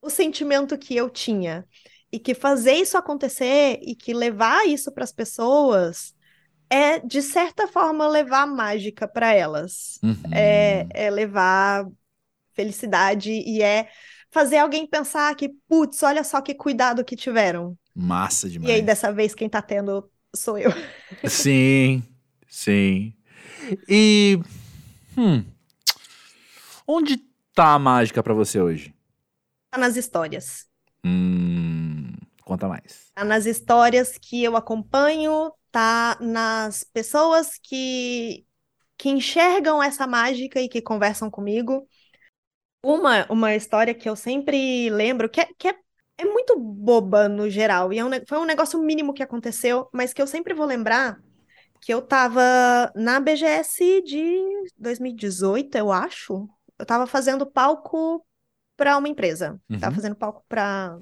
o 0.02 0.10
sentimento 0.10 0.76
que 0.76 0.94
eu 0.94 1.08
tinha. 1.08 1.66
E 2.10 2.18
que 2.18 2.34
fazer 2.34 2.74
isso 2.74 2.96
acontecer 2.96 3.80
e 3.82 3.94
que 3.94 4.14
levar 4.14 4.66
isso 4.66 4.92
para 4.92 5.04
as 5.04 5.12
pessoas 5.12 6.14
é, 6.70 6.98
de 6.98 7.22
certa 7.22 7.66
forma, 7.66 8.06
levar 8.06 8.46
mágica 8.46 9.08
para 9.08 9.32
elas. 9.32 9.98
Uhum. 10.02 10.14
É, 10.32 10.86
é 10.90 11.10
levar 11.10 11.86
felicidade 12.58 13.30
e 13.30 13.62
é 13.62 13.88
fazer 14.32 14.58
alguém 14.58 14.84
pensar 14.84 15.32
que, 15.36 15.50
putz, 15.68 16.02
olha 16.02 16.24
só 16.24 16.40
que 16.40 16.52
cuidado 16.54 17.04
que 17.04 17.14
tiveram. 17.14 17.78
Massa 17.94 18.48
demais. 18.48 18.68
E 18.68 18.74
aí, 18.74 18.82
dessa 18.82 19.12
vez, 19.12 19.32
quem 19.32 19.48
tá 19.48 19.62
tendo 19.62 20.10
sou 20.34 20.58
eu. 20.58 20.70
Sim, 21.28 22.02
sim. 22.48 23.14
E. 23.88 24.40
Hum, 25.16 25.44
onde 26.86 27.16
tá 27.54 27.74
a 27.74 27.78
mágica 27.78 28.22
para 28.22 28.34
você 28.34 28.60
hoje? 28.60 28.92
Tá 29.70 29.78
nas 29.78 29.96
histórias. 29.96 30.66
Hum, 31.04 32.12
conta 32.44 32.66
mais. 32.66 33.10
Tá 33.14 33.24
nas 33.24 33.46
histórias 33.46 34.18
que 34.18 34.42
eu 34.42 34.56
acompanho, 34.56 35.52
tá 35.70 36.16
nas 36.20 36.82
pessoas 36.84 37.58
que, 37.62 38.44
que 38.96 39.08
enxergam 39.08 39.82
essa 39.82 40.06
mágica 40.06 40.60
e 40.60 40.68
que 40.68 40.82
conversam 40.82 41.30
comigo. 41.30 41.86
Uma, 42.82 43.26
uma 43.30 43.54
história 43.54 43.94
que 43.94 44.08
eu 44.08 44.14
sempre 44.14 44.88
lembro, 44.90 45.28
que 45.28 45.40
é, 45.40 45.48
que 45.58 45.68
é, 45.68 45.74
é 46.18 46.24
muito 46.24 46.58
boba 46.58 47.28
no 47.28 47.50
geral, 47.50 47.92
e 47.92 47.98
é 47.98 48.04
um, 48.04 48.10
foi 48.26 48.38
um 48.38 48.44
negócio 48.44 48.78
mínimo 48.80 49.12
que 49.12 49.22
aconteceu, 49.22 49.88
mas 49.92 50.12
que 50.12 50.22
eu 50.22 50.26
sempre 50.26 50.54
vou 50.54 50.66
lembrar, 50.66 51.20
que 51.80 51.92
eu 51.92 52.02
tava 52.02 52.92
na 52.94 53.20
BGS 53.20 54.02
de 54.02 54.42
2018, 54.76 55.76
eu 55.76 55.92
acho. 55.92 56.48
Eu 56.78 56.86
tava 56.86 57.06
fazendo 57.06 57.46
palco 57.46 58.24
para 58.76 58.96
uma 58.96 59.08
empresa. 59.08 59.60
Uhum. 59.68 59.78
Tava 59.78 59.94
fazendo 59.94 60.14
palco 60.14 60.44
para 60.48 60.98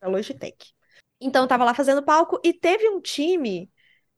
a 0.00 0.08
Logitech. 0.08 0.72
Então, 1.20 1.42
eu 1.42 1.48
tava 1.48 1.64
lá 1.64 1.74
fazendo 1.74 2.02
palco 2.02 2.40
e 2.44 2.52
teve 2.52 2.88
um 2.88 3.00
time 3.00 3.68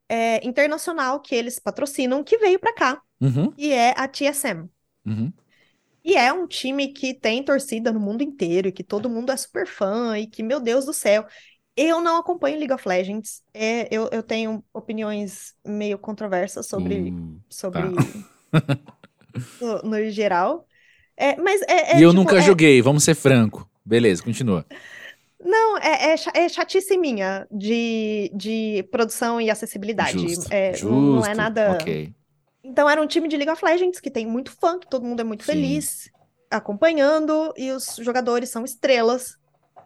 é, 0.08 0.46
internacional 0.46 1.20
que 1.20 1.34
eles 1.34 1.58
patrocinam 1.58 2.22
que 2.22 2.36
veio 2.38 2.58
para 2.58 2.74
cá, 2.74 3.02
Uhum, 3.20 3.52
e 3.56 3.72
é 3.72 3.94
a 3.96 4.08
TSM. 4.08 4.68
uhum. 5.06 5.32
E 6.04 6.16
é 6.16 6.32
um 6.32 6.46
time 6.46 6.88
que 6.92 7.14
tem 7.14 7.44
torcida 7.44 7.92
no 7.92 8.00
mundo 8.00 8.22
inteiro, 8.22 8.68
e 8.68 8.72
que 8.72 8.82
todo 8.84 9.10
mundo 9.10 9.32
é 9.32 9.36
super 9.36 9.66
fã, 9.66 10.18
e 10.18 10.26
que, 10.26 10.42
meu 10.42 10.60
Deus 10.60 10.84
do 10.84 10.92
céu. 10.92 11.26
Eu 11.76 12.00
não 12.00 12.18
acompanho 12.18 12.58
League 12.58 12.72
of 12.72 12.86
Legends. 12.88 13.42
É, 13.54 13.88
eu, 13.94 14.08
eu 14.12 14.22
tenho 14.22 14.64
opiniões 14.72 15.54
meio 15.66 15.98
controversas 15.98 16.66
sobre, 16.66 17.16
Hum, 17.16 17.40
sobre 17.48 17.82
tá. 17.82 17.90
no, 19.60 19.82
no 19.82 20.10
geral. 20.10 20.66
É, 21.16 21.36
mas 21.36 21.60
é, 21.62 21.98
é, 21.98 21.98
e 21.98 22.02
eu 22.02 22.10
tipo, 22.10 22.16
nunca 22.20 22.36
é- 22.36 22.42
joguei, 22.42 22.80
vamos 22.82 23.04
ser 23.04 23.14
franco. 23.14 23.68
Beleza, 23.84 24.22
continua. 24.22 24.64
Não, 25.42 25.78
é, 25.78 26.14
é, 26.14 26.44
é 26.44 26.48
chatice 26.48 26.98
minha 26.98 27.46
de, 27.50 28.30
de 28.34 28.82
produção 28.90 29.40
e 29.40 29.50
acessibilidade. 29.50 30.22
Justo, 30.22 30.46
É, 30.50 30.72
justo. 30.72 30.86
não, 30.86 31.00
não 31.00 31.26
é 31.26 31.34
nada. 31.34 31.72
Ok. 31.72 32.14
Então 32.70 32.88
era 32.88 33.02
um 33.02 33.06
time 33.06 33.26
de 33.26 33.36
League 33.36 33.50
of 33.50 33.64
Legends 33.64 33.98
que 33.98 34.10
tem 34.10 34.24
muito 34.24 34.52
fã, 34.52 34.78
que 34.78 34.88
todo 34.88 35.04
mundo 35.04 35.20
é 35.20 35.24
muito 35.24 35.44
Sim. 35.44 35.52
feliz 35.52 36.10
acompanhando, 36.48 37.52
e 37.56 37.70
os 37.70 37.96
jogadores 37.96 38.48
são 38.48 38.64
estrelas. 38.64 39.36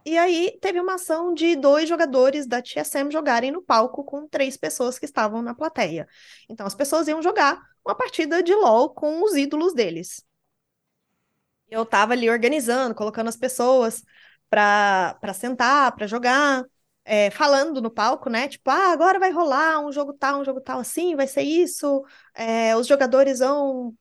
E 0.05 0.19
aí 0.19 0.59
teve 0.61 0.81
uma 0.81 0.95
ação 0.95 1.33
de 1.33 1.57
dois 1.57 1.89
jogadores 1.89 2.47
da 2.47 2.61
TSM 2.61 3.11
jogarem 3.11 3.51
no 3.51 3.63
palco 3.63 4.05
com 4.05 4.29
três 4.29 4.57
pessoas 4.57 4.99
que 4.99 5.07
estavam 5.07 5.41
na 5.41 5.55
plateia. 5.55 6.07
Então 6.49 6.67
as 6.67 6.75
pessoas 6.75 7.09
iam 7.09 7.23
jogar 7.23 7.59
uma 7.85 7.95
partida 7.95 8.43
de 8.43 8.55
LoL 8.55 8.91
com 8.91 9.23
os 9.25 9.35
ídolos 9.35 9.75
deles. 9.75 10.23
Eu 11.69 11.87
tava 11.87 12.13
ali 12.13 12.29
organizando, 12.29 12.95
colocando 12.95 13.29
as 13.29 13.37
pessoas 13.37 14.03
para 14.51 15.17
para 15.21 15.33
sentar, 15.33 15.95
para 15.97 16.07
jogar, 16.07 16.65
é, 17.05 17.31
falando 17.31 17.81
no 17.83 17.91
palco, 17.91 18.31
né? 18.31 18.49
Tipo, 18.49 18.71
ah, 18.71 18.93
agora 18.93 19.19
vai 19.19 19.31
rolar 19.31 19.81
um 19.81 19.93
jogo 19.93 20.13
tal, 20.15 20.41
um 20.41 20.45
jogo 20.45 20.61
tal 20.61 20.81
assim, 20.81 21.15
vai 21.17 21.27
ser 21.27 21.43
isso. 21.43 22.03
é, 22.35 22.77
os 22.77 22.87
jogadores 22.87 23.41
vão 23.41 23.95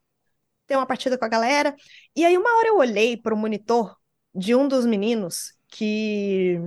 ter 0.67 0.75
uma 0.77 0.85
partida 0.85 1.17
com 1.17 1.25
a 1.25 1.29
galera. 1.29 1.75
E 2.15 2.25
aí, 2.25 2.37
uma 2.37 2.57
hora 2.57 2.69
eu 2.69 2.77
olhei 2.77 3.17
para 3.17 3.33
o 3.33 3.37
monitor 3.37 3.95
de 4.33 4.55
um 4.55 4.67
dos 4.67 4.85
meninos 4.85 5.53
que 5.67 6.57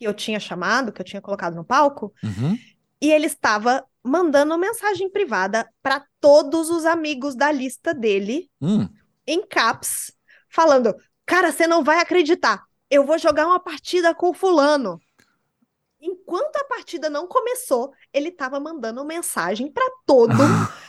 eu 0.00 0.14
tinha 0.14 0.38
chamado, 0.38 0.92
que 0.92 1.00
eu 1.00 1.04
tinha 1.04 1.22
colocado 1.22 1.54
no 1.54 1.64
palco, 1.64 2.12
Uhum. 2.22 2.56
e 3.00 3.10
ele 3.10 3.26
estava 3.26 3.84
mandando 4.02 4.56
mensagem 4.58 5.10
privada 5.10 5.68
para 5.82 6.04
todos 6.20 6.70
os 6.70 6.84
amigos 6.84 7.34
da 7.34 7.50
lista 7.50 7.92
dele, 7.94 8.50
Hum, 8.60 8.88
em 9.26 9.46
caps, 9.46 10.12
falando: 10.48 10.94
Cara, 11.26 11.52
você 11.52 11.66
não 11.66 11.82
vai 11.82 12.00
acreditar, 12.00 12.62
eu 12.90 13.04
vou 13.04 13.18
jogar 13.18 13.46
uma 13.46 13.60
partida 13.60 14.14
com 14.14 14.30
o 14.30 14.34
fulano. 14.34 15.00
Enquanto 16.00 16.56
a 16.56 16.64
partida 16.64 17.10
não 17.10 17.26
começou, 17.26 17.92
ele 18.12 18.28
estava 18.28 18.60
mandando 18.60 19.04
mensagem 19.04 19.70
para 19.70 19.84
todo 20.06 20.32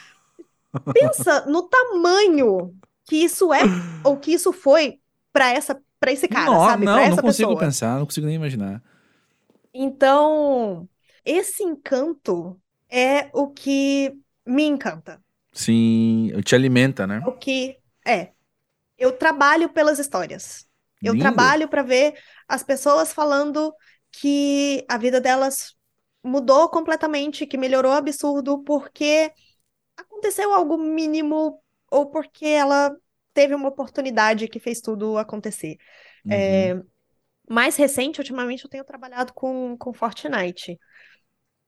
Pensa 0.92 1.46
no 1.46 1.64
tamanho 1.70 2.76
que 3.06 3.18
isso 3.18 3.54
é 3.54 3.76
ou 4.04 4.18
que 4.20 4.32
isso 4.34 4.52
foi 4.54 5.00
para 5.32 5.50
essa 5.52 5.82
para 6.00 6.12
esse 6.14 6.28
cara, 6.30 6.58
não, 6.58 6.60
sabe? 6.60 6.86
não, 6.86 6.94
Para 6.94 7.08
não 7.08 7.18
essa 7.18 7.22
consigo 7.22 7.56
pessoa. 7.56 7.58
pensar, 7.58 8.00
não 8.00 8.06
consigo 8.06 8.26
nem 8.28 8.36
imaginar. 8.36 8.82
Então, 9.74 10.90
esse 11.26 11.64
encanto 11.64 12.60
é 12.90 13.30
o 13.34 13.50
que 13.52 14.18
me 14.46 14.64
encanta. 14.64 15.24
Sim, 15.52 16.32
te 16.44 16.56
alimenta, 16.56 17.06
né? 17.08 17.24
É 17.24 17.30
o 17.30 17.38
que 17.38 17.80
é. 18.06 18.34
Eu 18.98 19.18
trabalho 19.18 19.70
pelas 19.70 20.00
histórias. 20.00 20.68
Eu 21.04 21.16
Lindo. 21.16 21.18
trabalho 21.18 21.70
para 21.70 21.84
ver 21.84 22.20
as 22.48 22.64
pessoas 22.64 23.14
falando 23.14 23.74
que 24.12 24.86
a 24.88 24.98
vida 24.98 25.22
delas 25.22 25.76
mudou 26.24 26.70
completamente, 26.70 27.46
que 27.46 27.58
melhorou 27.58 27.92
absurdo 27.92 28.64
porque 28.64 29.32
aconteceu 29.96 30.54
algo 30.54 30.78
mínimo 30.78 31.62
ou 31.92 32.10
porque 32.10 32.46
ela 32.46 32.96
teve 33.34 33.56
uma 33.56 33.70
oportunidade 33.70 34.48
que 34.48 34.60
fez 34.60 34.82
tudo 34.82 35.18
acontecer. 35.18 35.78
Uhum. 36.26 36.32
É, 36.34 36.82
mais 37.50 37.76
recente, 37.76 38.20
ultimamente, 38.20 38.64
eu 38.64 38.70
tenho 38.70 38.84
trabalhado 38.84 39.34
com, 39.34 39.78
com 39.78 39.94
Fortnite. 39.94 40.78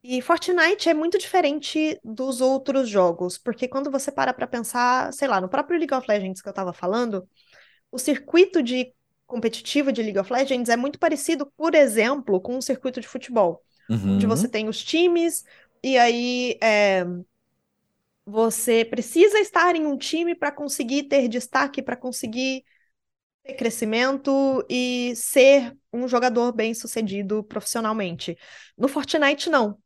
E 0.04 0.22
Fortnite 0.22 0.90
é 0.90 0.94
muito 0.94 1.18
diferente 1.18 2.00
dos 2.04 2.42
outros 2.42 2.90
jogos, 2.90 3.38
porque 3.38 3.68
quando 3.68 3.92
você 3.92 4.12
para 4.12 4.34
pra 4.34 4.48
pensar, 4.48 5.14
sei 5.14 5.28
lá, 5.28 5.40
no 5.40 5.50
próprio 5.50 5.78
League 5.78 5.94
of 5.94 6.08
Legends 6.08 6.42
que 6.42 6.50
eu 6.50 6.54
tava 6.54 6.74
falando, 6.74 7.28
o 7.92 8.00
circuito 8.00 8.64
de 8.64 8.94
competitivo 9.32 9.92
de 9.92 10.04
League 10.04 10.20
of 10.20 10.32
Legends 10.32 10.70
é 10.70 10.76
muito 10.78 11.00
parecido, 11.00 11.46
por 11.58 11.74
exemplo, 11.74 12.42
com 12.42 12.58
um 12.58 12.62
circuito 12.62 13.00
de 13.02 13.08
futebol 13.08 13.64
onde 13.90 14.26
Uhum. 14.26 14.30
você 14.30 14.48
tem 14.50 14.68
os 14.68 14.84
times, 14.84 15.44
e 15.84 15.98
aí 15.98 16.58
é, 16.62 17.06
você 18.26 18.86
precisa 18.86 19.40
estar 19.40 19.76
em 19.76 19.86
um 19.86 19.98
time 19.98 20.36
para 20.36 20.52
conseguir 20.52 21.04
ter 21.04 21.28
destaque, 21.28 21.82
para 21.82 21.98
conseguir 21.98 22.64
ter 23.44 23.56
crescimento 23.56 24.66
e 24.70 25.14
ser 25.16 25.76
um 25.94 26.08
jogador 26.08 26.54
bem-sucedido 26.54 27.44
profissionalmente. 27.44 28.38
No 28.78 28.88
Fortnite, 28.88 29.50
não. 29.50 29.78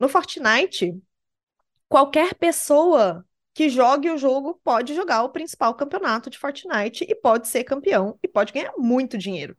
No 0.00 0.08
Fortnite, 0.08 0.96
qualquer 1.88 2.34
pessoa 2.34 3.24
que 3.58 3.68
jogue 3.68 4.08
o 4.08 4.16
jogo 4.16 4.60
pode 4.62 4.94
jogar 4.94 5.24
o 5.24 5.30
principal 5.30 5.74
campeonato 5.74 6.30
de 6.30 6.38
Fortnite 6.38 7.04
e 7.08 7.12
pode 7.12 7.48
ser 7.48 7.64
campeão 7.64 8.16
e 8.22 8.28
pode 8.28 8.52
ganhar 8.52 8.72
muito 8.78 9.18
dinheiro. 9.18 9.56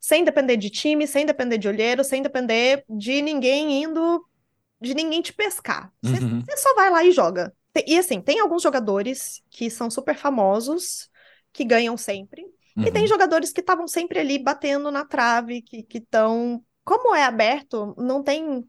Sem 0.00 0.24
depender 0.24 0.56
de 0.56 0.70
time, 0.70 1.06
sem 1.06 1.26
depender 1.26 1.58
de 1.58 1.68
olheiro, 1.68 2.02
sem 2.02 2.22
depender 2.22 2.82
de 2.88 3.20
ninguém 3.20 3.82
indo, 3.82 4.26
de 4.80 4.94
ninguém 4.94 5.20
te 5.20 5.34
pescar. 5.34 5.92
Você 6.00 6.16
Uhum. 6.22 6.42
só 6.56 6.74
vai 6.74 6.88
lá 6.88 7.04
e 7.04 7.12
joga. 7.12 7.54
E 7.86 7.98
assim, 7.98 8.22
tem 8.22 8.40
alguns 8.40 8.62
jogadores 8.62 9.42
que 9.50 9.68
são 9.68 9.90
super 9.90 10.16
famosos, 10.16 11.10
que 11.52 11.62
ganham 11.62 11.94
sempre. 11.98 12.42
E 12.82 12.90
tem 12.90 13.02
Uhum. 13.02 13.08
jogadores 13.08 13.52
que 13.52 13.60
estavam 13.60 13.86
sempre 13.86 14.18
ali 14.18 14.38
batendo 14.38 14.90
na 14.90 15.04
trave, 15.04 15.60
que 15.60 15.86
estão. 15.98 16.64
Como 16.84 17.14
é 17.14 17.22
aberto, 17.24 17.94
não 17.98 18.22
tem. 18.22 18.66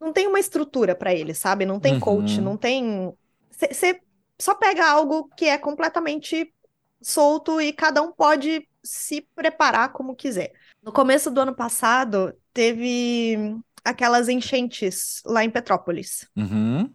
Não 0.00 0.12
tem 0.12 0.26
uma 0.28 0.40
estrutura 0.40 0.94
para 0.94 1.14
eles, 1.14 1.38
sabe? 1.38 1.66
Não 1.66 1.80
tem 1.80 1.98
coach, 1.98 2.40
Uhum. 2.40 2.42
não 2.42 2.56
tem. 2.56 3.12
Você 3.58 4.00
só 4.40 4.54
pega 4.54 4.86
algo 4.88 5.28
que 5.36 5.46
é 5.46 5.58
completamente 5.58 6.52
solto 7.00 7.60
e 7.60 7.72
cada 7.72 8.02
um 8.02 8.12
pode 8.12 8.68
se 8.82 9.22
preparar 9.34 9.92
como 9.92 10.14
quiser. 10.14 10.52
No 10.82 10.92
começo 10.92 11.30
do 11.30 11.40
ano 11.40 11.54
passado, 11.54 12.32
teve 12.52 13.56
aquelas 13.84 14.28
enchentes 14.28 15.22
lá 15.24 15.44
em 15.44 15.50
Petrópolis. 15.50 16.28
Uhum. 16.36 16.92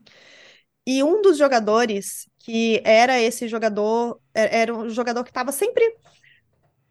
E 0.86 1.04
um 1.04 1.22
dos 1.22 1.38
jogadores, 1.38 2.28
que 2.40 2.82
era 2.84 3.20
esse 3.20 3.48
jogador, 3.48 4.20
é- 4.34 4.62
era 4.62 4.76
um 4.76 4.90
jogador 4.90 5.24
que 5.24 5.30
estava 5.30 5.52
sempre 5.52 5.98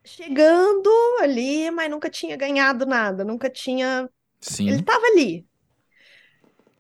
chegando 0.05 0.91
ali, 1.21 1.71
mas 1.71 1.91
nunca 1.91 2.11
tinha 2.11 2.37
ganhado 2.37 2.87
nada, 2.87 3.25
nunca 3.25 3.49
tinha. 3.49 4.09
Ele 4.59 4.77
Sim. 4.77 4.81
estava 4.81 5.05
ali. 5.07 5.47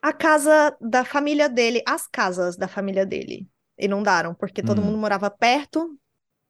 A 0.02 0.12
casa 0.12 0.76
da 0.80 1.04
família 1.04 1.48
dele, 1.48 1.82
as 1.86 2.08
casas 2.08 2.56
da 2.56 2.68
família 2.68 3.06
dele, 3.06 3.48
inundaram, 3.78 4.34
porque 4.34 4.62
todo 4.62 4.82
Hum. 4.82 4.86
mundo 4.86 4.98
morava 4.98 5.30
perto. 5.30 5.98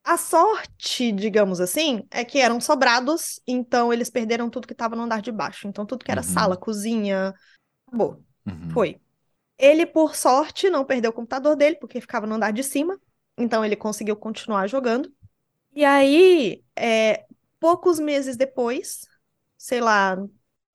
A 0.04 0.18
sorte, 0.18 1.12
digamos 1.12 1.60
assim, 1.60 2.04
é 2.10 2.24
que 2.24 2.38
eram 2.40 2.60
sobrados, 2.60 3.40
então 3.46 3.92
eles 3.92 4.10
perderam 4.10 4.50
tudo 4.50 4.66
que 4.66 4.74
estava 4.74 4.96
no 4.96 5.02
andar 5.02 5.22
de 5.22 5.32
baixo. 5.32 5.68
Então 5.68 5.86
tudo 5.86 6.04
que 6.04 6.12
era 6.12 6.22
Uhum. 6.22 6.24
sala, 6.24 6.56
cozinha, 6.56 7.34
acabou. 7.86 8.24
Uhum. 8.46 8.72
Foi. 8.72 9.00
Ele, 9.58 9.86
por 9.86 10.16
sorte, 10.16 10.70
não 10.70 10.84
perdeu 10.84 11.10
o 11.10 11.14
computador 11.14 11.56
dele, 11.56 11.76
porque 11.76 12.00
ficava 12.00 12.26
no 12.26 12.34
andar 12.36 12.52
de 12.52 12.64
cima. 12.64 13.00
Então 13.38 13.64
ele 13.64 13.76
conseguiu 13.76 14.16
continuar 14.16 14.66
jogando. 14.68 15.12
E 15.74 15.84
aí, 15.84 16.64
é, 16.76 17.26
poucos 17.60 17.98
meses 17.98 18.36
depois, 18.36 19.06
sei 19.56 19.80
lá, 19.80 20.16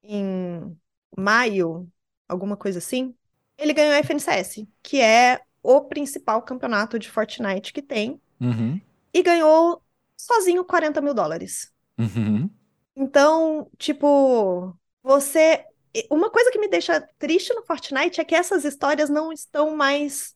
em 0.03 0.77
maio, 1.17 1.87
alguma 2.27 2.57
coisa 2.57 2.79
assim, 2.79 3.15
ele 3.57 3.73
ganhou 3.73 3.93
a 3.93 3.97
FNCS, 3.97 4.67
que 4.83 5.01
é 5.01 5.41
o 5.63 5.81
principal 5.81 6.41
campeonato 6.41 6.99
de 6.99 7.09
Fortnite 7.09 7.73
que 7.73 7.81
tem, 7.81 8.21
Uhum. 8.39 8.79
e 9.13 9.23
ganhou 9.23 9.81
sozinho 10.15 10.63
40 10.63 11.01
mil 11.01 11.13
dólares. 11.13 11.71
Uhum. 11.97 12.49
Então, 12.95 13.69
tipo, 13.77 14.75
você. 15.03 15.63
Uma 16.11 16.29
coisa 16.29 16.51
que 16.51 16.59
me 16.59 16.67
deixa 16.67 17.01
triste 17.17 17.53
no 17.53 17.63
Fortnite 17.63 18.21
é 18.21 18.25
que 18.25 18.35
essas 18.35 18.63
histórias 18.63 19.09
não 19.09 19.31
estão 19.33 19.75
mais 19.75 20.35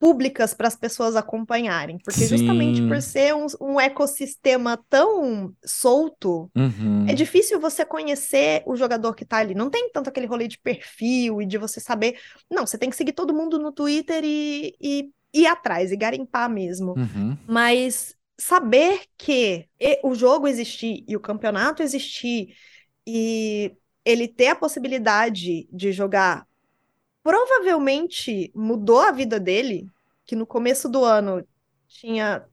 públicas 0.00 0.54
para 0.54 0.66
as 0.66 0.74
pessoas 0.74 1.14
acompanharem. 1.14 1.98
Porque 2.02 2.26
justamente 2.26 2.78
Sim. 2.78 2.88
por 2.88 3.02
ser 3.02 3.34
um, 3.34 3.46
um 3.60 3.78
ecossistema 3.78 4.82
tão 4.88 5.54
solto, 5.64 6.50
Uhum. 6.56 7.06
é 7.06 7.14
difícil 7.14 7.60
você 7.60 7.84
conhecer 7.84 8.62
o 8.66 8.74
jogador 8.74 9.14
que 9.14 9.26
tá 9.26 9.36
ali. 9.36 9.54
Não 9.54 9.68
tem 9.68 9.90
tanto 9.92 10.08
aquele 10.08 10.26
rolê 10.26 10.48
de 10.48 10.58
perfil 10.58 11.42
e 11.42 11.46
de 11.46 11.58
você 11.58 11.78
saber. 11.78 12.18
Não, 12.50 12.66
você 12.66 12.78
tem 12.78 12.88
que 12.88 12.96
seguir 12.96 13.12
todo 13.12 13.34
mundo 13.34 13.58
no 13.58 13.70
Twitter 13.70 14.22
e, 14.24 14.74
e 14.80 15.10
ir 15.34 15.46
atrás 15.46 15.92
e 15.92 15.96
garimpar 15.96 16.48
mesmo. 16.50 16.94
Uhum. 16.96 17.36
Mas 17.46 18.16
saber 18.38 19.02
que 19.18 19.66
o 20.02 20.14
jogo 20.14 20.48
existir 20.48 21.04
e 21.06 21.14
o 21.14 21.20
campeonato 21.20 21.82
existir 21.82 22.56
e 23.06 23.76
ele 24.02 24.26
ter 24.26 24.48
a 24.48 24.56
possibilidade 24.56 25.68
de 25.70 25.92
jogar 25.92 26.46
provavelmente 27.22 28.50
mudou 28.54 29.00
a 29.00 29.12
vida 29.12 29.38
dele, 29.40 29.86
que 30.26 30.36
no 30.36 30.46
começo 30.46 30.88
do 30.88 31.04
ano 31.04 31.46
tinha 31.88 32.44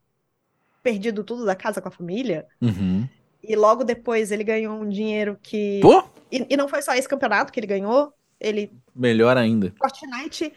perdido 0.84 1.24
tudo 1.24 1.45
da 1.45 1.55
casa 1.55 1.82
com 1.82 1.88
a 1.89 1.91
família, 1.91 2.45
Uhum. 2.61 3.07
e 3.43 3.55
logo 3.55 3.84
depois 3.84 4.32
ele 4.32 4.43
ganhou 4.43 4.80
um 4.80 4.89
dinheiro 4.89 5.38
que. 5.41 5.80
Pô, 5.82 6.03
E, 6.32 6.45
e 6.49 6.57
não 6.57 6.68
foi 6.68 6.82
só 6.82 6.93
esse 6.93 7.07
campeonato 7.07 7.51
que 7.51 7.59
ele 7.59 7.68
ganhou, 7.68 8.11
ele 8.39 8.72
melhor 8.95 9.38
ainda. 9.38 9.74
Fortnite, 9.78 10.53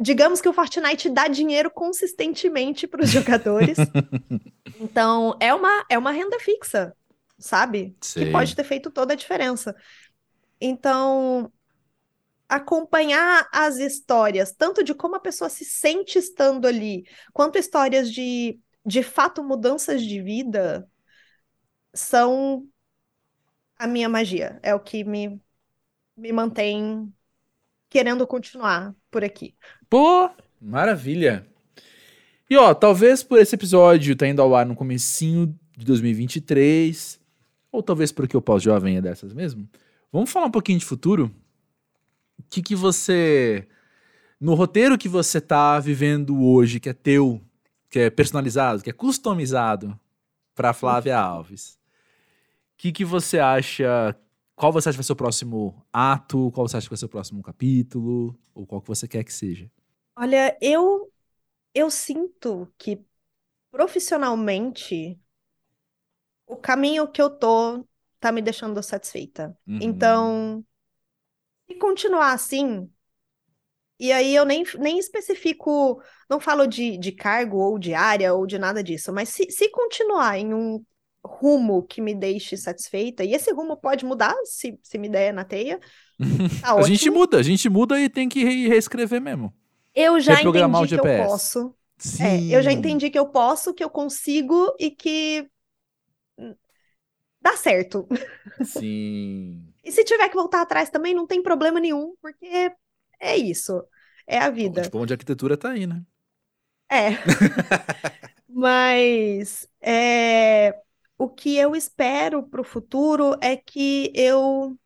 digamos 0.00 0.40
que 0.40 0.48
o 0.48 0.52
Fortnite 0.52 1.08
dá 1.10 1.28
dinheiro 1.28 1.70
consistentemente 1.70 2.86
para 2.86 3.02
os 3.02 3.10
jogadores. 3.10 3.76
Então, 4.80 5.36
é 5.40 5.54
uma, 5.54 5.84
é 5.88 5.96
uma 5.96 6.10
renda 6.10 6.38
fixa, 6.40 6.92
sabe? 7.38 7.96
Sei. 8.00 8.26
Que 8.26 8.32
pode 8.32 8.56
ter 8.56 8.64
feito 8.64 8.90
toda 8.90 9.12
a 9.12 9.16
diferença. 9.16 9.74
Então, 10.60 11.52
acompanhar 12.54 13.48
as 13.52 13.78
histórias, 13.78 14.52
tanto 14.52 14.84
de 14.84 14.94
como 14.94 15.16
a 15.16 15.20
pessoa 15.20 15.50
se 15.50 15.64
sente 15.64 16.18
estando 16.18 16.66
ali, 16.66 17.04
quanto 17.32 17.58
histórias 17.58 18.12
de, 18.12 18.60
de 18.86 19.02
fato, 19.02 19.42
mudanças 19.42 20.02
de 20.02 20.22
vida, 20.22 20.88
são 21.92 22.64
a 23.76 23.88
minha 23.88 24.08
magia. 24.08 24.60
É 24.62 24.72
o 24.72 24.78
que 24.78 25.02
me, 25.02 25.40
me 26.16 26.32
mantém 26.32 27.12
querendo 27.90 28.24
continuar 28.24 28.94
por 29.10 29.24
aqui. 29.24 29.56
Pô, 29.90 30.30
maravilha. 30.60 31.44
E 32.48 32.56
ó, 32.56 32.72
talvez 32.72 33.24
por 33.24 33.40
esse 33.40 33.56
episódio 33.56 34.14
tá 34.14 34.28
indo 34.28 34.40
ao 34.40 34.54
ar 34.54 34.64
no 34.64 34.76
comecinho 34.76 35.58
de 35.76 35.84
2023, 35.84 37.20
ou 37.72 37.82
talvez 37.82 38.12
porque 38.12 38.36
o 38.36 38.42
pós-jovem 38.42 38.96
é 38.96 39.00
dessas 39.00 39.32
mesmo. 39.32 39.68
Vamos 40.12 40.30
falar 40.30 40.46
um 40.46 40.52
pouquinho 40.52 40.78
de 40.78 40.84
futuro? 40.84 41.34
O 42.44 42.48
que 42.50 42.62
que 42.62 42.74
você 42.74 43.66
no 44.40 44.54
roteiro 44.54 44.98
que 44.98 45.08
você 45.08 45.40
tá 45.40 45.78
vivendo 45.80 46.42
hoje, 46.44 46.78
que 46.78 46.88
é 46.88 46.92
teu, 46.92 47.40
que 47.88 47.98
é 47.98 48.10
personalizado, 48.10 48.82
que 48.82 48.90
é 48.90 48.92
customizado 48.92 49.98
para 50.54 50.72
Flávia 50.72 51.18
Alves. 51.18 51.78
O 52.74 52.76
que 52.76 52.92
que 52.92 53.04
você 53.04 53.38
acha 53.38 54.14
qual 54.54 54.72
você 54.72 54.88
acha 54.88 54.96
que 54.96 54.98
vai 54.98 55.04
ser 55.04 55.12
o 55.12 55.16
próximo 55.16 55.84
ato? 55.92 56.50
Qual 56.52 56.68
você 56.68 56.76
acha 56.76 56.86
que 56.86 56.90
vai 56.92 56.98
ser 56.98 57.06
o 57.06 57.08
próximo 57.08 57.42
capítulo? 57.42 58.38
Ou 58.54 58.66
qual 58.66 58.80
que 58.80 58.88
você 58.88 59.08
quer 59.08 59.24
que 59.24 59.32
seja? 59.32 59.70
Olha, 60.16 60.56
eu 60.60 61.10
eu 61.74 61.90
sinto 61.90 62.72
que 62.78 63.04
profissionalmente 63.70 65.18
o 66.46 66.56
caminho 66.56 67.08
que 67.08 67.20
eu 67.20 67.30
tô 67.30 67.84
tá 68.20 68.30
me 68.30 68.40
deixando 68.40 68.80
satisfeita. 68.82 69.58
Uhum. 69.66 69.78
Então, 69.80 70.64
se 71.66 71.74
continuar 71.78 72.32
assim, 72.32 72.90
e 73.98 74.12
aí 74.12 74.34
eu 74.34 74.44
nem, 74.44 74.64
nem 74.78 74.98
especifico, 74.98 76.02
não 76.28 76.40
falo 76.40 76.66
de, 76.66 76.98
de 76.98 77.12
cargo 77.12 77.58
ou 77.58 77.78
de 77.78 77.94
área 77.94 78.34
ou 78.34 78.46
de 78.46 78.58
nada 78.58 78.82
disso, 78.82 79.12
mas 79.12 79.28
se, 79.28 79.50
se 79.50 79.70
continuar 79.70 80.36
em 80.38 80.52
um 80.52 80.84
rumo 81.24 81.82
que 81.86 82.00
me 82.00 82.14
deixe 82.14 82.56
satisfeita, 82.56 83.24
e 83.24 83.32
esse 83.34 83.52
rumo 83.52 83.76
pode 83.76 84.04
mudar 84.04 84.34
se, 84.44 84.78
se 84.82 84.98
me 84.98 85.08
der 85.08 85.32
na 85.32 85.44
teia, 85.44 85.80
tá 86.60 86.74
a 86.76 86.82
gente 86.82 87.10
muda, 87.10 87.38
a 87.38 87.42
gente 87.42 87.68
muda 87.68 88.00
e 88.00 88.08
tem 88.08 88.28
que 88.28 88.44
re- 88.44 88.68
reescrever 88.68 89.20
mesmo. 89.20 89.52
Eu 89.94 90.20
já 90.20 90.42
entendi 90.42 90.88
que 90.88 90.98
eu 91.00 91.06
posso. 91.08 91.74
Sim. 91.98 92.24
É, 92.26 92.44
eu 92.48 92.62
já 92.62 92.72
entendi 92.72 93.10
que 93.10 93.18
eu 93.18 93.28
posso, 93.30 93.74
que 93.74 93.82
eu 93.84 93.90
consigo 93.90 94.74
e 94.78 94.90
que 94.90 95.48
dá 97.40 97.56
certo. 97.56 98.06
Sim. 98.62 99.73
E 99.84 99.92
se 99.92 100.04
tiver 100.04 100.28
que 100.28 100.36
voltar 100.36 100.62
atrás 100.62 100.90
também, 100.90 101.14
não 101.14 101.26
tem 101.26 101.42
problema 101.42 101.80
nenhum, 101.80 102.14
porque 102.20 102.72
é 103.20 103.36
isso. 103.36 103.84
É 104.26 104.38
a 104.38 104.50
O 104.76 104.78
vida. 104.78 104.84
diploma 104.84 105.06
de 105.06 105.14
arquitetura 105.14 105.56
tá 105.56 105.70
aí, 105.70 105.86
né? 105.86 106.04
É. 106.90 107.18
Mas 108.48 109.66
é, 109.80 110.80
o 111.18 111.28
que 111.28 111.56
eu 111.56 111.74
espero 111.74 112.42
para 112.48 112.60
o 112.60 112.64
futuro 112.64 113.36
é 113.40 113.56
que 113.56 114.12
eu 114.14 114.78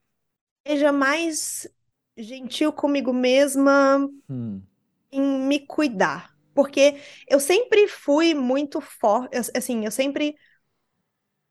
seja 0.66 0.92
mais 0.92 1.68
gentil 2.16 2.72
comigo 2.72 3.12
mesma 3.12 4.00
Hum. 4.28 4.66
em 5.10 5.20
me 5.22 5.60
cuidar. 5.66 6.34
Porque 6.54 7.00
eu 7.28 7.38
sempre 7.38 7.86
fui 7.86 8.34
muito 8.34 8.80
forte, 8.80 9.36
assim, 9.56 9.84
eu 9.84 9.90
sempre 9.92 10.36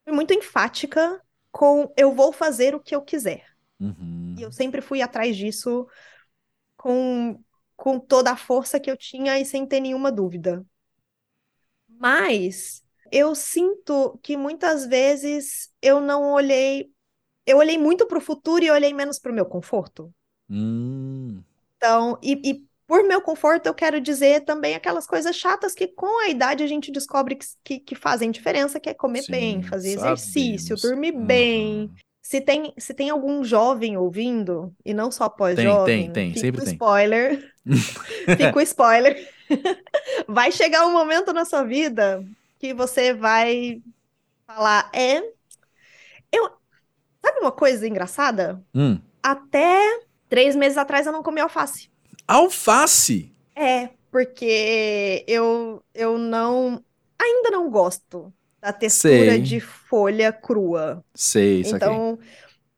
fui 0.04 0.14
muito 0.14 0.34
enfática 0.34 1.22
com 1.58 1.92
eu 1.98 2.14
vou 2.14 2.32
fazer 2.32 2.76
o 2.76 2.80
que 2.80 2.96
eu 2.96 3.02
quiser. 3.02 3.44
Uhum. 3.80 4.36
E 4.38 4.44
eu 4.44 4.52
sempre 4.52 4.80
fui 4.80 5.02
atrás 5.02 5.36
disso 5.36 5.88
com, 6.78 7.44
com 7.76 8.00
toda 8.00 8.32
a 8.32 8.38
força 8.38 8.80
que 8.80 8.92
eu 8.92 8.96
tinha 8.96 9.40
e 9.40 9.44
sem 9.44 9.66
ter 9.66 9.80
nenhuma 9.80 10.12
dúvida. 10.12 10.64
Mas 11.90 12.84
eu 13.12 13.34
sinto 13.34 14.20
que 14.22 14.38
muitas 14.38 14.86
vezes 14.86 15.74
eu 15.82 16.00
não 16.00 16.32
olhei. 16.32 16.92
Eu 17.44 17.58
olhei 17.58 17.78
muito 17.78 18.06
para 18.06 18.20
o 18.20 18.22
futuro 18.22 18.64
e 18.64 18.70
olhei 18.70 18.94
menos 18.94 19.18
para 19.18 19.32
o 19.32 19.36
meu 19.36 19.46
conforto. 19.46 20.14
Hum. 20.48 21.42
Então, 21.78 22.20
e, 22.22 22.34
e 22.52 22.67
por 22.88 23.04
meu 23.04 23.22
conforto, 23.22 23.68
eu 23.68 23.74
quero 23.74 24.00
dizer 24.00 24.46
também 24.46 24.74
aquelas 24.74 25.06
coisas 25.06 25.36
chatas 25.36 25.74
que 25.76 25.88
com 25.88 26.22
a 26.24 26.30
idade 26.30 26.64
a 26.64 26.68
gente 26.68 26.90
descobre 26.90 27.36
que, 27.36 27.46
que, 27.62 27.80
que 27.80 27.96
fazem 27.96 28.32
diferença, 28.32 28.80
que 28.80 28.90
é 28.90 28.94
comer 28.94 29.24
Sim, 29.24 29.32
bem, 29.32 29.62
fazer 29.62 29.96
exercício, 29.96 30.78
sabemos. 30.78 30.82
dormir 30.82 31.12
bem. 31.12 31.82
Uhum. 31.82 31.90
Se 32.22 32.42
tem, 32.42 32.74
se 32.78 32.94
tem 32.94 33.10
algum 33.10 33.44
jovem 33.44 33.98
ouvindo, 33.98 34.74
e 34.86 34.94
não 34.94 35.12
só 35.12 35.30
Tem, 35.30 35.38
pós-jovem, 35.38 36.12
tem, 36.12 36.14
tem, 36.14 36.28
fica 36.30 36.40
sempre 36.40 36.62
o 36.62 36.64
tem. 36.64 36.74
spoiler. 36.74 37.54
Fica 38.38 38.58
o 38.58 38.62
spoiler. 38.62 39.30
Vai 40.28 40.52
chegar 40.52 40.86
um 40.86 40.92
momento 40.94 41.34
na 41.34 41.44
sua 41.44 41.64
vida 41.64 42.26
que 42.60 42.74
você 42.74 43.14
vai 43.14 43.82
falar, 44.46 44.90
é. 44.94 45.20
Eu. 46.32 46.50
Sabe 47.24 47.40
uma 47.40 47.52
coisa 47.52 47.88
engraçada? 47.88 48.62
Hum. 48.74 49.00
Até 49.22 50.02
três 50.30 50.56
meses 50.56 50.78
atrás 50.78 51.06
eu 51.06 51.12
não 51.12 51.24
comi 51.24 51.42
alface. 51.42 51.90
Alface. 52.28 53.32
É, 53.56 53.90
porque 54.12 55.24
eu, 55.28 55.84
eu 55.94 56.18
não. 56.18 56.84
Ainda 57.20 57.50
não 57.50 57.70
gosto 57.70 58.32
da 58.62 58.74
textura 58.74 59.32
Sei. 59.32 59.42
de 59.42 59.60
folha 59.60 60.32
crua. 60.32 61.04
Sei, 61.16 61.64
saquei. 61.64 61.78
Então, 61.78 62.20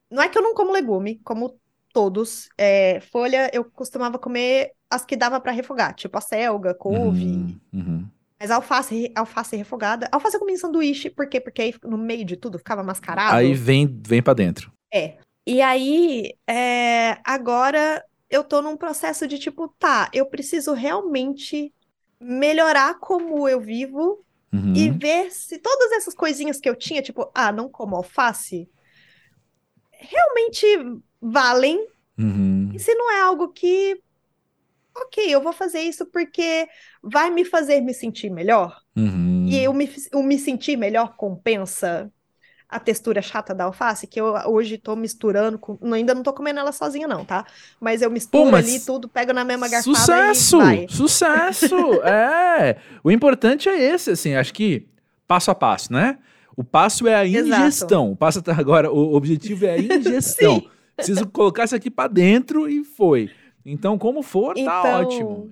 não 0.10 0.22
é 0.22 0.30
que 0.30 0.38
eu 0.38 0.42
não 0.42 0.54
como 0.54 0.72
legume, 0.72 1.20
como 1.24 1.60
todos. 1.94 2.50
É, 2.58 3.00
folha 3.12 3.50
eu 3.54 3.66
costumava 3.66 4.18
comer 4.18 4.72
as 4.90 5.06
que 5.06 5.16
dava 5.16 5.40
pra 5.40 5.52
refogar, 5.52 5.94
tipo 5.94 6.18
a 6.18 6.22
selga, 6.22 6.74
couve. 6.74 7.26
Uhum, 7.26 7.60
uhum. 7.74 8.08
Mas 8.40 8.52
alface, 8.52 9.12
alface 9.16 9.56
refogada. 9.58 10.08
Alface 10.12 10.36
eu 10.36 10.40
comia 10.40 10.56
em 10.56 10.60
sanduíche, 10.60 11.10
por 11.10 11.28
quê? 11.28 11.42
Porque 11.42 11.62
aí 11.62 11.76
no 11.84 11.98
meio 11.98 12.24
de 12.24 12.38
tudo 12.38 12.58
ficava 12.58 12.82
mascarado. 12.82 13.36
Aí 13.36 13.54
vem, 13.54 14.00
vem 14.08 14.22
pra 14.22 14.34
dentro. 14.34 14.72
É. 14.94 15.18
E 15.46 15.62
aí, 15.62 16.34
é, 16.48 17.18
agora 17.26 18.04
eu 18.30 18.44
tô 18.44 18.62
num 18.62 18.78
processo 18.78 19.28
de 19.28 19.40
tipo, 19.40 19.68
tá, 19.80 20.10
eu 20.14 20.26
preciso 20.26 20.74
realmente 20.74 21.74
melhorar 22.20 23.00
como 23.00 23.48
eu 23.48 23.60
vivo 23.60 24.24
uhum. 24.54 24.74
e 24.76 24.90
ver 24.90 25.32
se 25.32 25.58
todas 25.58 25.92
essas 25.94 26.14
coisinhas 26.14 26.60
que 26.60 26.70
eu 26.70 26.76
tinha, 26.76 27.02
tipo, 27.02 27.30
ah, 27.34 27.52
não 27.52 27.70
como 27.70 27.96
alface, 27.96 28.70
realmente 29.92 30.66
valem. 31.22 31.88
Uhum. 32.18 32.72
E 32.74 32.80
se 32.80 32.94
não 32.94 33.12
é 33.12 33.22
algo 33.22 33.50
que, 33.50 34.02
ok, 34.96 35.26
eu 35.34 35.42
vou 35.42 35.54
fazer 35.54 35.82
isso 35.82 36.06
porque 36.06 36.68
vai 37.02 37.30
me 37.30 37.44
fazer 37.46 37.82
me 37.82 37.94
sentir 37.94 38.30
melhor. 38.30 38.82
Uhum. 38.96 39.48
E 39.48 39.58
eu 39.58 39.74
me, 39.74 39.90
eu 40.12 40.22
me 40.22 40.38
sentir 40.38 40.78
melhor 40.78 41.16
compensa 41.16 42.12
a 42.70 42.80
textura 42.80 43.20
chata 43.22 43.54
da 43.54 43.64
alface, 43.64 44.06
que 44.06 44.22
eu 44.22 44.36
hoje 44.46 44.78
tô 44.78 44.96
misturando 44.96 45.58
com. 45.58 45.78
Ainda 45.92 46.14
não 46.14 46.22
tô 46.22 46.32
comendo 46.32 46.60
ela 46.60 46.72
sozinha, 46.72 47.08
não, 47.08 47.26
tá? 47.26 47.44
Mas 47.80 48.02
eu 48.04 48.12
misturo 48.12 48.46
Pô, 48.46 48.52
mas... 48.52 48.68
ali 48.68 48.80
tudo, 48.80 49.10
pego 49.10 49.34
na 49.34 49.44
mesma 49.44 49.68
garfada 49.68 49.96
sucesso. 49.96 50.60
Sucesso! 50.88 51.76
é! 52.06 52.78
O 53.04 53.10
importante 53.10 53.68
é 53.68 53.82
esse, 53.82 54.12
assim, 54.12 54.36
acho 54.36 54.54
que 54.54 54.88
passo 55.28 55.50
a 55.50 55.56
passo, 55.56 55.92
né? 55.92 56.20
O 56.56 56.64
passo 56.64 57.08
é 57.08 57.16
a 57.16 57.26
ingestão. 57.26 58.04
Exato. 58.04 58.12
O 58.12 58.16
passo 58.16 58.40
até 58.40 58.52
agora, 58.52 58.92
o 58.92 59.16
objetivo 59.16 59.66
é 59.66 59.72
a 59.72 59.80
ingestão. 59.82 60.64
Preciso 60.96 61.26
colocar 61.28 61.64
isso 61.64 61.76
aqui 61.76 61.90
para 61.90 62.10
dentro 62.10 62.70
e 62.70 62.84
foi. 62.84 63.32
Então, 63.66 63.98
como 63.98 64.22
for, 64.22 64.54
tá 64.54 64.62
então, 64.62 64.82
tá 64.84 65.00
ótimo. 65.00 65.52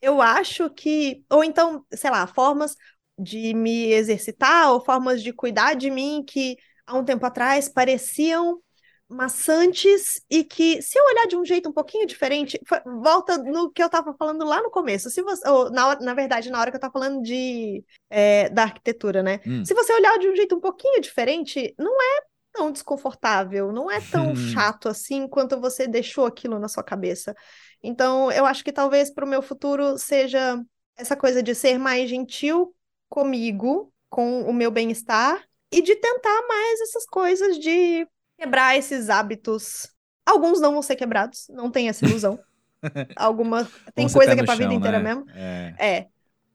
Eu 0.00 0.22
acho 0.22 0.70
que. 0.70 1.24
Ou 1.28 1.42
então, 1.42 1.84
sei 1.92 2.10
lá, 2.10 2.26
formas 2.26 2.76
de 3.18 3.54
me 3.54 3.92
exercitar 3.92 4.72
ou 4.72 4.84
formas 4.84 5.22
de 5.22 5.32
cuidar 5.32 5.74
de 5.74 5.90
mim 5.90 6.24
que 6.26 6.56
há 6.86 6.96
um 6.96 7.04
tempo 7.04 7.24
atrás 7.24 7.68
pareciam 7.68 8.60
maçantes 9.08 10.20
e 10.28 10.42
que, 10.42 10.82
se 10.82 10.98
eu 10.98 11.04
olhar 11.04 11.26
de 11.26 11.36
um 11.36 11.44
jeito 11.44 11.68
um 11.68 11.72
pouquinho 11.72 12.06
diferente, 12.06 12.60
volta 13.02 13.38
no 13.38 13.70
que 13.70 13.82
eu 13.82 13.86
estava 13.86 14.14
falando 14.14 14.44
lá 14.44 14.60
no 14.60 14.70
começo. 14.70 15.10
Se 15.10 15.22
você, 15.22 15.48
ou 15.48 15.70
na, 15.70 15.98
na 16.00 16.14
verdade, 16.14 16.50
na 16.50 16.60
hora 16.60 16.70
que 16.70 16.76
eu 16.76 16.78
estava 16.78 16.92
falando 16.92 17.22
de, 17.22 17.84
é, 18.10 18.48
da 18.48 18.64
arquitetura, 18.64 19.22
né? 19.22 19.40
Hum. 19.46 19.64
Se 19.64 19.74
você 19.74 19.92
olhar 19.92 20.18
de 20.18 20.28
um 20.28 20.34
jeito 20.34 20.56
um 20.56 20.60
pouquinho 20.60 21.00
diferente, 21.00 21.72
não 21.78 22.02
é 22.02 22.22
tão 22.52 22.72
desconfortável, 22.72 23.70
não 23.70 23.90
é 23.90 24.00
tão 24.00 24.32
hum. 24.32 24.36
chato 24.36 24.88
assim 24.88 25.28
quanto 25.28 25.60
você 25.60 25.86
deixou 25.86 26.26
aquilo 26.26 26.58
na 26.58 26.68
sua 26.68 26.82
cabeça. 26.82 27.34
Então, 27.82 28.32
eu 28.32 28.44
acho 28.44 28.64
que 28.64 28.72
talvez 28.72 29.10
para 29.12 29.24
o 29.24 29.28
meu 29.28 29.42
futuro 29.42 29.96
seja 29.98 30.60
essa 30.96 31.14
coisa 31.14 31.42
de 31.42 31.54
ser 31.54 31.78
mais 31.78 32.10
gentil 32.10 32.74
comigo, 33.08 33.92
com 34.08 34.42
o 34.42 34.52
meu 34.52 34.70
bem-estar 34.70 35.42
e 35.70 35.82
de 35.82 35.94
tentar 35.96 36.46
mais 36.48 36.80
essas 36.80 37.06
coisas 37.06 37.58
de 37.58 38.06
quebrar 38.38 38.76
esses 38.76 39.10
hábitos. 39.10 39.88
Alguns 40.24 40.60
não 40.60 40.72
vão 40.72 40.82
ser 40.82 40.96
quebrados, 40.96 41.46
não 41.50 41.70
tem 41.70 41.88
essa 41.88 42.04
ilusão. 42.04 42.38
Alguma 43.16 43.68
tem 43.94 44.08
coisa 44.08 44.34
que 44.34 44.40
é 44.40 44.44
pra 44.44 44.56
chão, 44.56 44.64
vida 44.64 44.74
inteira 44.74 44.98
né? 44.98 45.14
mesmo. 45.14 45.30
É. 45.34 45.74
é. 45.78 46.06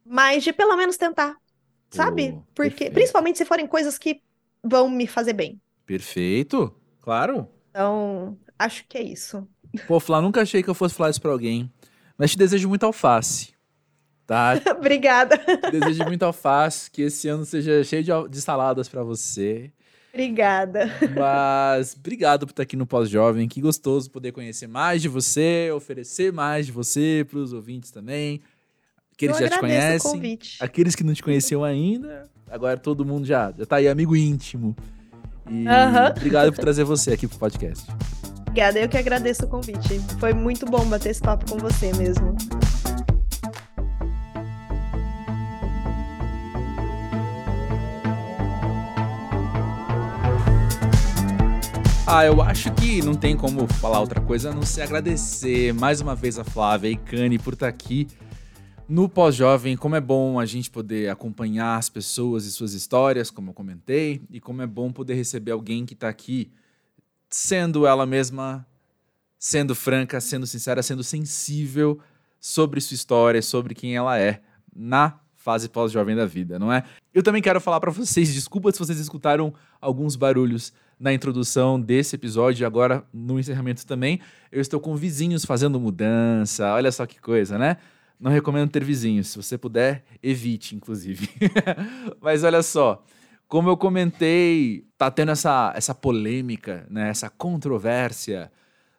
Mas 0.05 0.43
de 0.43 0.51
pelo 0.53 0.75
menos 0.75 0.97
tentar, 0.97 1.35
sabe? 1.89 2.39
Porque 2.53 2.69
perfeito. 2.71 2.93
principalmente 2.93 3.37
se 3.37 3.45
forem 3.45 3.67
coisas 3.67 3.97
que 3.97 4.21
vão 4.63 4.89
me 4.89 5.07
fazer 5.07 5.33
bem. 5.33 5.59
Perfeito. 5.85 6.75
Claro. 7.01 7.47
Então, 7.69 8.37
acho 8.57 8.85
que 8.87 8.97
é 8.97 9.01
isso. 9.01 9.47
Pô, 9.87 9.99
Flá, 9.99 10.21
nunca 10.21 10.41
achei 10.41 10.61
que 10.61 10.69
eu 10.69 10.73
fosse 10.75 10.95
falar 10.95 11.09
isso 11.09 11.21
pra 11.21 11.31
alguém. 11.31 11.71
Mas 12.17 12.31
te 12.31 12.37
desejo 12.37 12.67
muito 12.69 12.85
alface 12.85 13.53
tá? 14.31 14.53
Obrigada. 14.71 15.37
Desejo 15.69 16.05
muito 16.05 16.23
alface, 16.23 16.89
que 16.89 17.01
esse 17.01 17.27
ano 17.27 17.43
seja 17.43 17.83
cheio 17.83 18.01
de, 18.01 18.11
de 18.29 18.41
saladas 18.41 18.87
para 18.87 19.03
você. 19.03 19.69
Obrigada. 20.13 20.89
Mas 21.17 21.95
obrigado 21.97 22.45
por 22.45 22.51
estar 22.51 22.63
aqui 22.63 22.77
no 22.77 22.85
Pós-Jovem. 22.85 23.47
Que 23.47 23.59
gostoso 23.59 24.09
poder 24.09 24.31
conhecer 24.31 24.67
mais 24.67 25.01
de 25.01 25.09
você, 25.09 25.69
oferecer 25.73 26.31
mais 26.31 26.65
de 26.65 26.71
você 26.71 27.25
para 27.29 27.39
os 27.39 27.51
ouvintes 27.51 27.91
também. 27.91 28.41
Aqueles 29.13 29.37
que 29.37 29.43
já 29.43 29.49
te 29.49 29.59
conhecem. 29.59 30.39
Aqueles 30.59 30.95
que 30.95 31.03
não 31.03 31.13
te 31.13 31.23
conheciam 31.23 31.63
ainda. 31.63 32.29
Agora 32.49 32.77
todo 32.77 33.05
mundo 33.05 33.25
já, 33.25 33.53
já 33.57 33.65
tá 33.65 33.77
aí, 33.77 33.87
amigo 33.87 34.15
íntimo. 34.15 34.75
E 35.49 35.65
obrigado 36.17 36.53
por 36.53 36.61
trazer 36.61 36.85
você 36.85 37.11
aqui 37.11 37.27
pro 37.27 37.37
podcast. 37.37 37.85
Obrigada, 38.41 38.79
eu 38.79 38.89
que 38.89 38.97
agradeço 38.97 39.45
o 39.45 39.47
convite. 39.47 39.99
Foi 40.19 40.33
muito 40.33 40.65
bom 40.65 40.85
bater 40.85 41.09
esse 41.09 41.21
papo 41.21 41.49
com 41.49 41.57
você 41.57 41.93
mesmo. 41.93 42.35
Ah, 52.13 52.25
eu 52.25 52.41
acho 52.41 52.73
que 52.73 53.01
não 53.01 53.13
tem 53.13 53.37
como 53.37 53.65
falar 53.75 54.01
outra 54.01 54.19
coisa 54.19 54.49
a 54.49 54.53
não 54.53 54.63
ser 54.63 54.81
agradecer 54.81 55.73
mais 55.73 56.01
uma 56.01 56.13
vez 56.13 56.37
a 56.37 56.43
Flávia 56.43 56.89
e 56.89 56.97
Cani 56.97 57.39
por 57.39 57.53
estar 57.53 57.69
aqui 57.69 58.05
no 58.85 59.07
Pós-Jovem. 59.07 59.77
Como 59.77 59.95
é 59.95 60.01
bom 60.01 60.37
a 60.37 60.45
gente 60.45 60.69
poder 60.69 61.09
acompanhar 61.09 61.77
as 61.77 61.87
pessoas 61.87 62.43
e 62.43 62.51
suas 62.51 62.73
histórias, 62.73 63.31
como 63.31 63.51
eu 63.51 63.53
comentei, 63.53 64.21
e 64.29 64.41
como 64.41 64.61
é 64.61 64.67
bom 64.67 64.91
poder 64.91 65.13
receber 65.13 65.51
alguém 65.51 65.85
que 65.85 65.93
está 65.93 66.09
aqui 66.09 66.51
sendo 67.29 67.87
ela 67.87 68.05
mesma, 68.05 68.67
sendo 69.39 69.73
franca, 69.73 70.19
sendo 70.19 70.45
sincera, 70.45 70.83
sendo 70.83 71.05
sensível 71.05 71.97
sobre 72.41 72.81
sua 72.81 72.95
história, 72.95 73.41
sobre 73.41 73.73
quem 73.73 73.95
ela 73.95 74.19
é 74.19 74.41
na 74.75 75.17
fase 75.33 75.69
pós-jovem 75.69 76.15
da 76.15 76.25
vida, 76.25 76.59
não 76.59 76.73
é? 76.73 76.83
Eu 77.13 77.23
também 77.23 77.41
quero 77.41 77.61
falar 77.61 77.79
para 77.79 77.89
vocês, 77.89 78.33
desculpa 78.33 78.69
se 78.69 78.79
vocês 78.79 78.99
escutaram 78.99 79.53
alguns 79.79 80.17
barulhos 80.17 80.73
na 81.01 81.11
introdução 81.11 81.81
desse 81.81 82.15
episódio 82.15 82.63
e 82.63 82.65
agora 82.65 83.03
no 83.11 83.39
encerramento 83.39 83.85
também. 83.87 84.21
Eu 84.51 84.61
estou 84.61 84.79
com 84.79 84.95
vizinhos 84.95 85.43
fazendo 85.43 85.79
mudança. 85.79 86.71
Olha 86.73 86.91
só 86.91 87.07
que 87.07 87.19
coisa, 87.19 87.57
né? 87.57 87.77
Não 88.19 88.29
recomendo 88.29 88.69
ter 88.69 88.83
vizinhos. 88.83 89.29
Se 89.29 89.37
você 89.37 89.57
puder, 89.57 90.05
evite, 90.21 90.75
inclusive. 90.75 91.27
Mas 92.21 92.43
olha 92.43 92.61
só, 92.61 93.03
como 93.47 93.67
eu 93.67 93.75
comentei, 93.75 94.85
tá 94.95 95.09
tendo 95.09 95.31
essa, 95.31 95.73
essa 95.75 95.95
polêmica, 95.95 96.85
né? 96.87 97.09
essa 97.09 97.31
controvérsia 97.31 98.51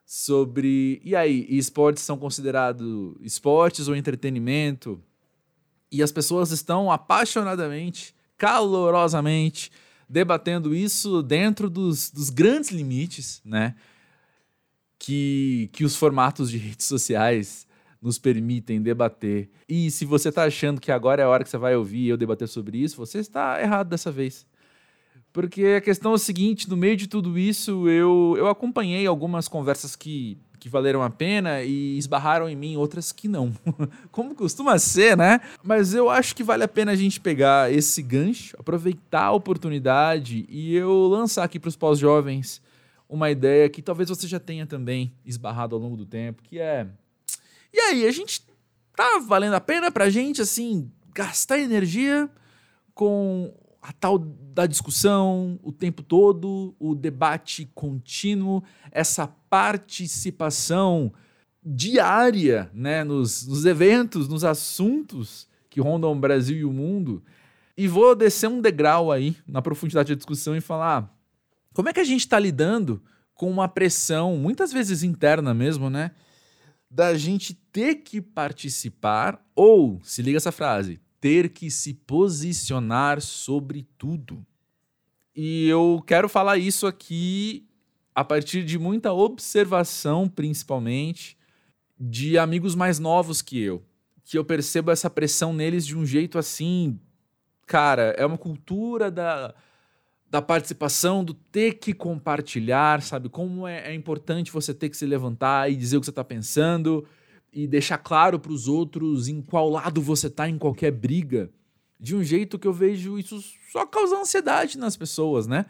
sobre. 0.05 1.01
E 1.05 1.15
aí, 1.15 1.47
esportes 1.49 2.03
são 2.03 2.19
considerados 2.19 3.15
esportes 3.21 3.87
ou 3.87 3.95
entretenimento? 3.95 5.01
E 5.91 6.03
as 6.03 6.11
pessoas 6.11 6.51
estão 6.51 6.91
apaixonadamente, 6.91 8.13
calorosamente 8.37 9.71
debatendo 10.13 10.75
isso 10.75 11.23
dentro 11.23 11.71
dos, 11.71 12.11
dos 12.11 12.29
grandes 12.29 12.71
limites, 12.71 13.41
né? 13.43 13.75
Que, 14.99 15.71
que 15.73 15.85
os 15.85 15.97
formatos 15.97 16.51
de 16.51 16.59
redes 16.59 16.87
sociais 16.87 17.67
nos 18.01 18.19
permitem 18.19 18.83
debater. 18.83 19.49
E 19.67 19.91
se 19.91 20.05
você 20.05 20.29
está 20.29 20.45
achando 20.45 20.81
que 20.81 20.93
agora 20.93 21.23
é 21.23 21.25
a 21.25 21.29
hora 21.29 21.43
que 21.43 21.49
você 21.49 21.57
vai 21.57 21.75
ouvir 21.75 22.09
eu 22.09 22.19
debater 22.19 22.47
sobre 22.47 22.77
isso, 22.77 22.97
você 22.97 23.21
está 23.21 23.61
errado 23.61 23.89
dessa 23.89 24.13
vez. 24.13 24.47
Porque 25.33 25.65
a 25.65 25.81
questão 25.81 26.13
é 26.13 26.17
a 26.17 26.19
seguinte: 26.19 26.69
no 26.69 26.77
meio 26.77 26.97
de 26.97 27.09
tudo 27.09 27.39
isso, 27.39 27.89
eu, 27.89 28.35
eu 28.37 28.49
acompanhei 28.49 29.07
algumas 29.07 29.49
conversas 29.49 29.97
que 29.97 30.37
que 30.63 30.69
valeram 30.69 31.03
a 31.03 31.11
pena 31.11 31.61
e 31.65 31.99
esbarraram 31.99 32.49
em 32.49 32.55
mim 32.55 32.77
outras 32.77 33.11
que 33.11 33.27
não. 33.27 33.53
Como 34.13 34.33
costuma 34.33 34.79
ser, 34.79 35.17
né? 35.17 35.41
Mas 35.61 35.93
eu 35.93 36.09
acho 36.09 36.37
que 36.37 36.45
vale 36.45 36.63
a 36.63 36.69
pena 36.69 36.93
a 36.93 36.95
gente 36.95 37.21
pegar 37.21 37.73
esse 37.73 38.01
gancho, 38.01 38.55
aproveitar 38.57 39.25
a 39.25 39.33
oportunidade 39.33 40.47
e 40.49 40.73
eu 40.77 41.09
lançar 41.09 41.43
aqui 41.43 41.59
para 41.59 41.67
os 41.67 41.75
pós-jovens 41.75 42.63
uma 43.09 43.29
ideia 43.29 43.69
que 43.69 43.83
talvez 43.83 44.09
você 44.09 44.29
já 44.29 44.39
tenha 44.39 44.65
também 44.65 45.13
esbarrado 45.27 45.75
ao 45.75 45.83
longo 45.83 45.97
do 45.97 46.07
tempo, 46.07 46.45
que 46.45 46.61
é 46.61 46.87
E 47.73 47.81
aí, 47.81 48.07
a 48.07 48.13
gente 48.13 48.47
tá 48.95 49.19
valendo 49.27 49.55
a 49.55 49.61
pena 49.61 49.91
pra 49.91 50.11
gente 50.11 50.41
assim 50.41 50.93
gastar 51.13 51.59
energia 51.59 52.31
com 52.95 53.53
a 53.83 53.93
tal 53.93 54.17
da 54.17 54.65
discussão 54.65 55.59
o 55.61 55.73
tempo 55.73 56.05
todo, 56.05 56.73
o 56.79 56.95
debate 56.95 57.69
contínuo, 57.75 58.63
essa 58.93 59.27
participação 59.53 61.13
diária 61.63 62.71
né, 62.73 63.05
nos, 63.05 63.47
nos 63.47 63.67
eventos, 63.67 64.27
nos 64.27 64.45
assuntos 64.45 65.47
que 65.69 65.79
rondam 65.79 66.11
o 66.11 66.19
Brasil 66.19 66.57
e 66.57 66.65
o 66.65 66.73
mundo. 66.73 67.23
E 67.77 67.87
vou 67.87 68.17
descer 68.17 68.49
um 68.49 68.63
degrau 68.63 69.13
aí 69.13 69.37
na 69.47 69.61
profundidade 69.61 70.09
da 70.09 70.17
discussão 70.17 70.57
e 70.57 70.63
falar 70.63 71.15
como 71.75 71.91
é 71.91 71.93
que 71.93 72.01
a 72.01 72.05
gente 72.05 72.21
está 72.21 72.39
lidando 72.39 73.03
com 73.35 73.51
uma 73.51 73.69
pressão, 73.69 74.39
muitas 74.39 74.73
vezes 74.73 75.03
interna 75.03 75.53
mesmo, 75.53 75.91
né? 75.91 76.13
Da 76.91 77.15
gente 77.15 77.53
ter 77.53 77.97
que 77.97 78.23
participar, 78.23 79.39
ou, 79.55 80.01
se 80.03 80.23
liga 80.23 80.39
essa 80.39 80.53
frase, 80.53 80.99
ter 81.21 81.51
que 81.51 81.71
se 81.71 81.93
posicionar 81.93 83.21
sobre 83.21 83.87
tudo. 83.99 84.47
E 85.37 85.69
eu 85.69 86.03
quero 86.07 86.27
falar 86.27 86.57
isso 86.57 86.87
aqui 86.87 87.69
a 88.15 88.25
partir 88.25 88.65
de 88.65 88.79
muita 88.79 89.13
observação, 89.13 90.29
principalmente, 90.29 91.37
de 91.99 92.37
amigos 92.37 92.75
mais 92.75 92.99
novos 92.99 93.41
que 93.41 93.61
eu. 93.61 93.83
Que 94.25 94.37
eu 94.37 94.45
percebo 94.45 94.91
essa 94.91 95.09
pressão 95.09 95.53
neles 95.53 95.87
de 95.87 95.97
um 95.97 96.05
jeito 96.05 96.39
assim. 96.39 96.99
Cara, 97.67 98.15
é 98.19 98.27
uma 98.27 98.39
cultura 98.39 99.11
da, 99.11 99.55
da 100.31 100.43
participação, 100.43 101.25
do 101.25 101.35
ter 101.35 101.75
que 101.75 101.95
compartilhar, 101.95 103.03
sabe? 103.03 103.29
Como 103.29 103.67
é, 103.67 103.91
é 103.91 103.95
importante 103.95 104.53
você 104.53 104.75
ter 104.75 104.89
que 104.89 104.97
se 104.97 105.07
levantar 105.07 105.71
e 105.71 105.77
dizer 105.77 105.97
o 105.97 106.01
que 106.01 106.07
você 106.07 106.11
está 106.11 106.25
pensando 106.25 107.07
e 107.53 107.67
deixar 107.67 107.99
claro 107.99 108.39
para 108.39 108.53
os 108.53 108.67
outros 108.67 109.29
em 109.29 109.43
qual 109.43 109.69
lado 109.69 110.01
você 110.01 110.31
tá 110.31 110.49
em 110.49 110.57
qualquer 110.57 110.91
briga, 110.91 111.51
de 112.01 112.17
um 112.17 112.25
jeito 112.25 112.59
que 112.59 112.67
eu 112.67 112.73
vejo 112.73 113.19
isso 113.19 113.43
só 113.71 113.87
causar 113.87 114.21
ansiedade 114.21 114.79
nas 114.79 114.97
pessoas, 114.97 115.47
né? 115.47 115.67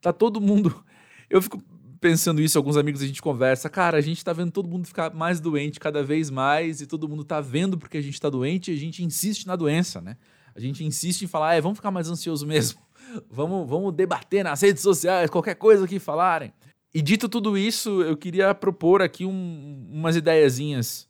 Tá 0.00 0.12
todo 0.12 0.40
mundo. 0.40 0.84
Eu 1.30 1.40
fico 1.40 1.62
pensando 2.02 2.42
isso, 2.42 2.58
alguns 2.58 2.76
amigos 2.76 3.00
a 3.00 3.06
gente 3.06 3.22
conversa, 3.22 3.70
cara, 3.70 3.96
a 3.96 4.00
gente 4.00 4.24
tá 4.24 4.32
vendo 4.32 4.50
todo 4.50 4.68
mundo 4.68 4.88
ficar 4.88 5.14
mais 5.14 5.38
doente 5.38 5.78
cada 5.78 6.02
vez 6.02 6.30
mais 6.30 6.80
e 6.80 6.86
todo 6.86 7.08
mundo 7.08 7.22
tá 7.22 7.40
vendo 7.40 7.78
porque 7.78 7.96
a 7.96 8.02
gente 8.02 8.20
tá 8.20 8.28
doente 8.28 8.72
e 8.72 8.74
a 8.74 8.76
gente 8.76 9.04
insiste 9.04 9.46
na 9.46 9.54
doença, 9.54 10.00
né? 10.00 10.16
A 10.52 10.58
gente 10.58 10.84
insiste 10.84 11.22
em 11.22 11.28
falar, 11.28 11.54
é, 11.54 11.60
vamos 11.60 11.78
ficar 11.78 11.92
mais 11.92 12.10
ansioso 12.10 12.44
mesmo. 12.44 12.80
Vamos, 13.30 13.68
vamos 13.68 13.92
debater 13.92 14.42
nas 14.42 14.62
redes 14.62 14.82
sociais, 14.82 15.28
qualquer 15.28 15.56
coisa 15.56 15.86
que 15.86 15.98
falarem. 15.98 16.50
E 16.94 17.02
dito 17.02 17.28
tudo 17.28 17.58
isso, 17.58 18.00
eu 18.00 18.16
queria 18.16 18.54
propor 18.54 19.02
aqui 19.02 19.26
um, 19.26 19.86
umas 19.90 20.16
ideiazinhas 20.16 21.08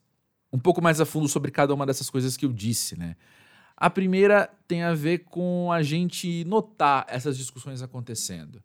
um 0.52 0.58
pouco 0.58 0.82
mais 0.82 1.00
a 1.00 1.06
fundo 1.06 1.28
sobre 1.28 1.52
cada 1.52 1.72
uma 1.72 1.86
dessas 1.86 2.10
coisas 2.10 2.36
que 2.36 2.44
eu 2.44 2.52
disse, 2.52 2.98
né? 2.98 3.14
A 3.76 3.88
primeira 3.88 4.50
tem 4.66 4.82
a 4.82 4.94
ver 4.94 5.18
com 5.18 5.70
a 5.70 5.80
gente 5.82 6.44
notar 6.44 7.06
essas 7.08 7.36
discussões 7.36 7.82
acontecendo 7.82 8.60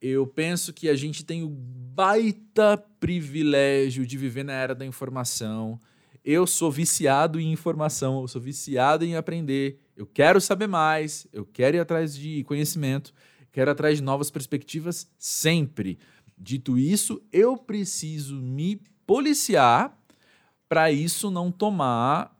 eu 0.00 0.26
penso 0.26 0.72
que 0.72 0.88
a 0.88 0.94
gente 0.94 1.24
tem 1.24 1.42
o 1.42 1.48
baita 1.48 2.78
privilégio 2.98 4.06
de 4.06 4.16
viver 4.16 4.44
na 4.44 4.54
era 4.54 4.74
da 4.74 4.86
informação. 4.86 5.78
Eu 6.24 6.46
sou 6.46 6.70
viciado 6.70 7.38
em 7.38 7.52
informação, 7.52 8.20
eu 8.20 8.28
sou 8.28 8.40
viciado 8.40 9.04
em 9.04 9.16
aprender. 9.16 9.78
Eu 9.96 10.06
quero 10.06 10.40
saber 10.40 10.66
mais, 10.66 11.26
eu 11.32 11.44
quero 11.44 11.76
ir 11.76 11.80
atrás 11.80 12.14
de 12.16 12.42
conhecimento, 12.44 13.12
quero 13.52 13.70
ir 13.70 13.72
atrás 13.72 13.98
de 13.98 14.02
novas 14.02 14.30
perspectivas 14.30 15.10
sempre. 15.18 15.98
Dito 16.36 16.78
isso, 16.78 17.22
eu 17.30 17.56
preciso 17.56 18.36
me 18.36 18.80
policiar 19.06 19.98
para 20.66 20.90
isso 20.90 21.30
não 21.30 21.52
tomar 21.52 22.34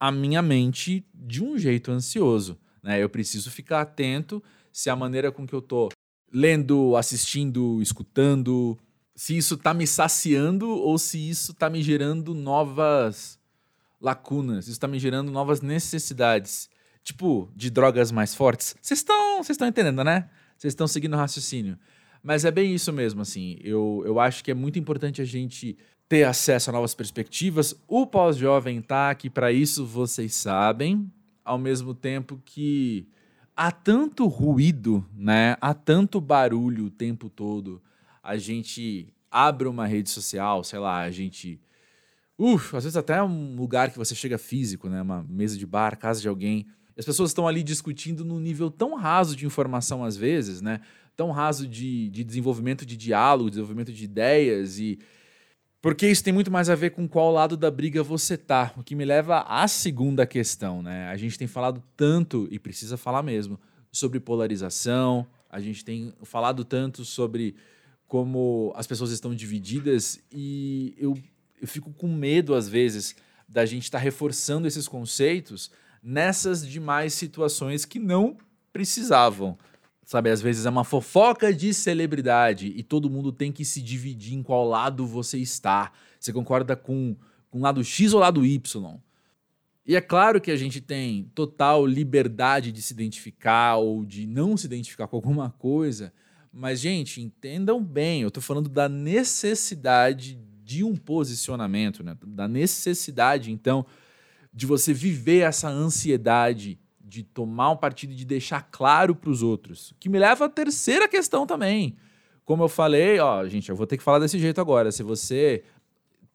a 0.00 0.10
minha 0.10 0.42
mente 0.42 1.06
de 1.14 1.44
um 1.44 1.56
jeito 1.56 1.92
ansioso. 1.92 2.58
Né? 2.82 3.00
Eu 3.00 3.08
preciso 3.08 3.50
ficar 3.50 3.82
atento 3.82 4.42
se 4.72 4.90
a 4.90 4.96
maneira 4.96 5.30
com 5.30 5.46
que 5.46 5.54
eu 5.54 5.60
estou 5.60 5.90
lendo, 6.34 6.96
assistindo, 6.96 7.80
escutando, 7.80 8.76
se 9.14 9.36
isso 9.36 9.56
tá 9.56 9.72
me 9.72 9.86
saciando 9.86 10.68
ou 10.68 10.98
se 10.98 11.30
isso 11.30 11.54
tá 11.54 11.70
me 11.70 11.80
gerando 11.80 12.34
novas 12.34 13.38
lacunas, 14.00 14.66
isso 14.66 14.80
tá 14.80 14.88
me 14.88 14.98
gerando 14.98 15.30
novas 15.30 15.60
necessidades, 15.60 16.68
tipo 17.04 17.48
de 17.54 17.70
drogas 17.70 18.10
mais 18.10 18.34
fortes. 18.34 18.74
Vocês 18.82 18.98
estão, 18.98 19.36
vocês 19.36 19.54
estão 19.54 19.68
entendendo, 19.68 20.02
né? 20.02 20.28
Vocês 20.58 20.72
estão 20.72 20.88
seguindo 20.88 21.14
o 21.14 21.16
raciocínio. 21.16 21.78
Mas 22.20 22.44
é 22.44 22.50
bem 22.50 22.74
isso 22.74 22.92
mesmo, 22.92 23.22
assim. 23.22 23.58
Eu, 23.62 24.02
eu 24.04 24.18
acho 24.18 24.42
que 24.42 24.50
é 24.50 24.54
muito 24.54 24.78
importante 24.78 25.22
a 25.22 25.24
gente 25.24 25.76
ter 26.08 26.24
acesso 26.24 26.70
a 26.70 26.72
novas 26.72 26.94
perspectivas. 26.94 27.76
O 27.86 28.06
pós-jovem 28.06 28.82
tá 28.82 29.10
aqui 29.10 29.30
para 29.30 29.52
isso, 29.52 29.86
vocês 29.86 30.34
sabem. 30.34 31.10
Ao 31.44 31.58
mesmo 31.58 31.94
tempo 31.94 32.40
que 32.44 33.06
há 33.56 33.70
tanto 33.70 34.26
ruído, 34.26 35.04
né? 35.16 35.56
Há 35.60 35.74
tanto 35.74 36.20
barulho 36.20 36.86
o 36.86 36.90
tempo 36.90 37.28
todo. 37.28 37.82
A 38.22 38.36
gente 38.36 39.12
abre 39.30 39.68
uma 39.68 39.86
rede 39.86 40.10
social, 40.10 40.64
sei 40.64 40.78
lá, 40.78 41.00
a 41.00 41.10
gente. 41.10 41.60
Uf, 42.36 42.76
às 42.76 42.84
vezes 42.84 42.96
até 42.96 43.22
um 43.22 43.54
lugar 43.54 43.90
que 43.90 43.98
você 43.98 44.14
chega 44.14 44.38
físico, 44.38 44.88
né? 44.88 45.02
Uma 45.02 45.24
mesa 45.28 45.56
de 45.56 45.66
bar, 45.66 45.96
casa 45.96 46.20
de 46.20 46.28
alguém. 46.28 46.66
As 46.96 47.04
pessoas 47.04 47.30
estão 47.30 47.46
ali 47.48 47.62
discutindo 47.62 48.24
num 48.24 48.38
nível 48.38 48.70
tão 48.70 48.94
raso 48.94 49.34
de 49.34 49.46
informação, 49.46 50.04
às 50.04 50.16
vezes, 50.16 50.60
né? 50.60 50.80
Tão 51.16 51.30
raso 51.30 51.66
de, 51.66 52.08
de 52.10 52.24
desenvolvimento 52.24 52.84
de 52.84 52.96
diálogo, 52.96 53.50
desenvolvimento 53.50 53.92
de 53.92 54.04
ideias 54.04 54.78
e 54.78 54.98
porque 55.84 56.08
isso 56.08 56.24
tem 56.24 56.32
muito 56.32 56.50
mais 56.50 56.70
a 56.70 56.74
ver 56.74 56.92
com 56.92 57.06
qual 57.06 57.30
lado 57.30 57.58
da 57.58 57.70
briga 57.70 58.02
você 58.02 58.38
tá. 58.38 58.72
O 58.74 58.82
que 58.82 58.94
me 58.94 59.04
leva 59.04 59.40
à 59.40 59.68
segunda 59.68 60.24
questão, 60.24 60.82
né? 60.82 61.08
A 61.08 61.16
gente 61.18 61.36
tem 61.36 61.46
falado 61.46 61.82
tanto, 61.94 62.48
e 62.50 62.58
precisa 62.58 62.96
falar 62.96 63.22
mesmo, 63.22 63.60
sobre 63.92 64.18
polarização, 64.18 65.26
a 65.50 65.60
gente 65.60 65.84
tem 65.84 66.14
falado 66.22 66.64
tanto 66.64 67.04
sobre 67.04 67.54
como 68.06 68.72
as 68.74 68.86
pessoas 68.86 69.10
estão 69.10 69.34
divididas, 69.34 70.18
e 70.32 70.94
eu, 70.96 71.18
eu 71.60 71.68
fico 71.68 71.92
com 71.92 72.08
medo, 72.08 72.54
às 72.54 72.66
vezes, 72.66 73.14
da 73.46 73.66
gente 73.66 73.82
estar 73.82 73.98
tá 73.98 74.02
reforçando 74.02 74.66
esses 74.66 74.88
conceitos 74.88 75.70
nessas 76.02 76.66
demais 76.66 77.12
situações 77.12 77.84
que 77.84 77.98
não 77.98 78.38
precisavam. 78.72 79.58
Sabe, 80.04 80.30
às 80.30 80.42
vezes 80.42 80.66
é 80.66 80.70
uma 80.70 80.84
fofoca 80.84 81.52
de 81.52 81.72
celebridade 81.72 82.72
e 82.76 82.82
todo 82.82 83.08
mundo 83.08 83.32
tem 83.32 83.50
que 83.50 83.64
se 83.64 83.80
dividir 83.80 84.34
em 84.34 84.42
qual 84.42 84.68
lado 84.68 85.06
você 85.06 85.38
está. 85.38 85.92
Você 86.20 86.32
concorda 86.32 86.76
com, 86.76 87.16
com 87.50 87.60
lado 87.60 87.82
X 87.82 88.12
ou 88.12 88.20
lado 88.20 88.44
Y? 88.44 88.98
E 89.86 89.96
é 89.96 90.00
claro 90.00 90.40
que 90.40 90.50
a 90.50 90.56
gente 90.56 90.80
tem 90.80 91.30
total 91.34 91.86
liberdade 91.86 92.70
de 92.70 92.82
se 92.82 92.92
identificar 92.92 93.76
ou 93.76 94.04
de 94.04 94.26
não 94.26 94.56
se 94.56 94.66
identificar 94.66 95.06
com 95.06 95.16
alguma 95.16 95.50
coisa, 95.50 96.12
mas, 96.52 96.80
gente, 96.80 97.20
entendam 97.20 97.82
bem, 97.82 98.22
eu 98.22 98.28
estou 98.28 98.42
falando 98.42 98.68
da 98.68 98.88
necessidade 98.88 100.38
de 100.62 100.84
um 100.84 100.94
posicionamento, 100.94 102.02
né? 102.04 102.16
da 102.26 102.46
necessidade, 102.46 103.50
então, 103.50 103.84
de 104.52 104.64
você 104.64 104.94
viver 104.94 105.40
essa 105.40 105.68
ansiedade 105.68 106.78
de 107.14 107.22
tomar 107.22 107.70
um 107.70 107.76
partido 107.76 108.12
de 108.12 108.24
deixar 108.24 108.68
claro 108.70 109.14
para 109.14 109.30
os 109.30 109.42
outros. 109.42 109.94
Que 110.00 110.08
me 110.08 110.18
leva 110.18 110.46
à 110.46 110.48
terceira 110.48 111.06
questão 111.06 111.46
também. 111.46 111.96
Como 112.44 112.64
eu 112.64 112.68
falei, 112.68 113.20
ó, 113.20 113.46
gente, 113.46 113.70
eu 113.70 113.76
vou 113.76 113.86
ter 113.86 113.96
que 113.96 114.02
falar 114.02 114.18
desse 114.18 114.38
jeito 114.38 114.60
agora. 114.60 114.90
Se 114.90 115.02
você 115.02 115.62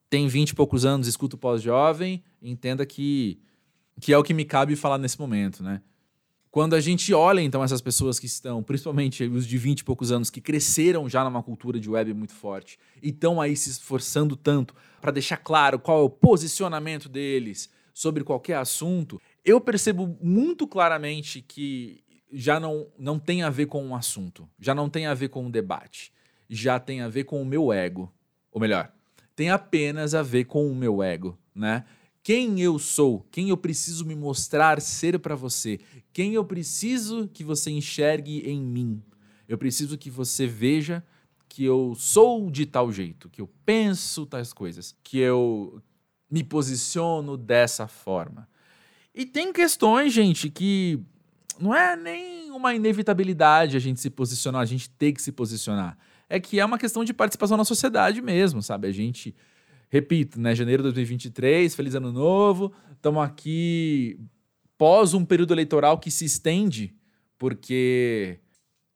tem 0.10 0.28
20 0.28 0.52
e 0.52 0.56
poucos 0.56 0.86
anos, 0.86 1.08
escuta 1.08 1.36
o 1.36 1.40
pós-jovem, 1.40 2.24
entenda 2.42 2.86
que, 2.86 3.40
que 4.00 4.14
é 4.14 4.18
o 4.18 4.24
que 4.24 4.34
me 4.34 4.46
cabe 4.46 4.76
falar 4.76 4.98
nesse 4.98 5.20
momento, 5.20 5.62
né? 5.62 5.82
Quando 6.50 6.74
a 6.74 6.80
gente 6.80 7.14
olha, 7.14 7.42
então, 7.42 7.64
essas 7.64 7.80
pessoas 7.80 8.18
que 8.18 8.26
estão, 8.26 8.64
principalmente 8.64 9.24
os 9.26 9.46
de 9.46 9.56
20 9.58 9.82
e 9.82 9.84
poucos 9.84 10.12
anos, 10.12 10.32
que 10.32 10.42
cresceram 10.42 11.08
já 11.08 11.24
numa 11.24 11.44
cultura 11.44 11.80
de 11.80 11.88
web 11.88 12.12
muito 12.14 12.34
forte 12.34 12.80
e 13.04 13.10
estão 13.10 13.40
aí 13.40 13.56
se 13.56 13.70
esforçando 13.70 14.36
tanto 14.36 14.74
para 15.00 15.12
deixar 15.12 15.38
claro 15.38 15.78
qual 15.78 16.00
é 16.00 16.04
o 16.04 16.10
posicionamento 16.10 17.08
deles 17.08 17.70
sobre 17.94 18.24
qualquer 18.24 18.56
assunto, 18.56 19.22
eu 19.44 19.60
percebo 19.60 20.18
muito 20.22 20.68
claramente 20.68 21.42
que 21.42 22.04
já 22.32 22.60
não, 22.60 22.88
não 22.98 23.18
tem 23.18 23.42
a 23.42 23.50
ver 23.50 23.66
com 23.66 23.84
um 23.84 23.96
assunto, 23.96 24.48
já 24.60 24.76
não 24.76 24.90
tem 24.90 25.08
a 25.08 25.14
ver 25.14 25.30
com 25.30 25.46
um 25.46 25.52
debate, 25.52 26.14
já 26.50 26.80
tem 26.80 27.02
a 27.02 27.08
ver 27.08 27.24
com 27.24 27.42
o 27.42 27.46
meu 27.46 27.72
ego. 27.72 28.14
Ou 28.52 28.60
melhor, 28.60 28.92
tem 29.36 29.50
apenas 29.50 30.14
a 30.14 30.22
ver 30.22 30.46
com 30.46 30.70
o 30.70 30.76
meu 30.76 31.02
ego, 31.02 31.38
né? 31.54 31.86
Quem 32.22 32.60
eu 32.60 32.78
sou, 32.78 33.26
quem 33.32 33.50
eu 33.50 33.58
preciso 33.58 34.06
me 34.06 34.16
mostrar 34.16 34.82
ser 34.82 35.18
para 35.20 35.36
você, 35.36 35.80
quem 36.12 36.34
eu 36.34 36.44
preciso 36.44 37.28
que 37.28 37.44
você 37.44 37.72
enxergue 37.72 38.42
em 38.42 38.62
mim. 38.62 39.02
Eu 39.48 39.58
preciso 39.58 39.98
que 39.98 40.10
você 40.10 40.46
veja 40.46 41.04
que 41.48 41.64
eu 41.64 41.96
sou 41.96 42.52
de 42.52 42.66
tal 42.66 42.92
jeito, 42.92 43.30
que 43.30 43.42
eu 43.42 43.50
penso 43.66 44.26
tais 44.26 44.52
coisas, 44.52 44.96
que 45.04 45.18
eu 45.18 45.82
me 46.30 46.44
posiciono 46.44 47.38
dessa 47.38 47.88
forma. 47.88 48.48
E 49.20 49.26
tem 49.26 49.52
questões, 49.52 50.14
gente, 50.14 50.50
que 50.50 50.98
não 51.60 51.76
é 51.76 51.94
nem 51.94 52.52
uma 52.52 52.74
inevitabilidade 52.74 53.76
a 53.76 53.80
gente 53.80 54.00
se 54.00 54.10
posicionar, 54.10 54.62
a 54.62 54.66
gente 54.66 54.90
ter 54.92 55.12
que 55.12 55.22
se 55.22 55.30
posicionar. 55.34 55.98
É 56.30 56.40
que 56.40 56.58
é 56.58 56.64
uma 56.64 56.78
questão 56.78 57.04
de 57.04 57.14
participação 57.14 57.58
na 57.58 57.66
sociedade 57.66 58.22
mesmo, 58.22 58.64
sabe? 58.64 58.88
A 58.88 58.94
gente, 58.94 59.36
repito, 59.90 60.40
né? 60.40 60.56
Janeiro 60.56 60.84
de 60.84 60.94
2023, 60.94 61.76
feliz 61.76 61.96
ano 61.96 62.14
novo, 62.14 62.72
estamos 62.94 63.22
aqui 63.22 64.18
pós 64.78 65.14
um 65.14 65.26
período 65.26 65.54
eleitoral 65.54 66.00
que 66.00 66.10
se 66.10 66.24
estende, 66.24 66.96
porque 67.38 68.40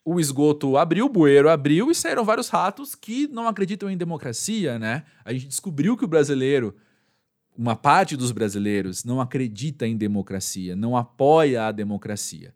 o 0.06 0.22
esgoto 0.22 0.78
abriu, 0.78 1.08
o 1.08 1.10
bueiro 1.10 1.50
abriu 1.50 1.92
e 1.92 1.96
saíram 1.96 2.24
vários 2.24 2.48
ratos 2.48 2.96
que 2.96 3.28
não 3.28 3.46
acreditam 3.46 3.90
em 3.90 3.98
democracia, 3.98 4.80
né? 4.80 5.04
A 5.26 5.34
gente 5.34 5.48
descobriu 5.48 5.98
que 5.98 6.06
o 6.06 6.08
brasileiro 6.08 6.74
uma 7.58 7.76
parte 7.76 8.18
dos 8.18 8.32
brasileiros 8.32 9.04
não 9.04 9.22
acredita 9.22 9.88
em 9.88 9.96
democracia, 9.96 10.76
não 10.76 10.98
apoia 10.98 11.68
a 11.68 11.72
democracia. 11.72 12.54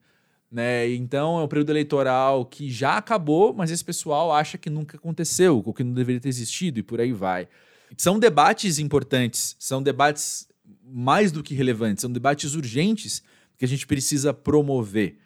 Né? 0.52 0.90
Então 0.94 1.40
é 1.40 1.44
um 1.44 1.48
período 1.48 1.72
eleitoral 1.72 2.46
que 2.46 2.70
já 2.70 2.98
acabou, 2.98 3.54
mas 3.54 3.70
esse 3.70 3.84
pessoal 3.84 4.34
acha 4.34 4.58
que 4.58 4.70
nunca 4.70 4.98
aconteceu, 4.98 5.62
que 5.76 5.84
não 5.84 5.94
deveria 5.94 6.22
ter 6.22 6.30
existido, 6.30 6.80
e 6.80 6.84
por 6.84 7.00
aí 7.00 7.12
vai. 7.12 7.48
São 7.96 8.18
debates 8.18 8.80
importantes, 8.80 9.56
são 9.60 9.84
debates 9.84 10.48
mais 10.84 11.32
do 11.32 11.44
que 11.44 11.54
relevantes, 11.54 12.02
são 12.02 12.12
debates 12.12 12.56
urgentes 12.56 13.22
que 13.58 13.66
a 13.66 13.68
gente 13.68 13.86
precisa 13.86 14.34
promover. 14.34 15.20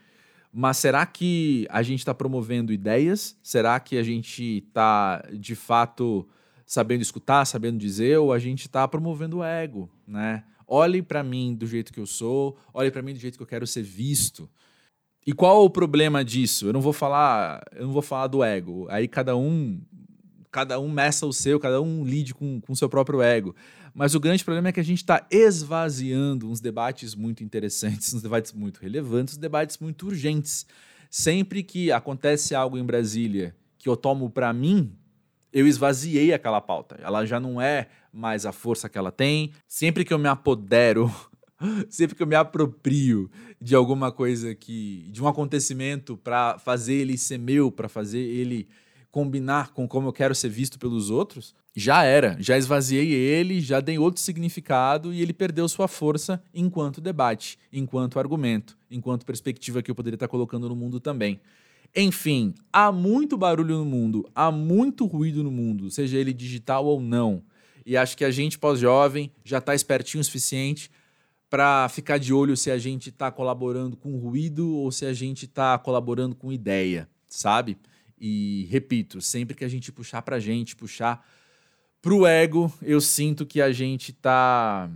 Mas 0.53 0.77
será 0.77 1.05
que 1.05 1.65
a 1.69 1.81
gente 1.81 1.99
está 1.99 2.13
promovendo 2.13 2.73
ideias? 2.73 3.37
Será 3.41 3.79
que 3.79 3.97
a 3.97 4.03
gente 4.03 4.65
está, 4.67 5.23
de 5.31 5.55
fato, 5.55 6.27
sabendo 6.71 7.01
escutar, 7.01 7.43
sabendo 7.43 7.77
dizer, 7.77 8.17
ou 8.17 8.31
a 8.31 8.39
gente 8.39 8.61
está 8.61 8.87
promovendo 8.87 9.39
o 9.39 9.43
ego, 9.43 9.91
né? 10.07 10.45
Olhe 10.65 11.01
para 11.01 11.21
mim 11.21 11.53
do 11.53 11.67
jeito 11.67 11.91
que 11.91 11.99
eu 11.99 12.05
sou, 12.05 12.57
olhe 12.73 12.89
para 12.89 13.01
mim 13.01 13.11
do 13.11 13.19
jeito 13.19 13.35
que 13.35 13.43
eu 13.43 13.47
quero 13.47 13.67
ser 13.67 13.83
visto. 13.83 14.49
E 15.27 15.33
qual 15.33 15.65
o 15.65 15.69
problema 15.69 16.23
disso? 16.23 16.67
Eu 16.67 16.71
não 16.71 16.79
vou 16.79 16.93
falar, 16.93 17.61
eu 17.73 17.87
não 17.87 17.91
vou 17.91 18.01
falar 18.01 18.27
do 18.27 18.41
ego. 18.41 18.87
Aí 18.89 19.05
cada 19.05 19.35
um 19.35 19.81
cada 20.49 20.79
um 20.79 20.89
meça 20.89 21.25
o 21.25 21.33
seu, 21.33 21.59
cada 21.59 21.81
um 21.81 22.05
lide 22.05 22.33
com 22.33 22.61
o 22.65 22.75
seu 22.75 22.87
próprio 22.87 23.21
ego. 23.21 23.53
Mas 23.93 24.15
o 24.15 24.19
grande 24.21 24.45
problema 24.45 24.69
é 24.69 24.71
que 24.71 24.79
a 24.79 24.83
gente 24.83 24.99
está 24.99 25.27
esvaziando 25.29 26.49
uns 26.49 26.61
debates 26.61 27.15
muito 27.15 27.43
interessantes, 27.43 28.13
uns 28.15 28.21
debates 28.21 28.53
muito 28.53 28.79
relevantes, 28.79 29.33
uns 29.33 29.41
debates 29.41 29.77
muito 29.77 30.05
urgentes. 30.05 30.65
Sempre 31.09 31.63
que 31.63 31.91
acontece 31.91 32.55
algo 32.55 32.77
em 32.77 32.85
Brasília 32.85 33.53
que 33.77 33.89
eu 33.89 33.97
tomo 33.97 34.29
para 34.29 34.53
mim, 34.53 34.95
eu 35.51 35.67
esvaziei 35.67 36.33
aquela 36.33 36.61
pauta. 36.61 36.97
Ela 37.01 37.25
já 37.25 37.39
não 37.39 37.61
é 37.61 37.87
mais 38.11 38.45
a 38.45 38.51
força 38.51 38.89
que 38.89 38.97
ela 38.97 39.11
tem. 39.11 39.51
Sempre 39.67 40.05
que 40.05 40.13
eu 40.13 40.19
me 40.19 40.27
apodero, 40.27 41.13
sempre 41.89 42.15
que 42.15 42.23
eu 42.23 42.27
me 42.27 42.35
aproprio 42.35 43.29
de 43.59 43.75
alguma 43.75 44.11
coisa 44.11 44.55
que. 44.55 45.07
de 45.11 45.21
um 45.21 45.27
acontecimento 45.27 46.17
para 46.17 46.57
fazer 46.59 46.93
ele 46.93 47.17
ser 47.17 47.37
meu, 47.37 47.71
para 47.71 47.89
fazer 47.89 48.19
ele 48.19 48.67
combinar 49.11 49.73
com 49.73 49.87
como 49.87 50.07
eu 50.07 50.13
quero 50.13 50.33
ser 50.33 50.47
visto 50.47 50.79
pelos 50.79 51.09
outros, 51.09 51.53
já 51.75 52.03
era. 52.03 52.37
Já 52.39 52.57
esvaziei 52.57 53.11
ele, 53.11 53.59
já 53.59 53.81
dei 53.81 53.99
outro 53.99 54.21
significado 54.21 55.13
e 55.13 55.21
ele 55.21 55.33
perdeu 55.33 55.67
sua 55.67 55.87
força 55.87 56.41
enquanto 56.53 57.01
debate, 57.01 57.59
enquanto 57.71 58.17
argumento, 58.17 58.77
enquanto 58.89 59.25
perspectiva 59.25 59.81
que 59.81 59.91
eu 59.91 59.95
poderia 59.95 60.15
estar 60.15 60.29
colocando 60.29 60.69
no 60.69 60.75
mundo 60.75 60.99
também. 60.99 61.39
Enfim, 61.95 62.53
há 62.71 62.91
muito 62.91 63.37
barulho 63.37 63.77
no 63.77 63.85
mundo, 63.85 64.29
há 64.33 64.49
muito 64.49 65.05
ruído 65.05 65.43
no 65.43 65.51
mundo, 65.51 65.89
seja 65.91 66.17
ele 66.17 66.33
digital 66.33 66.85
ou 66.85 67.01
não. 67.01 67.43
E 67.85 67.97
acho 67.97 68.15
que 68.15 68.23
a 68.23 68.31
gente, 68.31 68.57
pós-jovem, 68.57 69.31
já 69.43 69.57
está 69.57 69.75
espertinho 69.75 70.21
o 70.21 70.23
suficiente 70.23 70.89
para 71.49 71.89
ficar 71.89 72.17
de 72.17 72.33
olho 72.33 72.55
se 72.55 72.71
a 72.71 72.77
gente 72.77 73.09
está 73.09 73.29
colaborando 73.29 73.97
com 73.97 74.17
ruído 74.17 74.73
ou 74.73 74.89
se 74.91 75.05
a 75.05 75.13
gente 75.13 75.43
está 75.45 75.77
colaborando 75.77 76.33
com 76.33 76.51
ideia, 76.51 77.09
sabe? 77.27 77.77
E 78.17 78.67
repito, 78.69 79.19
sempre 79.19 79.55
que 79.55 79.65
a 79.65 79.67
gente 79.67 79.91
puxar 79.91 80.21
para 80.21 80.37
a 80.37 80.39
gente, 80.39 80.75
puxar 80.75 81.27
para 82.01 82.13
o 82.13 82.25
ego, 82.25 82.71
eu 82.81 83.01
sinto 83.01 83.45
que 83.45 83.61
a 83.61 83.71
gente 83.71 84.11
está 84.11 84.89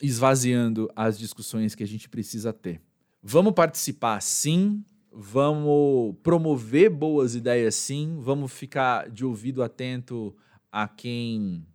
esvaziando 0.00 0.90
as 0.96 1.16
discussões 1.16 1.76
que 1.76 1.84
a 1.84 1.86
gente 1.86 2.08
precisa 2.08 2.52
ter. 2.52 2.80
Vamos 3.22 3.52
participar, 3.52 4.20
sim, 4.20 4.84
vamos 5.12 6.16
promover 6.22 6.90
boas 6.90 7.34
ideias 7.34 7.74
sim, 7.74 8.18
vamos 8.20 8.52
ficar 8.52 9.10
de 9.10 9.24
ouvido 9.24 9.62
atento 9.62 10.34
a 10.70 10.88
quem 10.88 11.66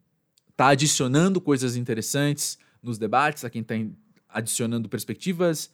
está 0.50 0.70
adicionando 0.70 1.40
coisas 1.40 1.76
interessantes 1.76 2.58
nos 2.82 2.98
debates, 2.98 3.46
a 3.46 3.50
quem 3.50 3.62
está 3.62 3.76
adicionando 4.28 4.90
perspectivas 4.90 5.70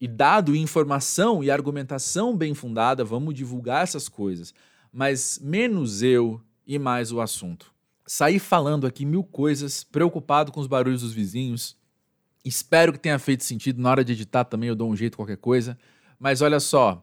e 0.00 0.08
dado 0.08 0.56
informação 0.56 1.44
e 1.44 1.50
argumentação 1.50 2.36
bem 2.36 2.54
fundada, 2.54 3.04
vamos 3.04 3.34
divulgar 3.34 3.82
essas 3.82 4.08
coisas. 4.08 4.54
Mas 4.92 5.38
menos 5.42 6.02
eu 6.02 6.40
e 6.66 6.78
mais 6.78 7.12
o 7.12 7.20
assunto. 7.20 7.72
Saí 8.06 8.38
falando 8.38 8.86
aqui 8.86 9.04
mil 9.04 9.22
coisas, 9.22 9.84
preocupado 9.84 10.50
com 10.50 10.60
os 10.60 10.66
barulhos 10.66 11.02
dos 11.02 11.12
vizinhos. 11.12 11.76
Espero 12.44 12.92
que 12.92 12.98
tenha 12.98 13.18
feito 13.18 13.44
sentido. 13.44 13.80
Na 13.80 13.90
hora 13.90 14.04
de 14.04 14.12
editar 14.12 14.44
também 14.44 14.68
eu 14.68 14.74
dou 14.74 14.90
um 14.90 14.96
jeito 14.96 15.16
qualquer 15.16 15.36
coisa. 15.36 15.78
Mas 16.20 16.42
olha 16.42 16.60
só, 16.60 17.02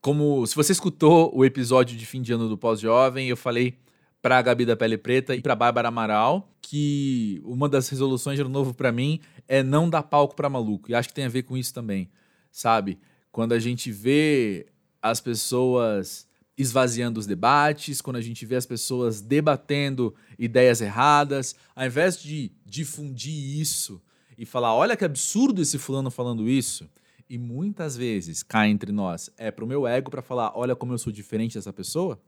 como 0.00 0.46
se 0.46 0.56
você 0.56 0.72
escutou 0.72 1.30
o 1.36 1.44
episódio 1.44 1.98
de 1.98 2.06
fim 2.06 2.22
de 2.22 2.32
ano 2.32 2.48
do 2.48 2.56
Pós-Jovem, 2.56 3.28
eu 3.28 3.36
falei 3.36 3.76
para 4.22 4.38
a 4.38 4.42
Gabi 4.42 4.64
da 4.64 4.74
Pele 4.74 4.96
Preta 4.96 5.36
e 5.36 5.42
para 5.42 5.54
Bárbara 5.54 5.88
Amaral 5.88 6.48
que 6.62 7.42
uma 7.44 7.68
das 7.68 7.90
resoluções 7.90 8.36
de 8.36 8.40
ano 8.40 8.48
novo 8.50 8.72
para 8.72 8.90
mim 8.90 9.20
é 9.46 9.62
não 9.62 9.90
dar 9.90 10.02
palco 10.02 10.34
para 10.34 10.48
maluco. 10.48 10.90
E 10.90 10.94
acho 10.94 11.08
que 11.08 11.14
tem 11.14 11.26
a 11.26 11.28
ver 11.28 11.42
com 11.42 11.58
isso 11.58 11.74
também, 11.74 12.08
sabe? 12.50 12.98
Quando 13.30 13.52
a 13.52 13.58
gente 13.58 13.92
vê 13.92 14.66
as 15.02 15.20
pessoas 15.20 16.26
esvaziando 16.56 17.20
os 17.20 17.26
debates, 17.26 18.00
quando 18.00 18.16
a 18.16 18.22
gente 18.22 18.46
vê 18.46 18.56
as 18.56 18.64
pessoas 18.64 19.20
debatendo 19.20 20.14
ideias 20.38 20.80
erradas, 20.80 21.54
ao 21.76 21.84
invés 21.84 22.18
de 22.18 22.50
difundir 22.64 23.60
isso 23.60 24.00
e 24.38 24.46
falar, 24.46 24.74
olha 24.74 24.96
que 24.96 25.04
absurdo 25.04 25.60
esse 25.60 25.76
fulano 25.76 26.10
falando 26.10 26.48
isso, 26.48 26.88
e 27.28 27.38
muitas 27.38 27.96
vezes 27.96 28.42
cá 28.42 28.68
entre 28.68 28.92
nós 28.92 29.30
é 29.36 29.50
pro 29.50 29.66
meu 29.66 29.86
ego 29.86 30.10
para 30.10 30.22
falar, 30.22 30.52
olha 30.54 30.76
como 30.76 30.92
eu 30.92 30.98
sou 30.98 31.12
diferente 31.12 31.54
dessa 31.54 31.72
pessoa, 31.72 32.20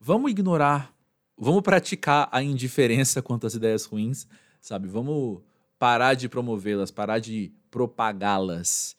vamos 0.00 0.30
ignorar, 0.30 0.94
vamos 1.36 1.62
praticar 1.62 2.28
a 2.30 2.42
indiferença 2.42 3.20
quanto 3.22 3.46
às 3.46 3.54
ideias 3.54 3.84
ruins, 3.84 4.26
sabe? 4.60 4.88
Vamos 4.88 5.40
parar 5.78 6.14
de 6.14 6.28
promovê-las, 6.28 6.90
parar 6.90 7.18
de 7.18 7.52
propagá-las 7.70 8.96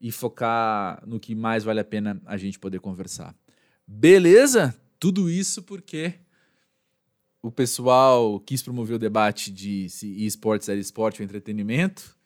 e 0.00 0.10
focar 0.10 1.02
no 1.06 1.20
que 1.20 1.34
mais 1.34 1.64
vale 1.64 1.80
a 1.80 1.84
pena 1.84 2.20
a 2.26 2.36
gente 2.36 2.58
poder 2.58 2.80
conversar. 2.80 3.34
Beleza? 3.86 4.74
Tudo 4.98 5.30
isso 5.30 5.62
porque 5.62 6.14
o 7.42 7.50
pessoal 7.50 8.40
quis 8.40 8.62
promover 8.62 8.96
o 8.96 8.98
debate 8.98 9.50
de 9.50 9.88
se 9.90 10.24
esportes 10.24 10.68
era 10.68 10.80
esporte 10.80 11.20
ou 11.20 11.24
entretenimento 11.24 12.16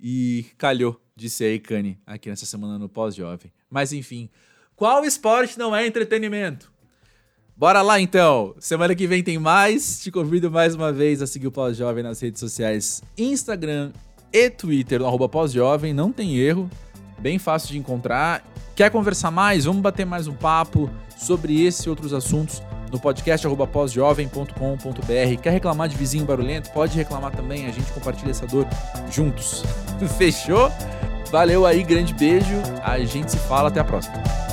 e 0.00 0.46
calhou, 0.56 1.00
disse 1.16 1.42
aí 1.42 1.58
Kanye, 1.58 1.98
aqui 2.06 2.28
nessa 2.28 2.44
semana 2.44 2.78
no 2.78 2.88
Pós-Jovem. 2.88 3.50
Mas 3.70 3.92
enfim, 3.92 4.28
qual 4.76 5.04
esporte 5.04 5.58
não 5.58 5.74
é 5.74 5.86
entretenimento? 5.86 6.70
Bora 7.56 7.80
lá 7.80 7.98
então! 7.98 8.54
Semana 8.60 8.94
que 8.94 9.06
vem 9.06 9.22
tem 9.22 9.38
mais. 9.38 10.00
Te 10.00 10.10
convido 10.10 10.50
mais 10.50 10.74
uma 10.74 10.92
vez 10.92 11.22
a 11.22 11.26
seguir 11.26 11.46
o 11.46 11.52
Pós-Jovem 11.52 12.02
nas 12.02 12.20
redes 12.20 12.38
sociais 12.38 13.02
Instagram 13.16 13.92
e 14.30 14.50
Twitter, 14.50 15.00
no 15.00 15.28
Pós-Jovem, 15.28 15.94
não 15.94 16.12
tem 16.12 16.36
erro, 16.36 16.68
bem 17.18 17.38
fácil 17.38 17.70
de 17.70 17.78
encontrar. 17.78 18.44
Quer 18.74 18.90
conversar 18.90 19.30
mais? 19.30 19.64
Vamos 19.64 19.80
bater 19.80 20.04
mais 20.04 20.28
um 20.28 20.34
papo 20.34 20.90
sobre 21.16 21.64
esse 21.64 21.88
e 21.88 21.90
outros 21.90 22.12
assuntos 22.12 22.60
no 22.90 22.98
podcast 22.98 23.46
pósjovem.com.br. 23.72 25.40
Quer 25.42 25.50
reclamar 25.50 25.88
de 25.88 25.96
vizinho 25.96 26.24
barulhento? 26.24 26.70
Pode 26.70 26.96
reclamar 26.96 27.32
também, 27.32 27.66
a 27.66 27.70
gente 27.70 27.90
compartilha 27.92 28.30
essa 28.30 28.46
dor 28.46 28.66
juntos. 29.10 29.64
Fechou? 30.18 30.70
Valeu 31.30 31.66
aí, 31.66 31.82
grande 31.82 32.14
beijo. 32.14 32.54
A 32.82 32.98
gente 33.00 33.30
se 33.32 33.38
fala, 33.38 33.68
até 33.68 33.80
a 33.80 33.84
próxima. 33.84 34.45